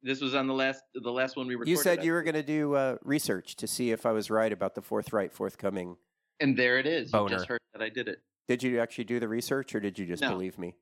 This 0.03 0.19
was 0.19 0.35
on 0.35 0.47
the 0.47 0.53
last 0.53 0.83
the 0.95 1.09
last 1.11 1.37
one 1.37 1.47
we 1.47 1.55
recorded. 1.55 1.71
You 1.71 1.77
said 1.77 2.03
you 2.03 2.11
were 2.11 2.23
going 2.23 2.33
to 2.35 2.43
do 2.43 2.75
uh, 2.75 2.97
research 3.03 3.55
to 3.55 3.67
see 3.67 3.91
if 3.91 4.05
I 4.05 4.11
was 4.11 4.29
right 4.29 4.51
about 4.51 4.75
the 4.75 4.81
forthright, 4.81 5.31
forthcoming. 5.31 5.95
and 6.41 6.57
there 6.57 6.77
it 6.77 6.85
is. 6.85 7.13
You 7.13 7.19
Boner. 7.19 7.35
just 7.37 7.47
heard 7.47 7.61
that 7.71 7.81
I 7.81 7.87
did 7.87 8.09
it. 8.09 8.19
Did 8.49 8.63
you 8.63 8.81
actually 8.81 9.05
do 9.05 9.17
the 9.21 9.29
research, 9.29 9.73
or 9.73 9.79
did 9.79 9.97
you 9.97 10.05
just 10.05 10.21
No. 10.21 10.29
believe 10.31 10.57
me? 10.59 10.75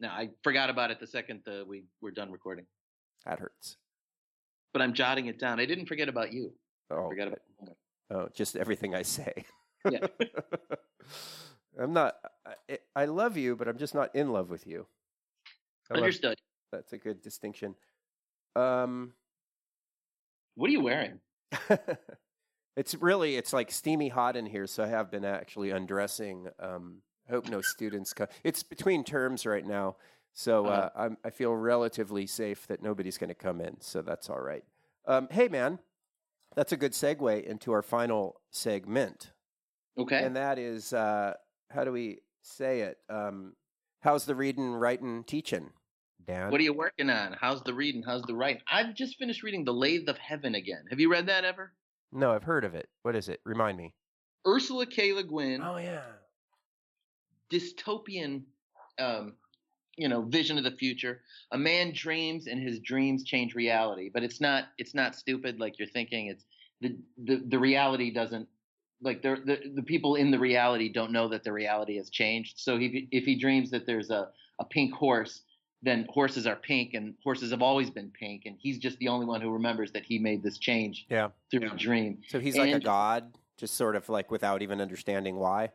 No, 0.00 0.08
I 0.08 0.30
forgot 0.42 0.70
about 0.70 0.90
it 0.90 0.98
the 0.98 1.06
second 1.06 1.42
uh, 1.46 1.64
we 1.66 1.84
were 2.00 2.10
done 2.10 2.32
recording. 2.32 2.64
That 3.26 3.38
hurts. 3.38 3.76
But 4.72 4.82
I'm 4.82 4.94
jotting 4.94 5.26
it 5.26 5.38
down. 5.38 5.60
I 5.60 5.66
didn't 5.66 5.86
forget 5.86 6.08
about 6.08 6.32
you. 6.32 6.52
I 6.90 6.94
Oh, 6.94 7.08
forgot 7.10 7.28
good. 7.28 7.38
about. 7.62 7.76
Oh, 8.12 8.28
just 8.34 8.56
everything 8.56 8.94
I 8.94 9.02
say. 9.02 9.44
Yeah. 9.90 10.06
I'm 11.80 11.92
not. 11.92 12.16
I, 12.68 12.78
I 12.96 13.04
love 13.06 13.36
you, 13.36 13.56
but 13.56 13.68
I'm 13.68 13.78
just 13.78 13.94
not 13.94 14.14
in 14.14 14.32
love 14.32 14.50
with 14.50 14.66
you. 14.66 14.86
I 15.90 15.94
love- 15.94 16.02
Understood. 16.04 16.38
that's 16.72 16.92
a 16.92 16.98
good 16.98 17.20
distinction. 17.22 17.74
Um, 18.56 19.12
What 20.54 20.68
are 20.68 20.72
you 20.72 20.80
wearing? 20.82 21.20
it's 22.76 22.94
really 22.96 23.36
it's 23.36 23.52
like 23.52 23.70
steamy 23.70 24.08
hot 24.08 24.36
in 24.36 24.46
here, 24.46 24.66
so 24.66 24.82
I 24.84 24.88
have 24.88 25.10
been 25.10 25.24
actually 25.24 25.70
undressing. 25.70 26.48
Um, 26.58 27.02
hope 27.30 27.48
no 27.48 27.60
students 27.60 28.12
come. 28.12 28.28
It's 28.44 28.62
between 28.62 29.04
terms 29.04 29.46
right 29.46 29.66
now, 29.66 29.96
so 30.34 30.66
uh. 30.66 30.90
I'm, 30.94 31.16
I 31.24 31.30
feel 31.30 31.54
relatively 31.54 32.26
safe 32.26 32.66
that 32.66 32.82
nobody's 32.82 33.18
going 33.18 33.28
to 33.28 33.34
come 33.34 33.60
in, 33.60 33.80
so 33.80 34.02
that's 34.02 34.28
all 34.28 34.40
right. 34.40 34.64
Um, 35.06 35.28
hey, 35.30 35.48
man, 35.48 35.78
that's 36.54 36.72
a 36.72 36.76
good 36.76 36.92
segue 36.92 37.42
into 37.44 37.72
our 37.72 37.82
final 37.82 38.40
segment. 38.50 39.32
Okay. 39.98 40.22
and 40.22 40.36
that 40.36 40.58
is 40.58 40.92
uh, 40.92 41.34
how 41.70 41.84
do 41.84 41.92
we 41.92 42.18
say 42.42 42.80
it? 42.80 42.98
Um, 43.08 43.54
how's 44.00 44.24
the 44.24 44.34
reading, 44.34 44.72
writing, 44.72 45.24
teaching, 45.24 45.70
Dan? 46.26 46.50
What 46.50 46.60
are 46.60 46.64
you 46.64 46.72
working 46.72 47.10
on? 47.10 47.36
How's 47.40 47.62
the 47.62 47.74
reading? 47.74 48.02
How's 48.06 48.22
the 48.22 48.34
writing? 48.34 48.62
I've 48.70 48.94
just 48.94 49.18
finished 49.18 49.42
reading 49.42 49.64
The 49.64 49.74
Lathe 49.74 50.08
of 50.08 50.18
Heaven 50.18 50.54
again. 50.54 50.84
Have 50.90 51.00
you 51.00 51.10
read 51.10 51.26
that 51.26 51.44
ever? 51.44 51.72
no, 52.12 52.32
I've 52.32 52.44
heard 52.44 52.64
of 52.64 52.74
it. 52.74 52.88
What 53.02 53.14
is 53.14 53.28
it? 53.28 53.40
Remind 53.44 53.76
me. 53.78 53.94
Ursula 54.46 54.86
K. 54.86 55.12
Le 55.12 55.22
Guin, 55.22 55.60
Oh 55.62 55.76
yeah. 55.76 56.02
Dystopian, 57.50 58.42
um, 58.98 59.34
you 59.96 60.08
know, 60.08 60.22
vision 60.22 60.56
of 60.58 60.64
the 60.64 60.70
future. 60.70 61.22
A 61.52 61.58
man 61.58 61.92
dreams, 61.94 62.46
and 62.46 62.60
his 62.62 62.78
dreams 62.80 63.24
change 63.24 63.54
reality. 63.54 64.10
But 64.12 64.22
it's 64.22 64.40
not. 64.40 64.64
It's 64.78 64.94
not 64.94 65.14
stupid 65.14 65.58
like 65.60 65.78
you're 65.78 65.88
thinking. 65.88 66.26
It's 66.28 66.44
the 66.80 66.96
the, 67.24 67.42
the 67.48 67.58
reality 67.58 68.10
doesn't. 68.12 68.48
Like 69.02 69.22
the, 69.22 69.36
the 69.44 69.72
the 69.76 69.82
people 69.82 70.16
in 70.16 70.30
the 70.30 70.38
reality 70.38 70.92
don't 70.92 71.10
know 71.10 71.28
that 71.28 71.42
the 71.42 71.52
reality 71.52 71.96
has 71.96 72.10
changed. 72.10 72.58
So 72.58 72.76
if 72.76 72.92
if 73.10 73.24
he 73.24 73.34
dreams 73.34 73.70
that 73.70 73.86
there's 73.86 74.10
a, 74.10 74.28
a 74.58 74.64
pink 74.64 74.92
horse, 74.94 75.42
then 75.82 76.06
horses 76.10 76.46
are 76.46 76.56
pink, 76.56 76.92
and 76.94 77.14
horses 77.24 77.50
have 77.50 77.62
always 77.62 77.88
been 77.90 78.10
pink, 78.10 78.42
and 78.44 78.56
he's 78.60 78.78
just 78.78 78.98
the 78.98 79.08
only 79.08 79.24
one 79.26 79.40
who 79.40 79.50
remembers 79.50 79.92
that 79.92 80.04
he 80.04 80.18
made 80.18 80.42
this 80.42 80.58
change 80.58 81.06
Yeah. 81.08 81.28
through 81.50 81.70
a 81.72 81.76
dream. 81.76 82.18
So 82.28 82.38
he's 82.38 82.58
like 82.58 82.74
a 82.74 82.80
god, 82.80 83.38
just 83.56 83.74
sort 83.74 83.96
of 83.96 84.08
like 84.10 84.30
without 84.30 84.60
even 84.60 84.80
understanding 84.82 85.36
why. 85.36 85.70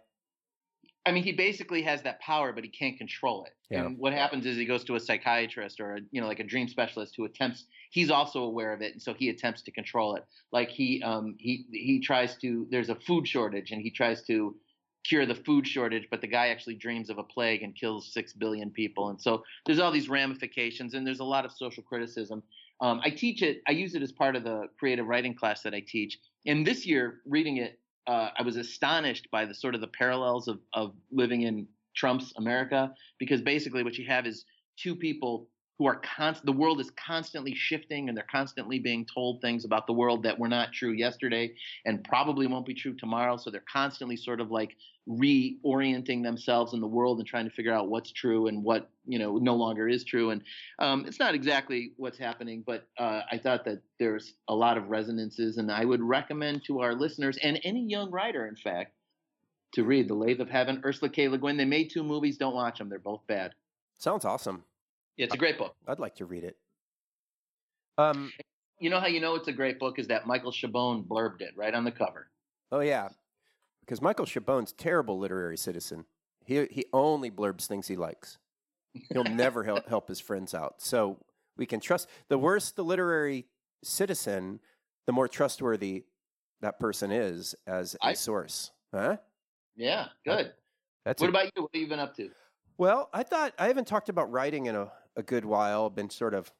I 1.05 1.11
mean, 1.11 1.23
he 1.23 1.33
basically 1.33 1.83
has 1.83 2.01
that 2.01 2.19
power, 2.19 2.51
but 2.51 2.63
he 2.63 2.69
can't 2.69 2.97
control 2.97 3.45
it. 3.45 3.53
Yeah. 3.69 3.85
And 3.85 3.97
what 3.97 4.13
happens 4.13 4.45
is 4.45 4.57
he 4.57 4.65
goes 4.65 4.83
to 4.85 4.95
a 4.95 4.99
psychiatrist 4.99 5.79
or 5.79 5.95
a, 5.95 5.99
you 6.11 6.19
know, 6.19 6.27
like 6.27 6.39
a 6.39 6.43
dream 6.43 6.67
specialist 6.67 7.13
who 7.15 7.25
attempts. 7.25 7.65
He's 7.91 8.09
also 8.09 8.41
aware 8.41 8.73
of 8.73 8.81
it, 8.81 8.93
and 8.93 9.01
so 9.01 9.13
he 9.13 9.29
attempts 9.29 9.61
to 9.63 9.71
control 9.71 10.15
it. 10.15 10.25
Like 10.51 10.69
he, 10.69 11.03
um, 11.03 11.35
he, 11.37 11.65
he 11.71 11.99
tries 11.99 12.35
to. 12.37 12.67
There's 12.71 12.89
a 12.89 12.95
food 12.95 13.27
shortage, 13.27 13.71
and 13.71 13.81
he 13.81 13.91
tries 13.91 14.23
to 14.23 14.55
cure 15.07 15.25
the 15.25 15.35
food 15.35 15.67
shortage, 15.67 16.07
but 16.09 16.21
the 16.21 16.27
guy 16.27 16.47
actually 16.47 16.75
dreams 16.75 17.09
of 17.11 17.19
a 17.19 17.23
plague 17.23 17.61
and 17.61 17.75
kills 17.75 18.11
six 18.11 18.33
billion 18.33 18.71
people. 18.71 19.09
And 19.09 19.21
so 19.21 19.43
there's 19.65 19.79
all 19.79 19.91
these 19.91 20.09
ramifications, 20.09 20.95
and 20.95 21.05
there's 21.05 21.19
a 21.19 21.25
lot 21.25 21.45
of 21.45 21.51
social 21.51 21.83
criticism. 21.83 22.41
Um, 22.81 22.99
I 23.03 23.11
teach 23.11 23.41
it. 23.41 23.61
I 23.67 23.71
use 23.71 23.95
it 23.95 24.01
as 24.01 24.11
part 24.11 24.35
of 24.35 24.43
the 24.43 24.67
creative 24.79 25.05
writing 25.05 25.35
class 25.35 25.61
that 25.61 25.73
I 25.73 25.83
teach. 25.85 26.17
And 26.45 26.65
this 26.65 26.85
year, 26.85 27.21
reading 27.25 27.57
it, 27.57 27.79
uh, 28.07 28.29
I 28.37 28.43
was 28.43 28.55
astonished 28.57 29.29
by 29.31 29.45
the 29.45 29.55
sort 29.55 29.75
of 29.75 29.81
the 29.81 29.87
parallels 29.87 30.47
of 30.47 30.59
of 30.73 30.95
living 31.11 31.41
in 31.41 31.67
Trump's 31.95 32.33
America 32.37 32.93
because 33.19 33.41
basically 33.41 33.83
what 33.83 33.97
you 33.97 34.05
have 34.05 34.25
is 34.25 34.45
two 34.77 34.95
people 34.95 35.47
who 35.77 35.87
are 35.87 36.01
const- 36.01 36.45
the 36.45 36.51
world 36.51 36.79
is 36.79 36.91
constantly 36.91 37.53
shifting 37.53 38.07
and 38.07 38.17
they're 38.17 38.25
constantly 38.31 38.79
being 38.79 39.05
told 39.05 39.41
things 39.41 39.65
about 39.65 39.87
the 39.87 39.93
world 39.93 40.23
that 40.23 40.39
were 40.39 40.47
not 40.47 40.71
true 40.71 40.91
yesterday 40.91 41.53
and 41.85 42.03
probably 42.03 42.47
won't 42.47 42.65
be 42.65 42.73
true 42.73 42.95
tomorrow. 42.95 43.37
So 43.37 43.51
they're 43.51 43.63
constantly 43.71 44.15
sort 44.15 44.39
of 44.39 44.51
like 44.51 44.75
reorienting 45.07 46.23
themselves 46.23 46.73
in 46.73 46.81
the 46.81 46.87
world 46.87 47.19
and 47.19 47.27
trying 47.27 47.45
to 47.45 47.51
figure 47.51 47.73
out 47.73 47.89
what's 47.89 48.11
true 48.11 48.47
and 48.47 48.63
what 48.63 48.89
you 49.05 49.19
know 49.19 49.37
no 49.37 49.55
longer 49.55 49.87
is 49.87 50.03
true. 50.03 50.31
And 50.31 50.41
um, 50.79 51.05
it's 51.05 51.19
not 51.19 51.35
exactly 51.35 51.91
what's 51.97 52.17
happening 52.17 52.63
but 52.65 52.87
uh, 52.97 53.21
i 53.31 53.37
thought 53.37 53.65
that 53.65 53.81
there's 53.99 54.33
a 54.47 54.55
lot 54.55 54.77
of 54.77 54.89
resonances 54.89 55.57
and 55.57 55.71
i 55.71 55.83
would 55.85 56.01
recommend 56.01 56.63
to 56.65 56.81
our 56.81 56.93
listeners 56.93 57.37
and 57.41 57.59
any 57.63 57.85
young 57.87 58.11
writer 58.11 58.47
in 58.47 58.55
fact 58.55 58.93
to 59.73 59.83
read 59.83 60.07
the 60.07 60.13
lathe 60.13 60.41
of 60.41 60.49
heaven 60.49 60.81
ursula 60.85 61.09
k. 61.09 61.27
Le 61.27 61.37
guin. 61.37 61.57
They 61.57 61.65
made 61.65 61.89
two 61.91 62.03
movies. 62.03 62.37
Don't 62.37 62.55
watch 62.55 62.79
them 62.79 62.89
they're 62.89 62.99
both 62.99 63.25
bad. 63.27 63.53
Sounds 63.97 64.25
awesome. 64.25 64.63
It's 65.17 65.33
a 65.33 65.37
great 65.37 65.57
book 65.57 65.75
I'd 65.87 65.99
like 65.99 66.15
to 66.15 66.25
read 66.25 66.43
it. 66.43 66.57
Um. 67.97 68.31
you 68.79 68.89
know 68.89 68.99
how 68.99 69.07
you 69.07 69.21
know 69.21 69.35
it's 69.35 69.47
a 69.47 69.53
great 69.53 69.79
book 69.79 69.99
is 69.99 70.07
that 70.07 70.27
michael 70.27 70.51
chabon 70.51 71.05
blurbed 71.07 71.41
it 71.41 71.53
right 71.55 71.73
on 71.73 71.83
the 71.85 71.91
cover 71.91 72.27
Oh 72.71 72.79
yeah, 72.81 73.09
because 73.81 74.01
Michael 74.01 74.25
Chabon's 74.25 74.71
terrible 74.73 75.19
literary 75.19 75.55
citizen. 75.55 76.03
He 76.43 76.65
he 76.71 76.85
only 76.91 77.29
blurbs 77.29 77.67
things 77.67 77.87
he 77.87 77.95
likes. 77.95 78.39
He'll 79.13 79.23
never 79.23 79.63
help 79.63 79.87
help 79.87 80.07
his 80.09 80.19
friends 80.19 80.55
out. 80.55 80.81
So 80.81 81.17
we 81.57 81.67
can 81.67 81.79
trust. 81.79 82.09
The 82.27 82.39
worse 82.39 82.71
the 82.71 82.83
literary 82.83 83.45
citizen, 83.83 84.59
the 85.05 85.13
more 85.13 85.27
trustworthy 85.27 86.05
that 86.61 86.79
person 86.79 87.11
is 87.11 87.53
as 87.67 87.93
a 88.01 88.07
I- 88.07 88.13
source. 88.13 88.71
Huh? 88.93 89.17
yeah 89.77 90.07
good 90.25 90.51
That's 91.05 91.21
what 91.21 91.27
a- 91.27 91.29
about 91.29 91.45
you 91.55 91.61
what 91.61 91.69
have 91.73 91.81
you 91.81 91.87
been 91.87 91.99
up 91.99 92.15
to 92.15 92.29
Well, 92.79 93.09
I 93.13 93.21
thought 93.23 93.53
I 93.59 93.67
haven't 93.67 93.87
talked 93.87 94.09
about 94.09 94.31
writing 94.31 94.65
in 94.65 94.75
a, 94.75 94.91
a 95.15 95.23
good 95.23 95.45
while. 95.45 95.89
Been 95.89 96.09
sort 96.09 96.33
of, 96.33 96.51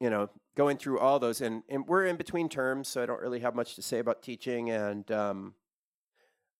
you 0.00 0.10
know, 0.10 0.30
going 0.56 0.78
through 0.78 0.98
all 0.98 1.18
those, 1.18 1.40
and, 1.40 1.62
and 1.68 1.86
we're 1.86 2.06
in 2.06 2.16
between 2.16 2.48
terms, 2.48 2.88
so 2.88 3.02
I 3.02 3.06
don't 3.06 3.20
really 3.20 3.40
have 3.40 3.54
much 3.54 3.74
to 3.76 3.82
say 3.82 3.98
about 3.98 4.22
teaching. 4.22 4.70
And 4.70 5.10
um, 5.10 5.54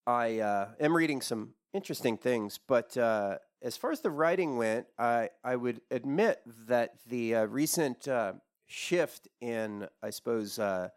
I 0.07 0.39
uh, 0.41 0.69
am 0.81 0.97
reading 0.97 1.21
some 1.21 1.55
interesting 1.73 2.17
things, 2.17 2.59
but 2.67 2.97
uh, 2.97 3.39
as 3.63 3.77
far 3.77 3.91
as 3.91 4.01
the 4.01 4.11
writing 4.11 4.57
went, 4.57 4.87
I 4.99 5.31
I 5.43 5.57
would 5.57 5.81
admit 5.91 6.41
that 6.69 6.95
the 7.07 7.35
uh, 7.35 7.45
recent 7.47 8.07
uh, 8.07 8.35
shift 8.67 9.29
in, 9.41 9.89
I 10.03 10.11
suppose, 10.11 10.59
uh, 10.59 10.91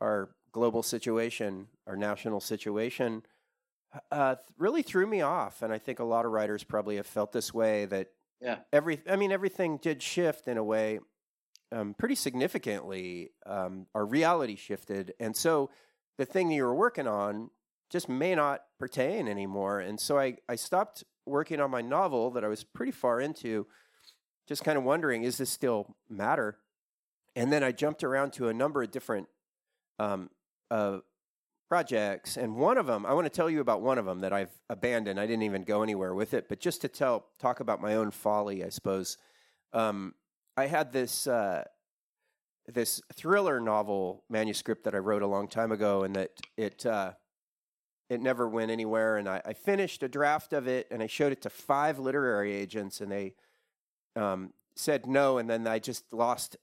our 0.00 0.30
global 0.50 0.82
situation, 0.82 1.68
our 1.86 1.96
national 1.96 2.40
situation, 2.40 3.22
uh, 4.10 4.36
really 4.58 4.82
threw 4.82 5.06
me 5.06 5.20
off. 5.20 5.62
And 5.62 5.72
I 5.72 5.78
think 5.78 5.98
a 5.98 6.04
lot 6.04 6.24
of 6.24 6.32
writers 6.32 6.64
probably 6.64 6.96
have 6.96 7.06
felt 7.06 7.32
this 7.32 7.54
way 7.54 7.84
that 7.86 8.08
Yeah. 8.42 8.58
every, 8.72 9.00
I 9.08 9.16
mean, 9.16 9.30
everything 9.30 9.78
did 9.80 10.02
shift 10.02 10.48
in 10.48 10.58
a 10.58 10.64
way 10.64 10.98
um, 11.70 11.94
pretty 11.94 12.16
significantly. 12.16 13.30
Um, 13.46 13.86
our 13.94 14.04
reality 14.04 14.56
shifted. 14.56 15.14
And 15.20 15.36
so 15.36 15.70
the 16.18 16.24
thing 16.24 16.48
that 16.48 16.54
you 16.54 16.64
were 16.64 16.74
working 16.74 17.06
on 17.06 17.50
just 17.90 18.08
may 18.08 18.34
not 18.34 18.62
pertain 18.78 19.28
anymore. 19.28 19.80
And 19.80 20.00
so 20.00 20.18
I, 20.18 20.36
I 20.48 20.56
stopped 20.56 21.04
working 21.24 21.60
on 21.60 21.70
my 21.70 21.82
novel 21.82 22.30
that 22.32 22.44
I 22.44 22.48
was 22.48 22.64
pretty 22.64 22.92
far 22.92 23.20
into. 23.20 23.66
just 24.48 24.64
kind 24.64 24.76
of 24.76 24.84
wondering, 24.84 25.22
is 25.22 25.38
this 25.38 25.50
still 25.50 25.96
matter? 26.08 26.58
And 27.36 27.52
then 27.52 27.62
I 27.62 27.72
jumped 27.72 28.02
around 28.02 28.32
to 28.34 28.48
a 28.48 28.54
number 28.54 28.82
of 28.82 28.90
different 28.90 29.28
um, 29.98 30.30
uh, 30.70 30.98
projects, 31.72 32.36
and 32.36 32.54
one 32.54 32.76
of 32.76 32.84
them 32.84 33.06
I 33.06 33.14
want 33.14 33.24
to 33.24 33.30
tell 33.30 33.48
you 33.48 33.62
about 33.62 33.80
one 33.80 33.96
of 33.96 34.04
them 34.04 34.20
that 34.20 34.30
I've 34.30 34.50
abandoned. 34.68 35.18
I 35.18 35.26
didn't 35.26 35.44
even 35.44 35.62
go 35.62 35.82
anywhere 35.82 36.14
with 36.14 36.34
it, 36.34 36.46
but 36.46 36.60
just 36.60 36.82
to 36.82 36.88
tell 36.88 37.28
talk 37.38 37.60
about 37.60 37.80
my 37.80 37.94
own 37.94 38.10
folly, 38.10 38.62
I 38.62 38.68
suppose. 38.68 39.16
Um, 39.72 40.12
I 40.54 40.66
had 40.66 40.92
this 40.92 41.26
uh, 41.26 41.64
this 42.66 43.00
thriller 43.14 43.58
novel 43.58 44.22
manuscript 44.28 44.84
that 44.84 44.94
I 44.94 44.98
wrote 44.98 45.22
a 45.22 45.26
long 45.26 45.48
time 45.48 45.72
ago, 45.72 46.02
and 46.02 46.14
that 46.14 46.32
it 46.58 46.84
uh, 46.84 47.12
it 48.10 48.20
never 48.20 48.46
went 48.46 48.70
anywhere. 48.70 49.16
And 49.16 49.26
I, 49.26 49.40
I, 49.42 49.54
finished 49.54 50.02
a 50.02 50.08
draft 50.08 50.52
of 50.52 50.68
it, 50.68 50.88
and 50.90 51.02
I 51.02 51.06
showed 51.06 51.32
it 51.32 51.40
to 51.40 51.48
five 51.48 51.98
literary 51.98 52.52
agents, 52.52 53.00
and 53.00 53.10
they 53.10 53.32
um, 54.14 54.52
said 54.76 55.06
no. 55.06 55.38
And 55.38 55.48
then 55.48 55.66
I 55.66 55.78
just 55.78 56.12
lost 56.12 56.58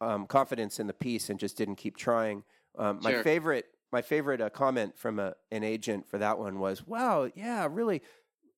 um, 0.00 0.26
confidence 0.26 0.80
in 0.80 0.88
the 0.88 0.94
piece 0.94 1.30
and 1.30 1.38
just 1.38 1.56
didn't 1.56 1.76
keep 1.76 1.96
trying. 1.96 2.42
Um, 2.76 3.00
sure. 3.00 3.18
My 3.18 3.22
favorite 3.22 3.66
my 3.96 4.02
favorite 4.02 4.42
uh, 4.42 4.50
comment 4.50 4.94
from 4.94 5.18
a, 5.18 5.32
an 5.50 5.64
agent 5.64 6.06
for 6.06 6.18
that 6.18 6.38
one 6.38 6.58
was, 6.58 6.86
"Wow, 6.86 7.30
yeah, 7.34 7.66
really, 7.70 8.02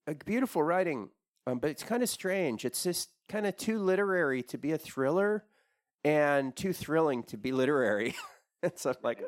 a 0.09 0.15
beautiful 0.17 0.65
writing, 0.65 1.11
um, 1.47 1.61
but 1.61 1.71
it's 1.71 1.85
kind 1.85 2.03
of 2.03 2.09
strange. 2.09 2.65
It's 2.65 2.83
just 2.83 3.11
kind 3.29 3.47
of 3.47 3.57
too 3.57 3.79
literary 3.79 4.43
to 4.43 4.59
be 4.59 4.73
a 4.73 4.79
thriller, 4.79 5.45
and 6.03 6.57
too 6.57 6.73
thrilling 6.73 7.23
to 7.23 7.37
be 7.37 7.53
literary." 7.53 8.17
and 8.65 8.73
so 8.75 8.91
I'm 8.91 8.97
like, 9.05 9.23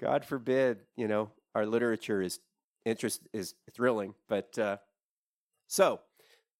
God 0.00 0.24
forbid, 0.24 0.78
you 0.96 1.06
know, 1.06 1.30
our 1.54 1.66
literature 1.66 2.22
is 2.22 2.40
interest 2.86 3.20
is 3.34 3.52
thrilling. 3.74 4.14
But 4.30 4.58
uh, 4.58 4.78
so, 5.66 6.00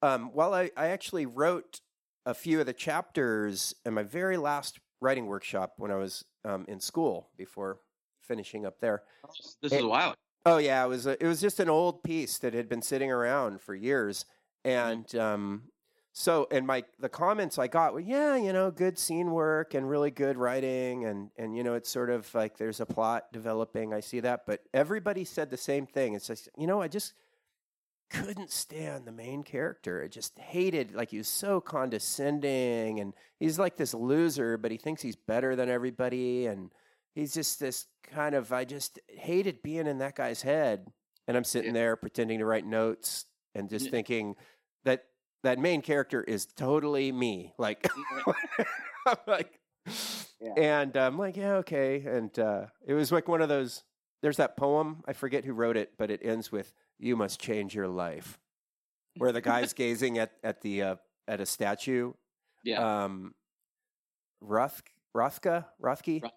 um, 0.02 0.28
while 0.34 0.52
I, 0.52 0.70
I 0.76 0.88
actually 0.88 1.24
wrote 1.24 1.80
a 2.26 2.34
few 2.34 2.60
of 2.60 2.66
the 2.66 2.74
chapters 2.74 3.74
in 3.86 3.94
my 3.94 4.02
very 4.02 4.36
last 4.36 4.78
writing 5.00 5.24
workshop 5.24 5.72
when 5.78 5.90
I 5.90 5.96
was 5.96 6.26
um, 6.44 6.66
in 6.68 6.80
school 6.80 7.30
before 7.38 7.78
finishing 8.28 8.66
up 8.66 8.80
there. 8.80 9.02
This 9.62 9.72
is 9.72 9.82
a 9.82 9.86
while. 9.86 10.14
Oh 10.46 10.58
yeah, 10.58 10.84
it 10.84 10.88
was 10.88 11.06
a, 11.06 11.22
it 11.22 11.26
was 11.26 11.40
just 11.40 11.58
an 11.60 11.68
old 11.68 12.02
piece 12.02 12.38
that 12.38 12.54
had 12.54 12.68
been 12.68 12.82
sitting 12.82 13.10
around 13.10 13.60
for 13.60 13.74
years, 13.74 14.24
mm-hmm. 14.64 14.78
and 14.78 15.14
um, 15.16 15.62
so 16.12 16.46
and 16.50 16.66
my 16.66 16.84
the 16.98 17.08
comments 17.08 17.58
I 17.58 17.66
got 17.66 17.92
were 17.92 18.00
yeah, 18.00 18.36
you 18.36 18.52
know, 18.52 18.70
good 18.70 18.98
scene 18.98 19.30
work 19.30 19.74
and 19.74 19.88
really 19.88 20.10
good 20.10 20.36
writing, 20.36 21.04
and 21.04 21.30
and 21.36 21.56
you 21.56 21.64
know, 21.64 21.74
it's 21.74 21.90
sort 21.90 22.10
of 22.10 22.32
like 22.34 22.56
there's 22.56 22.80
a 22.80 22.86
plot 22.86 23.32
developing. 23.32 23.92
I 23.92 24.00
see 24.00 24.20
that, 24.20 24.46
but 24.46 24.62
everybody 24.72 25.24
said 25.24 25.50
the 25.50 25.56
same 25.56 25.86
thing. 25.86 26.14
It's 26.14 26.28
like 26.28 26.38
you 26.56 26.66
know, 26.66 26.80
I 26.80 26.88
just 26.88 27.14
couldn't 28.10 28.50
stand 28.50 29.04
the 29.04 29.12
main 29.12 29.42
character. 29.42 30.02
I 30.02 30.08
just 30.08 30.38
hated 30.38 30.94
like 30.94 31.10
he 31.10 31.18
was 31.18 31.28
so 31.28 31.60
condescending 31.60 33.00
and 33.00 33.12
he's 33.38 33.58
like 33.58 33.76
this 33.76 33.92
loser, 33.92 34.56
but 34.56 34.70
he 34.70 34.78
thinks 34.78 35.02
he's 35.02 35.16
better 35.16 35.54
than 35.54 35.68
everybody 35.68 36.46
and 36.46 36.70
he's 37.18 37.34
just 37.34 37.58
this 37.58 37.86
kind 38.12 38.34
of 38.34 38.52
I 38.52 38.64
just 38.64 39.00
hated 39.08 39.62
being 39.62 39.86
in 39.86 39.98
that 39.98 40.14
guy's 40.14 40.42
head. 40.42 40.92
And 41.26 41.36
I'm 41.36 41.44
sitting 41.44 41.74
yeah. 41.74 41.80
there 41.80 41.96
pretending 41.96 42.38
to 42.38 42.46
write 42.46 42.64
notes 42.64 43.26
and 43.54 43.68
just 43.68 43.86
yeah. 43.86 43.90
thinking 43.90 44.36
that 44.84 45.04
that 45.42 45.58
main 45.58 45.82
character 45.82 46.22
is 46.22 46.46
totally 46.46 47.12
me. 47.12 47.52
Like, 47.58 47.86
I'm 49.06 49.16
like, 49.26 49.58
yeah. 50.40 50.52
and 50.56 50.96
I'm 50.96 51.18
like, 51.18 51.36
yeah, 51.36 51.56
okay. 51.56 52.02
And 52.06 52.36
uh, 52.38 52.66
it 52.86 52.94
was 52.94 53.12
like 53.12 53.28
one 53.28 53.42
of 53.42 53.48
those. 53.48 53.82
There's 54.22 54.38
that 54.38 54.56
poem. 54.56 55.02
I 55.06 55.12
forget 55.12 55.44
who 55.44 55.52
wrote 55.52 55.76
it, 55.76 55.92
but 55.98 56.10
it 56.10 56.20
ends 56.24 56.50
with 56.50 56.72
"You 56.98 57.14
must 57.14 57.40
change 57.40 57.74
your 57.74 57.86
life," 57.88 58.38
where 59.16 59.30
the 59.32 59.40
guy's 59.40 59.72
gazing 59.74 60.18
at 60.18 60.32
at 60.42 60.62
the 60.62 60.82
uh, 60.82 60.96
at 61.28 61.40
a 61.40 61.46
statue. 61.46 62.14
Yeah. 62.64 63.04
Um, 63.04 63.34
Roth 64.40 64.82
Rothka 65.14 65.66
Rothke 65.80 66.28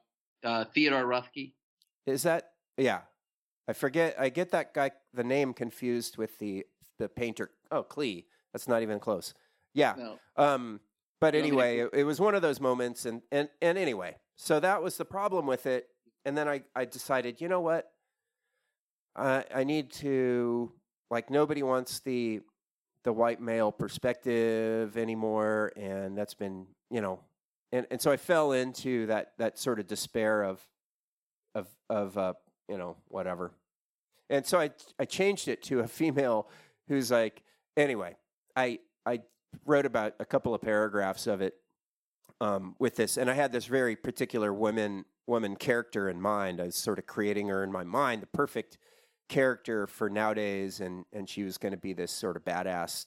uh, 0.44 0.66
Theodore 0.66 1.04
Roethke. 1.04 1.54
Is 2.06 2.24
that 2.24 2.52
yeah? 2.78 3.02
I 3.68 3.74
forget. 3.74 4.16
I 4.20 4.30
get 4.30 4.52
that 4.52 4.74
guy 4.74 4.92
the 5.14 5.24
name 5.24 5.54
confused 5.54 6.18
with 6.18 6.38
the 6.39 6.66
the 7.00 7.08
painter. 7.08 7.52
Oh, 7.72 7.84
Klee. 7.84 8.26
That's 8.54 8.68
not 8.68 8.82
even 8.82 9.00
close. 9.00 9.34
Yeah. 9.74 9.96
No. 9.98 10.20
Um. 10.36 10.80
But 11.20 11.36
anyway, 11.36 11.78
it, 11.78 11.89
it 11.94 12.04
was 12.04 12.20
one 12.20 12.34
of 12.34 12.42
those 12.42 12.60
moments, 12.60 13.06
and 13.06 13.22
and 13.32 13.48
and 13.62 13.78
anyway, 13.78 14.18
so 14.38 14.60
that 14.60 14.82
was 14.82 14.98
the 14.98 15.06
problem 15.06 15.46
with 15.46 15.68
it. 15.68 15.88
And 16.26 16.36
then 16.36 16.48
I 16.48 16.64
I 16.76 16.86
decided, 16.86 17.39
you 17.39 17.48
know 17.48 17.62
what? 17.62 17.92
I 19.16 19.46
I 19.54 19.64
need 19.64 19.92
to 19.94 20.72
like 21.12 21.30
nobody 21.30 21.62
wants 21.62 22.00
the 22.00 22.42
the 23.04 23.14
white 23.14 23.39
male 23.39 23.72
perspective 23.72 24.98
anymore, 24.98 25.72
and 25.76 26.18
that's 26.18 26.34
been 26.34 26.66
you 26.89 27.02
know 27.02 27.20
and 27.72 27.88
and 27.92 28.02
so 28.02 28.12
I 28.12 28.18
fell 28.18 28.52
into 28.52 29.06
that 29.08 29.34
that 29.38 29.58
sort 29.58 29.80
of 29.80 29.88
despair 29.88 30.44
of 30.44 30.60
of 31.56 31.68
of 31.90 32.18
uh, 32.18 32.34
you 32.68 32.78
know 32.78 32.98
whatever, 33.08 33.52
and 34.30 34.46
so 34.46 34.60
I 34.60 34.72
I 35.00 35.06
changed 35.06 35.48
it 35.48 35.64
to 35.64 35.80
a 35.80 35.88
female 35.88 36.50
who's 36.88 37.12
like 37.12 37.44
anyway 37.78 38.16
I 38.56 38.80
I 39.06 39.22
wrote 39.66 39.86
about 39.86 40.16
a 40.20 40.26
couple 40.26 40.54
of 40.54 40.62
paragraphs 40.62 41.28
of 41.28 41.42
it 41.42 41.56
um, 42.40 42.76
with 42.80 42.96
this, 42.96 43.18
and 43.18 43.30
I 43.30 43.34
had 43.34 43.52
this 43.52 43.66
very 43.66 43.96
particular 43.96 44.54
woman 44.54 45.06
woman 45.28 45.56
character 45.56 46.10
in 46.10 46.20
mind. 46.20 46.60
I 46.60 46.66
was 46.66 46.76
sort 46.76 47.00
of 47.00 47.06
creating 47.06 47.48
her 47.48 47.64
in 47.64 47.72
my 47.72 47.84
mind, 47.84 48.22
the 48.22 48.28
perfect 48.28 48.78
character 49.30 49.88
for 49.88 50.10
nowadays, 50.10 50.80
and 50.80 51.06
and 51.14 51.30
she 51.30 51.44
was 51.44 51.58
going 51.58 51.72
to 51.72 51.78
be 51.78 51.94
this 51.94 52.12
sort 52.12 52.36
of 52.36 52.44
badass 52.44 53.06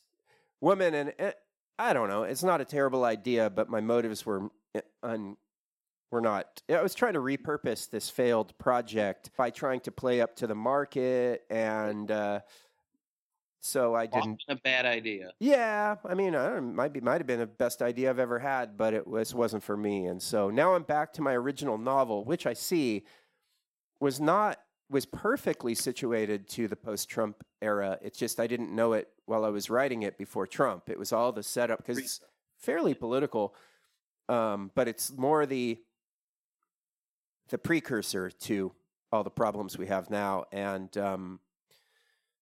woman, 0.61 0.95
and, 0.95 1.35
I 1.79 1.93
don't 1.93 2.09
know. 2.09 2.23
It's 2.23 2.45
not 2.45 2.61
a 2.61 2.65
terrible 2.65 3.05
idea, 3.05 3.51
but 3.51 3.69
my 3.69 3.81
motives 3.81 4.25
were 4.25 4.51
eh, 4.75 4.81
un, 5.03 5.37
were 6.11 6.21
not. 6.21 6.63
I 6.71 6.81
was 6.83 6.95
trying 6.95 7.15
to 7.15 7.21
repurpose 7.21 7.91
this 7.91 8.09
failed 8.09 8.57
project 8.59 9.31
by 9.37 9.51
trying 9.51 9.81
to 9.81 9.91
play 9.91 10.21
up 10.21 10.37
to 10.37 10.47
the 10.47 10.55
market, 10.55 11.43
and 11.51 12.11
uh, 12.11 12.41
so 13.61 13.95
I 13.95 14.07
didn't. 14.07 14.41
Often 14.49 14.57
a 14.57 14.61
bad 14.63 14.87
idea. 14.87 15.33
Yeah, 15.41 15.97
I 16.05 16.15
mean, 16.15 16.35
I 16.37 16.51
don't, 16.51 16.75
might 16.75 16.93
be 16.93 17.01
might 17.01 17.19
have 17.19 17.27
been 17.27 17.41
the 17.41 17.47
best 17.47 17.83
idea 17.83 18.11
I've 18.11 18.19
ever 18.21 18.39
had, 18.39 18.77
but 18.77 18.95
it 18.95 19.07
was 19.07 19.35
wasn't 19.35 19.65
for 19.65 19.77
me, 19.77 20.07
and 20.07 20.23
so 20.23 20.51
now 20.51 20.75
I'm 20.75 20.85
back 20.85 21.13
to 21.15 21.23
my 21.23 21.35
original 21.35 21.77
novel, 21.79 22.25
which 22.25 22.47
I 22.47 22.53
see 22.53 23.05
was 24.01 24.21
not 24.21 24.59
was 24.95 25.05
perfectly 25.05 25.75
situated 25.75 26.49
to 26.49 26.69
the 26.69 26.77
post-Trump 26.77 27.45
era. 27.61 27.99
It's 28.01 28.17
just 28.17 28.39
I 28.39 28.47
didn't 28.47 28.73
know 28.73 28.93
it 28.93 29.09
while 29.27 29.45
I 29.45 29.49
was 29.49 29.69
writing 29.69 30.05
it 30.05 30.17
before 30.17 30.47
Trump. 30.47 30.89
It 30.89 30.97
was 30.97 31.13
all 31.13 31.33
the 31.33 31.43
setup 31.43 31.79
because 31.79 31.99
it's 31.99 32.21
fairly 32.59 32.95
political, 32.95 33.57
um, 34.29 34.71
but 34.77 34.87
it's 34.87 35.11
more 35.11 35.47
the 35.47 35.81
the 37.49 37.59
precursor 37.59 38.31
to 38.31 38.73
all 39.11 39.25
the 39.25 39.31
problems 39.31 39.77
we 39.77 39.89
have 39.89 40.11
now. 40.11 40.45
And 40.53 40.97
um, 40.97 41.41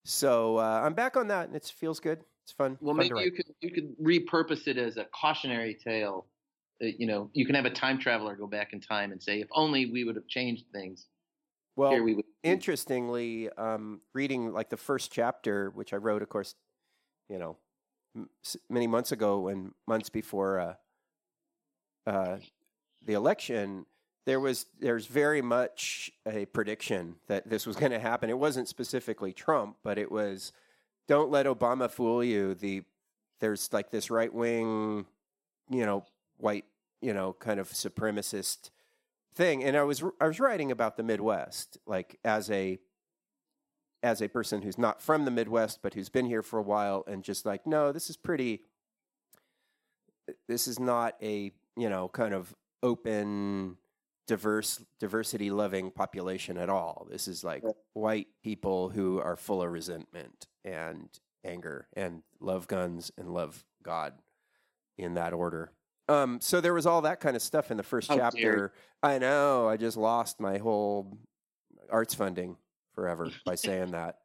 so 0.04 0.58
uh, 0.58 0.82
I'm 0.84 0.92
back 0.92 1.16
on 1.16 1.28
that, 1.28 1.46
and 1.46 1.56
it 1.56 1.64
feels 1.74 2.00
good. 2.00 2.22
It's 2.44 2.52
fun. 2.52 2.76
Well, 2.82 2.94
fun 2.94 3.08
maybe 3.14 3.24
you 3.24 3.32
could 3.32 3.46
you 3.62 3.70
could 3.70 3.96
repurpose 3.98 4.68
it 4.68 4.76
as 4.76 4.98
a 4.98 5.06
cautionary 5.06 5.74
tale. 5.82 6.26
Uh, 6.82 6.88
you 6.98 7.06
know, 7.06 7.30
you 7.32 7.46
can 7.46 7.54
have 7.54 7.64
a 7.64 7.70
time 7.70 7.98
traveler 7.98 8.36
go 8.36 8.46
back 8.46 8.74
in 8.74 8.80
time 8.80 9.10
and 9.10 9.22
say, 9.22 9.40
"If 9.40 9.48
only 9.52 9.86
we 9.86 10.04
would 10.04 10.16
have 10.16 10.28
changed 10.28 10.66
things." 10.70 11.06
Well, 11.76 11.92
we 12.02 12.14
would- 12.14 12.24
interestingly, 12.42 13.48
um, 13.50 14.02
reading 14.12 14.52
like 14.52 14.68
the 14.70 14.76
first 14.76 15.10
chapter, 15.12 15.70
which 15.70 15.92
I 15.92 15.96
wrote, 15.96 16.22
of 16.22 16.28
course, 16.28 16.54
you 17.28 17.38
know, 17.38 17.56
m- 18.14 18.28
many 18.68 18.86
months 18.86 19.12
ago 19.12 19.48
and 19.48 19.74
months 19.86 20.10
before 20.10 20.58
uh, 20.60 20.74
uh, 22.06 22.38
the 23.02 23.14
election, 23.14 23.86
there 24.26 24.38
was 24.40 24.66
there's 24.78 25.06
very 25.06 25.40
much 25.42 26.10
a 26.26 26.44
prediction 26.46 27.16
that 27.26 27.48
this 27.48 27.66
was 27.66 27.76
going 27.76 27.92
to 27.92 27.98
happen. 27.98 28.30
It 28.30 28.38
wasn't 28.38 28.68
specifically 28.68 29.32
Trump, 29.32 29.76
but 29.82 29.98
it 29.98 30.10
was 30.10 30.52
don't 31.08 31.30
let 31.30 31.46
Obama 31.46 31.90
fool 31.90 32.22
you. 32.22 32.54
The 32.54 32.84
there's 33.40 33.72
like 33.72 33.90
this 33.90 34.10
right 34.10 34.32
wing, 34.32 35.06
you 35.70 35.84
know, 35.86 36.04
white, 36.36 36.64
you 37.00 37.12
know, 37.14 37.32
kind 37.32 37.58
of 37.58 37.68
supremacist 37.70 38.70
thing. 39.34 39.62
And 39.64 39.76
I 39.76 39.82
was 39.82 40.02
I 40.20 40.26
was 40.26 40.40
writing 40.40 40.70
about 40.70 40.96
the 40.96 41.02
Midwest, 41.02 41.78
like 41.86 42.18
as 42.24 42.50
a 42.50 42.78
as 44.02 44.20
a 44.20 44.28
person 44.28 44.62
who's 44.62 44.78
not 44.78 45.00
from 45.00 45.24
the 45.24 45.30
Midwest 45.30 45.78
but 45.80 45.94
who's 45.94 46.08
been 46.08 46.26
here 46.26 46.42
for 46.42 46.58
a 46.58 46.62
while 46.62 47.04
and 47.06 47.22
just 47.22 47.46
like, 47.46 47.66
no, 47.66 47.92
this 47.92 48.10
is 48.10 48.16
pretty. 48.16 48.62
This 50.48 50.68
is 50.68 50.78
not 50.78 51.16
a 51.22 51.52
you 51.76 51.88
know 51.88 52.08
kind 52.08 52.34
of 52.34 52.54
open, 52.82 53.76
diverse, 54.26 54.84
diversity 54.98 55.50
loving 55.50 55.90
population 55.90 56.58
at 56.58 56.68
all. 56.68 57.06
This 57.10 57.28
is 57.28 57.44
like 57.44 57.62
white 57.92 58.28
people 58.42 58.88
who 58.88 59.20
are 59.20 59.36
full 59.36 59.62
of 59.62 59.70
resentment 59.70 60.46
and 60.64 61.08
anger 61.44 61.86
and 61.94 62.22
love 62.40 62.66
guns 62.68 63.10
and 63.16 63.32
love 63.32 63.64
God 63.82 64.14
in 64.98 65.14
that 65.14 65.32
order. 65.32 65.72
Um, 66.08 66.40
so 66.40 66.60
there 66.60 66.74
was 66.74 66.86
all 66.86 67.02
that 67.02 67.20
kind 67.20 67.36
of 67.36 67.42
stuff 67.42 67.70
in 67.70 67.76
the 67.76 67.82
first 67.82 68.10
oh, 68.10 68.16
chapter. 68.16 68.38
Dear. 68.38 68.72
I 69.02 69.18
know. 69.18 69.68
I 69.68 69.76
just 69.76 69.96
lost 69.96 70.40
my 70.40 70.58
whole 70.58 71.18
arts 71.90 72.14
funding 72.14 72.56
forever 72.94 73.30
by 73.46 73.54
saying 73.54 73.92
that. 73.92 74.18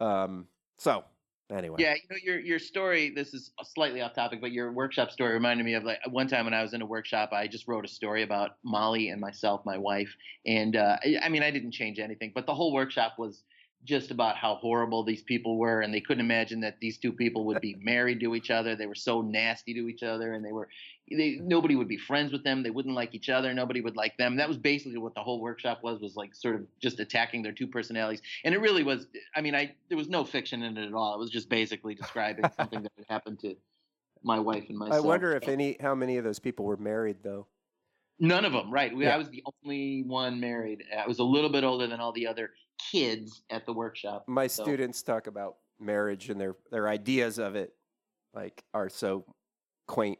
Um, 0.00 0.46
so 0.78 1.04
Anyway, 1.52 1.76
Yeah, 1.78 1.94
you 1.94 2.00
know 2.10 2.16
your 2.22 2.40
your 2.40 2.58
story. 2.58 3.10
This 3.14 3.34
is 3.34 3.50
slightly 3.62 4.00
off 4.00 4.14
topic, 4.14 4.40
but 4.40 4.52
your 4.52 4.72
workshop 4.72 5.10
story 5.10 5.34
reminded 5.34 5.64
me 5.64 5.74
of 5.74 5.84
like 5.84 5.98
one 6.10 6.26
time 6.26 6.46
when 6.46 6.54
I 6.54 6.62
was 6.62 6.72
in 6.72 6.80
a 6.80 6.86
workshop. 6.86 7.30
I 7.32 7.46
just 7.46 7.68
wrote 7.68 7.84
a 7.84 7.88
story 7.88 8.22
about 8.22 8.52
Molly 8.64 9.10
and 9.10 9.20
myself, 9.20 9.60
my 9.66 9.76
wife, 9.76 10.08
and 10.46 10.76
uh, 10.76 10.96
I 11.04 11.18
I 11.24 11.28
mean 11.28 11.42
I 11.42 11.50
didn't 11.50 11.72
change 11.72 11.98
anything, 11.98 12.32
but 12.34 12.46
the 12.46 12.54
whole 12.54 12.72
workshop 12.72 13.14
was 13.18 13.42
just 13.84 14.10
about 14.10 14.36
how 14.36 14.54
horrible 14.56 15.02
these 15.02 15.22
people 15.22 15.58
were, 15.58 15.80
and 15.80 15.92
they 15.92 16.00
couldn't 16.00 16.24
imagine 16.24 16.60
that 16.60 16.78
these 16.80 16.98
two 16.98 17.12
people 17.12 17.44
would 17.46 17.60
be 17.60 17.74
married 17.80 18.20
to 18.20 18.34
each 18.34 18.50
other. 18.50 18.76
They 18.76 18.86
were 18.86 18.94
so 18.94 19.22
nasty 19.22 19.74
to 19.74 19.88
each 19.88 20.02
other, 20.02 20.34
and 20.34 20.44
they 20.44 20.52
were 20.52 20.68
they, 21.10 21.38
nobody 21.42 21.74
would 21.74 21.88
be 21.88 21.96
friends 21.96 22.32
with 22.32 22.44
them. 22.44 22.62
They 22.62 22.70
wouldn't 22.70 22.94
like 22.94 23.14
each 23.14 23.28
other. 23.28 23.52
Nobody 23.52 23.80
would 23.80 23.96
like 23.96 24.16
them. 24.16 24.36
That 24.36 24.48
was 24.48 24.56
basically 24.56 24.98
what 24.98 25.14
the 25.14 25.20
whole 25.20 25.40
workshop 25.40 25.82
was. 25.82 26.00
Was 26.00 26.16
like 26.16 26.34
sort 26.34 26.54
of 26.54 26.66
just 26.80 27.00
attacking 27.00 27.42
their 27.42 27.52
two 27.52 27.66
personalities, 27.66 28.22
and 28.44 28.54
it 28.54 28.58
really 28.60 28.82
was. 28.82 29.06
I 29.34 29.40
mean, 29.40 29.54
I 29.54 29.74
there 29.88 29.98
was 29.98 30.08
no 30.08 30.24
fiction 30.24 30.62
in 30.62 30.76
it 30.76 30.86
at 30.86 30.94
all. 30.94 31.14
It 31.14 31.18
was 31.18 31.30
just 31.30 31.48
basically 31.48 31.94
describing 31.94 32.44
something 32.56 32.82
that 32.82 32.92
had 32.96 33.06
happened 33.08 33.40
to 33.40 33.56
my 34.22 34.38
wife 34.38 34.64
and 34.68 34.78
myself. 34.78 35.04
I 35.04 35.06
wonder 35.06 35.34
if 35.34 35.48
any 35.48 35.76
how 35.80 35.94
many 35.94 36.16
of 36.16 36.24
those 36.24 36.38
people 36.38 36.64
were 36.64 36.76
married 36.76 37.16
though. 37.22 37.46
None 38.18 38.44
of 38.44 38.52
them, 38.52 38.70
right? 38.70 38.94
We, 38.94 39.04
Yeah. 39.04 39.14
I 39.14 39.18
was 39.18 39.30
the 39.30 39.42
only 39.64 40.04
one 40.06 40.38
married. 40.38 40.84
I 40.96 41.08
was 41.08 41.18
a 41.18 41.24
little 41.24 41.50
bit 41.50 41.64
older 41.64 41.88
than 41.88 41.98
all 41.98 42.12
the 42.12 42.28
other 42.28 42.50
kids 42.90 43.42
at 43.50 43.66
the 43.66 43.72
workshop. 43.72 44.24
My 44.26 44.46
So- 44.46 44.62
students 44.64 45.02
talk 45.02 45.26
about 45.26 45.56
marriage 45.78 46.30
and 46.30 46.40
their 46.40 46.56
their 46.70 46.88
ideas 46.88 47.38
of 47.38 47.54
it, 47.56 47.74
like 48.34 48.62
are 48.74 48.88
so 48.88 49.24
quaint 49.88 50.18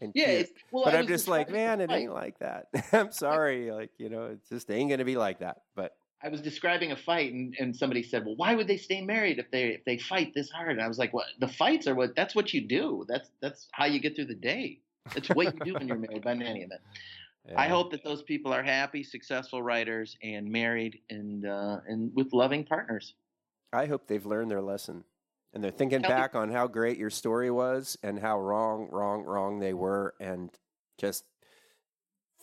and 0.00 0.12
Yeah, 0.14 0.36
cute. 0.42 0.50
well, 0.70 0.84
but 0.84 0.94
I 0.94 0.98
I'm 0.98 1.04
was 1.04 1.08
just 1.08 1.28
like, 1.28 1.50
man, 1.50 1.80
it 1.80 1.90
ain't 1.90 2.12
like 2.12 2.38
that. 2.40 2.66
I'm 2.92 3.12
sorry, 3.12 3.70
like 3.70 3.90
you 3.98 4.08
know, 4.08 4.26
it 4.26 4.40
just 4.48 4.70
ain't 4.70 4.90
gonna 4.90 5.04
be 5.04 5.16
like 5.16 5.38
that. 5.40 5.62
But 5.74 5.96
I 6.22 6.28
was 6.30 6.40
describing 6.40 6.90
a 6.90 6.96
fight, 6.96 7.32
and, 7.32 7.54
and 7.60 7.76
somebody 7.76 8.02
said, 8.02 8.24
"Well, 8.26 8.34
why 8.36 8.54
would 8.56 8.66
they 8.66 8.76
stay 8.76 9.00
married 9.02 9.38
if 9.38 9.50
they 9.52 9.68
if 9.68 9.84
they 9.84 9.98
fight 9.98 10.34
this 10.34 10.50
hard?" 10.50 10.72
And 10.72 10.80
I 10.82 10.88
was 10.88 10.98
like, 10.98 11.12
"What? 11.14 11.26
The 11.38 11.46
fights 11.48 11.86
are 11.86 11.94
what? 11.94 12.16
That's 12.16 12.34
what 12.34 12.52
you 12.52 12.60
do. 12.66 13.04
That's 13.08 13.30
that's 13.40 13.68
how 13.72 13.84
you 13.86 14.00
get 14.00 14.16
through 14.16 14.26
the 14.26 14.34
day. 14.34 14.80
That's 15.14 15.28
what 15.28 15.54
you 15.54 15.64
do 15.64 15.74
when 15.74 15.86
you're 15.86 15.96
married." 15.96 16.22
By 16.24 16.32
any 16.32 16.64
of 16.64 16.70
it. 17.48 17.56
I 17.56 17.68
hope 17.68 17.90
that 17.92 18.04
those 18.04 18.22
people 18.22 18.52
are 18.52 18.62
happy, 18.62 19.02
successful 19.02 19.62
writers, 19.62 20.16
and 20.22 20.50
married, 20.50 21.00
and 21.10 21.46
uh, 21.46 21.78
and 21.86 22.10
with 22.14 22.32
loving 22.32 22.64
partners. 22.64 23.14
I 23.72 23.86
hope 23.86 24.06
they've 24.06 24.24
learned 24.24 24.50
their 24.50 24.62
lesson. 24.62 25.04
And 25.54 25.64
they're 25.64 25.70
thinking 25.70 26.02
Tell 26.02 26.10
me- 26.10 26.16
back 26.16 26.34
on 26.34 26.50
how 26.50 26.66
great 26.66 26.98
your 26.98 27.10
story 27.10 27.50
was 27.50 27.96
and 28.02 28.18
how 28.18 28.38
wrong, 28.38 28.88
wrong, 28.90 29.24
wrong 29.24 29.58
they 29.58 29.72
were, 29.72 30.14
and 30.20 30.50
just 30.98 31.24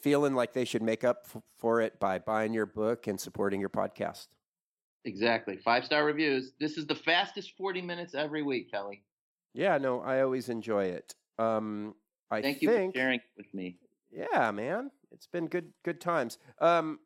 feeling 0.02 0.34
like 0.34 0.54
they 0.54 0.66
should 0.66 0.82
make 0.82 1.04
up 1.04 1.28
f- 1.36 1.42
for 1.58 1.82
it 1.82 2.00
by 2.00 2.18
buying 2.20 2.54
your 2.54 2.66
book 2.66 3.06
and 3.08 3.20
supporting 3.20 3.60
your 3.60 3.70
podcast. 3.70 4.28
Exactly. 5.04 5.58
Five 5.58 5.86
star 5.86 6.04
reviews. 6.04 6.54
This 6.60 6.78
is 6.78 6.88
the 6.88 6.96
fastest 6.96 7.54
40 7.58 7.82
minutes 7.82 8.16
every 8.16 8.42
week, 8.42 8.72
Kelly. 8.72 9.04
Yeah, 9.54 9.78
no, 9.78 10.02
I 10.02 10.22
always 10.22 10.50
enjoy 10.50 10.86
it. 10.86 11.14
Um, 11.38 11.94
I 12.32 12.42
Thank 12.42 12.62
you 12.64 12.70
think, 12.70 12.94
for 12.94 13.00
sharing 13.00 13.20
with 13.38 13.54
me. 13.54 13.78
Yeah, 14.12 14.52
man, 14.52 14.92
it's 15.12 15.28
been 15.28 15.48
good, 15.48 15.72
good 15.84 16.00
times. 16.02 16.38
Um, 16.60 17.00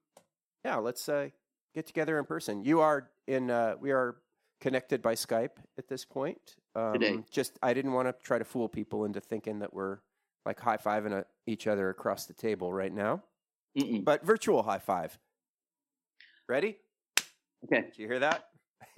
yeah, 0.65 0.77
let's 0.77 1.07
uh, 1.09 1.29
get 1.73 1.87
together 1.87 2.19
in 2.19 2.25
person. 2.25 2.63
You 2.63 2.81
are 2.81 3.09
in. 3.27 3.49
Uh, 3.51 3.75
we 3.79 3.91
are 3.91 4.17
connected 4.61 5.01
by 5.01 5.15
Skype 5.15 5.51
at 5.77 5.87
this 5.87 6.03
point. 6.05 6.37
Um, 6.75 6.93
Today. 6.93 7.19
Just, 7.31 7.57
I 7.63 7.73
didn't 7.73 7.93
want 7.93 8.07
to 8.09 8.15
try 8.23 8.37
to 8.37 8.43
fool 8.43 8.67
people 8.67 9.05
into 9.05 9.21
thinking 9.21 9.59
that 9.59 9.73
we're 9.73 9.99
like 10.45 10.59
high 10.59 10.77
fiving 10.77 11.17
uh, 11.17 11.23
each 11.47 11.65
other 11.67 11.89
across 11.89 12.25
the 12.25 12.33
table 12.33 12.71
right 12.73 12.93
now, 12.93 13.23
Mm-mm. 13.77 14.03
but 14.03 14.25
virtual 14.25 14.61
high 14.63 14.79
five. 14.79 15.17
Ready? 16.47 16.77
Okay, 17.65 17.81
Did 17.83 17.97
you 17.97 18.07
hear 18.07 18.19
that? 18.19 18.45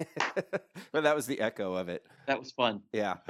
well, 0.92 1.02
that 1.02 1.14
was 1.14 1.26
the 1.26 1.40
echo 1.40 1.74
of 1.74 1.88
it. 1.88 2.04
that 2.26 2.38
was 2.38 2.50
fun. 2.52 2.82
Yeah. 2.92 3.16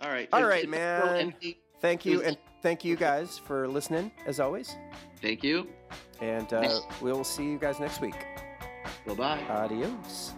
All 0.00 0.10
right. 0.10 0.28
All 0.32 0.42
right, 0.42 0.64
Is- 0.64 0.64
right, 0.64 0.64
is 0.64 0.70
man. 0.70 1.16
empty? 1.16 1.58
Thank 1.82 2.06
you, 2.06 2.22
and 2.22 2.38
thank 2.62 2.84
you 2.84 2.94
guys 2.94 3.38
for 3.38 3.66
listening 3.66 4.12
as 4.24 4.38
always. 4.38 4.76
Thank 5.20 5.42
you. 5.42 5.66
And 6.20 6.50
uh, 6.52 6.78
we'll 7.00 7.24
see 7.24 7.44
you 7.44 7.58
guys 7.58 7.80
next 7.80 8.00
week. 8.00 8.14
Bye 9.04 9.14
bye. 9.14 9.40
Adios. 9.50 10.32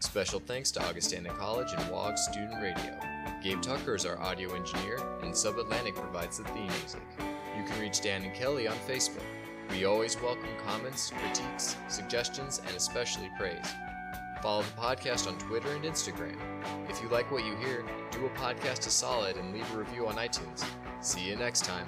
Special 0.00 0.40
thanks 0.40 0.70
to 0.72 0.82
Augustana 0.82 1.30
College 1.30 1.72
and 1.72 1.90
WOG 1.90 2.18
Student 2.18 2.62
Radio. 2.62 2.98
Gabe 3.42 3.62
Tucker 3.62 3.94
is 3.94 4.04
our 4.04 4.20
audio 4.20 4.54
engineer, 4.54 5.00
and 5.22 5.34
Sub 5.34 5.56
Atlantic 5.56 5.94
provides 5.94 6.36
the 6.36 6.44
theme 6.44 6.66
music. 6.66 7.02
You 7.56 7.64
can 7.64 7.80
reach 7.80 8.02
Dan 8.02 8.22
and 8.22 8.34
Kelly 8.34 8.68
on 8.68 8.76
Facebook. 8.86 9.24
We 9.70 9.86
always 9.86 10.20
welcome 10.20 10.50
comments, 10.66 11.10
critiques, 11.18 11.76
suggestions, 11.88 12.60
and 12.66 12.76
especially 12.76 13.30
praise. 13.38 13.66
Follow 14.42 14.62
the 14.62 14.72
podcast 14.72 15.28
on 15.28 15.38
Twitter 15.38 15.70
and 15.70 15.84
Instagram. 15.84 16.36
If 16.90 17.00
you 17.00 17.08
like 17.10 17.30
what 17.30 17.44
you 17.44 17.54
hear, 17.58 17.84
do 18.10 18.26
a 18.26 18.30
podcast 18.30 18.88
a 18.88 18.90
solid 18.90 19.36
and 19.36 19.54
leave 19.54 19.72
a 19.72 19.78
review 19.78 20.08
on 20.08 20.16
iTunes. 20.16 20.64
See 21.00 21.20
you 21.20 21.36
next 21.36 21.64
time. 21.64 21.86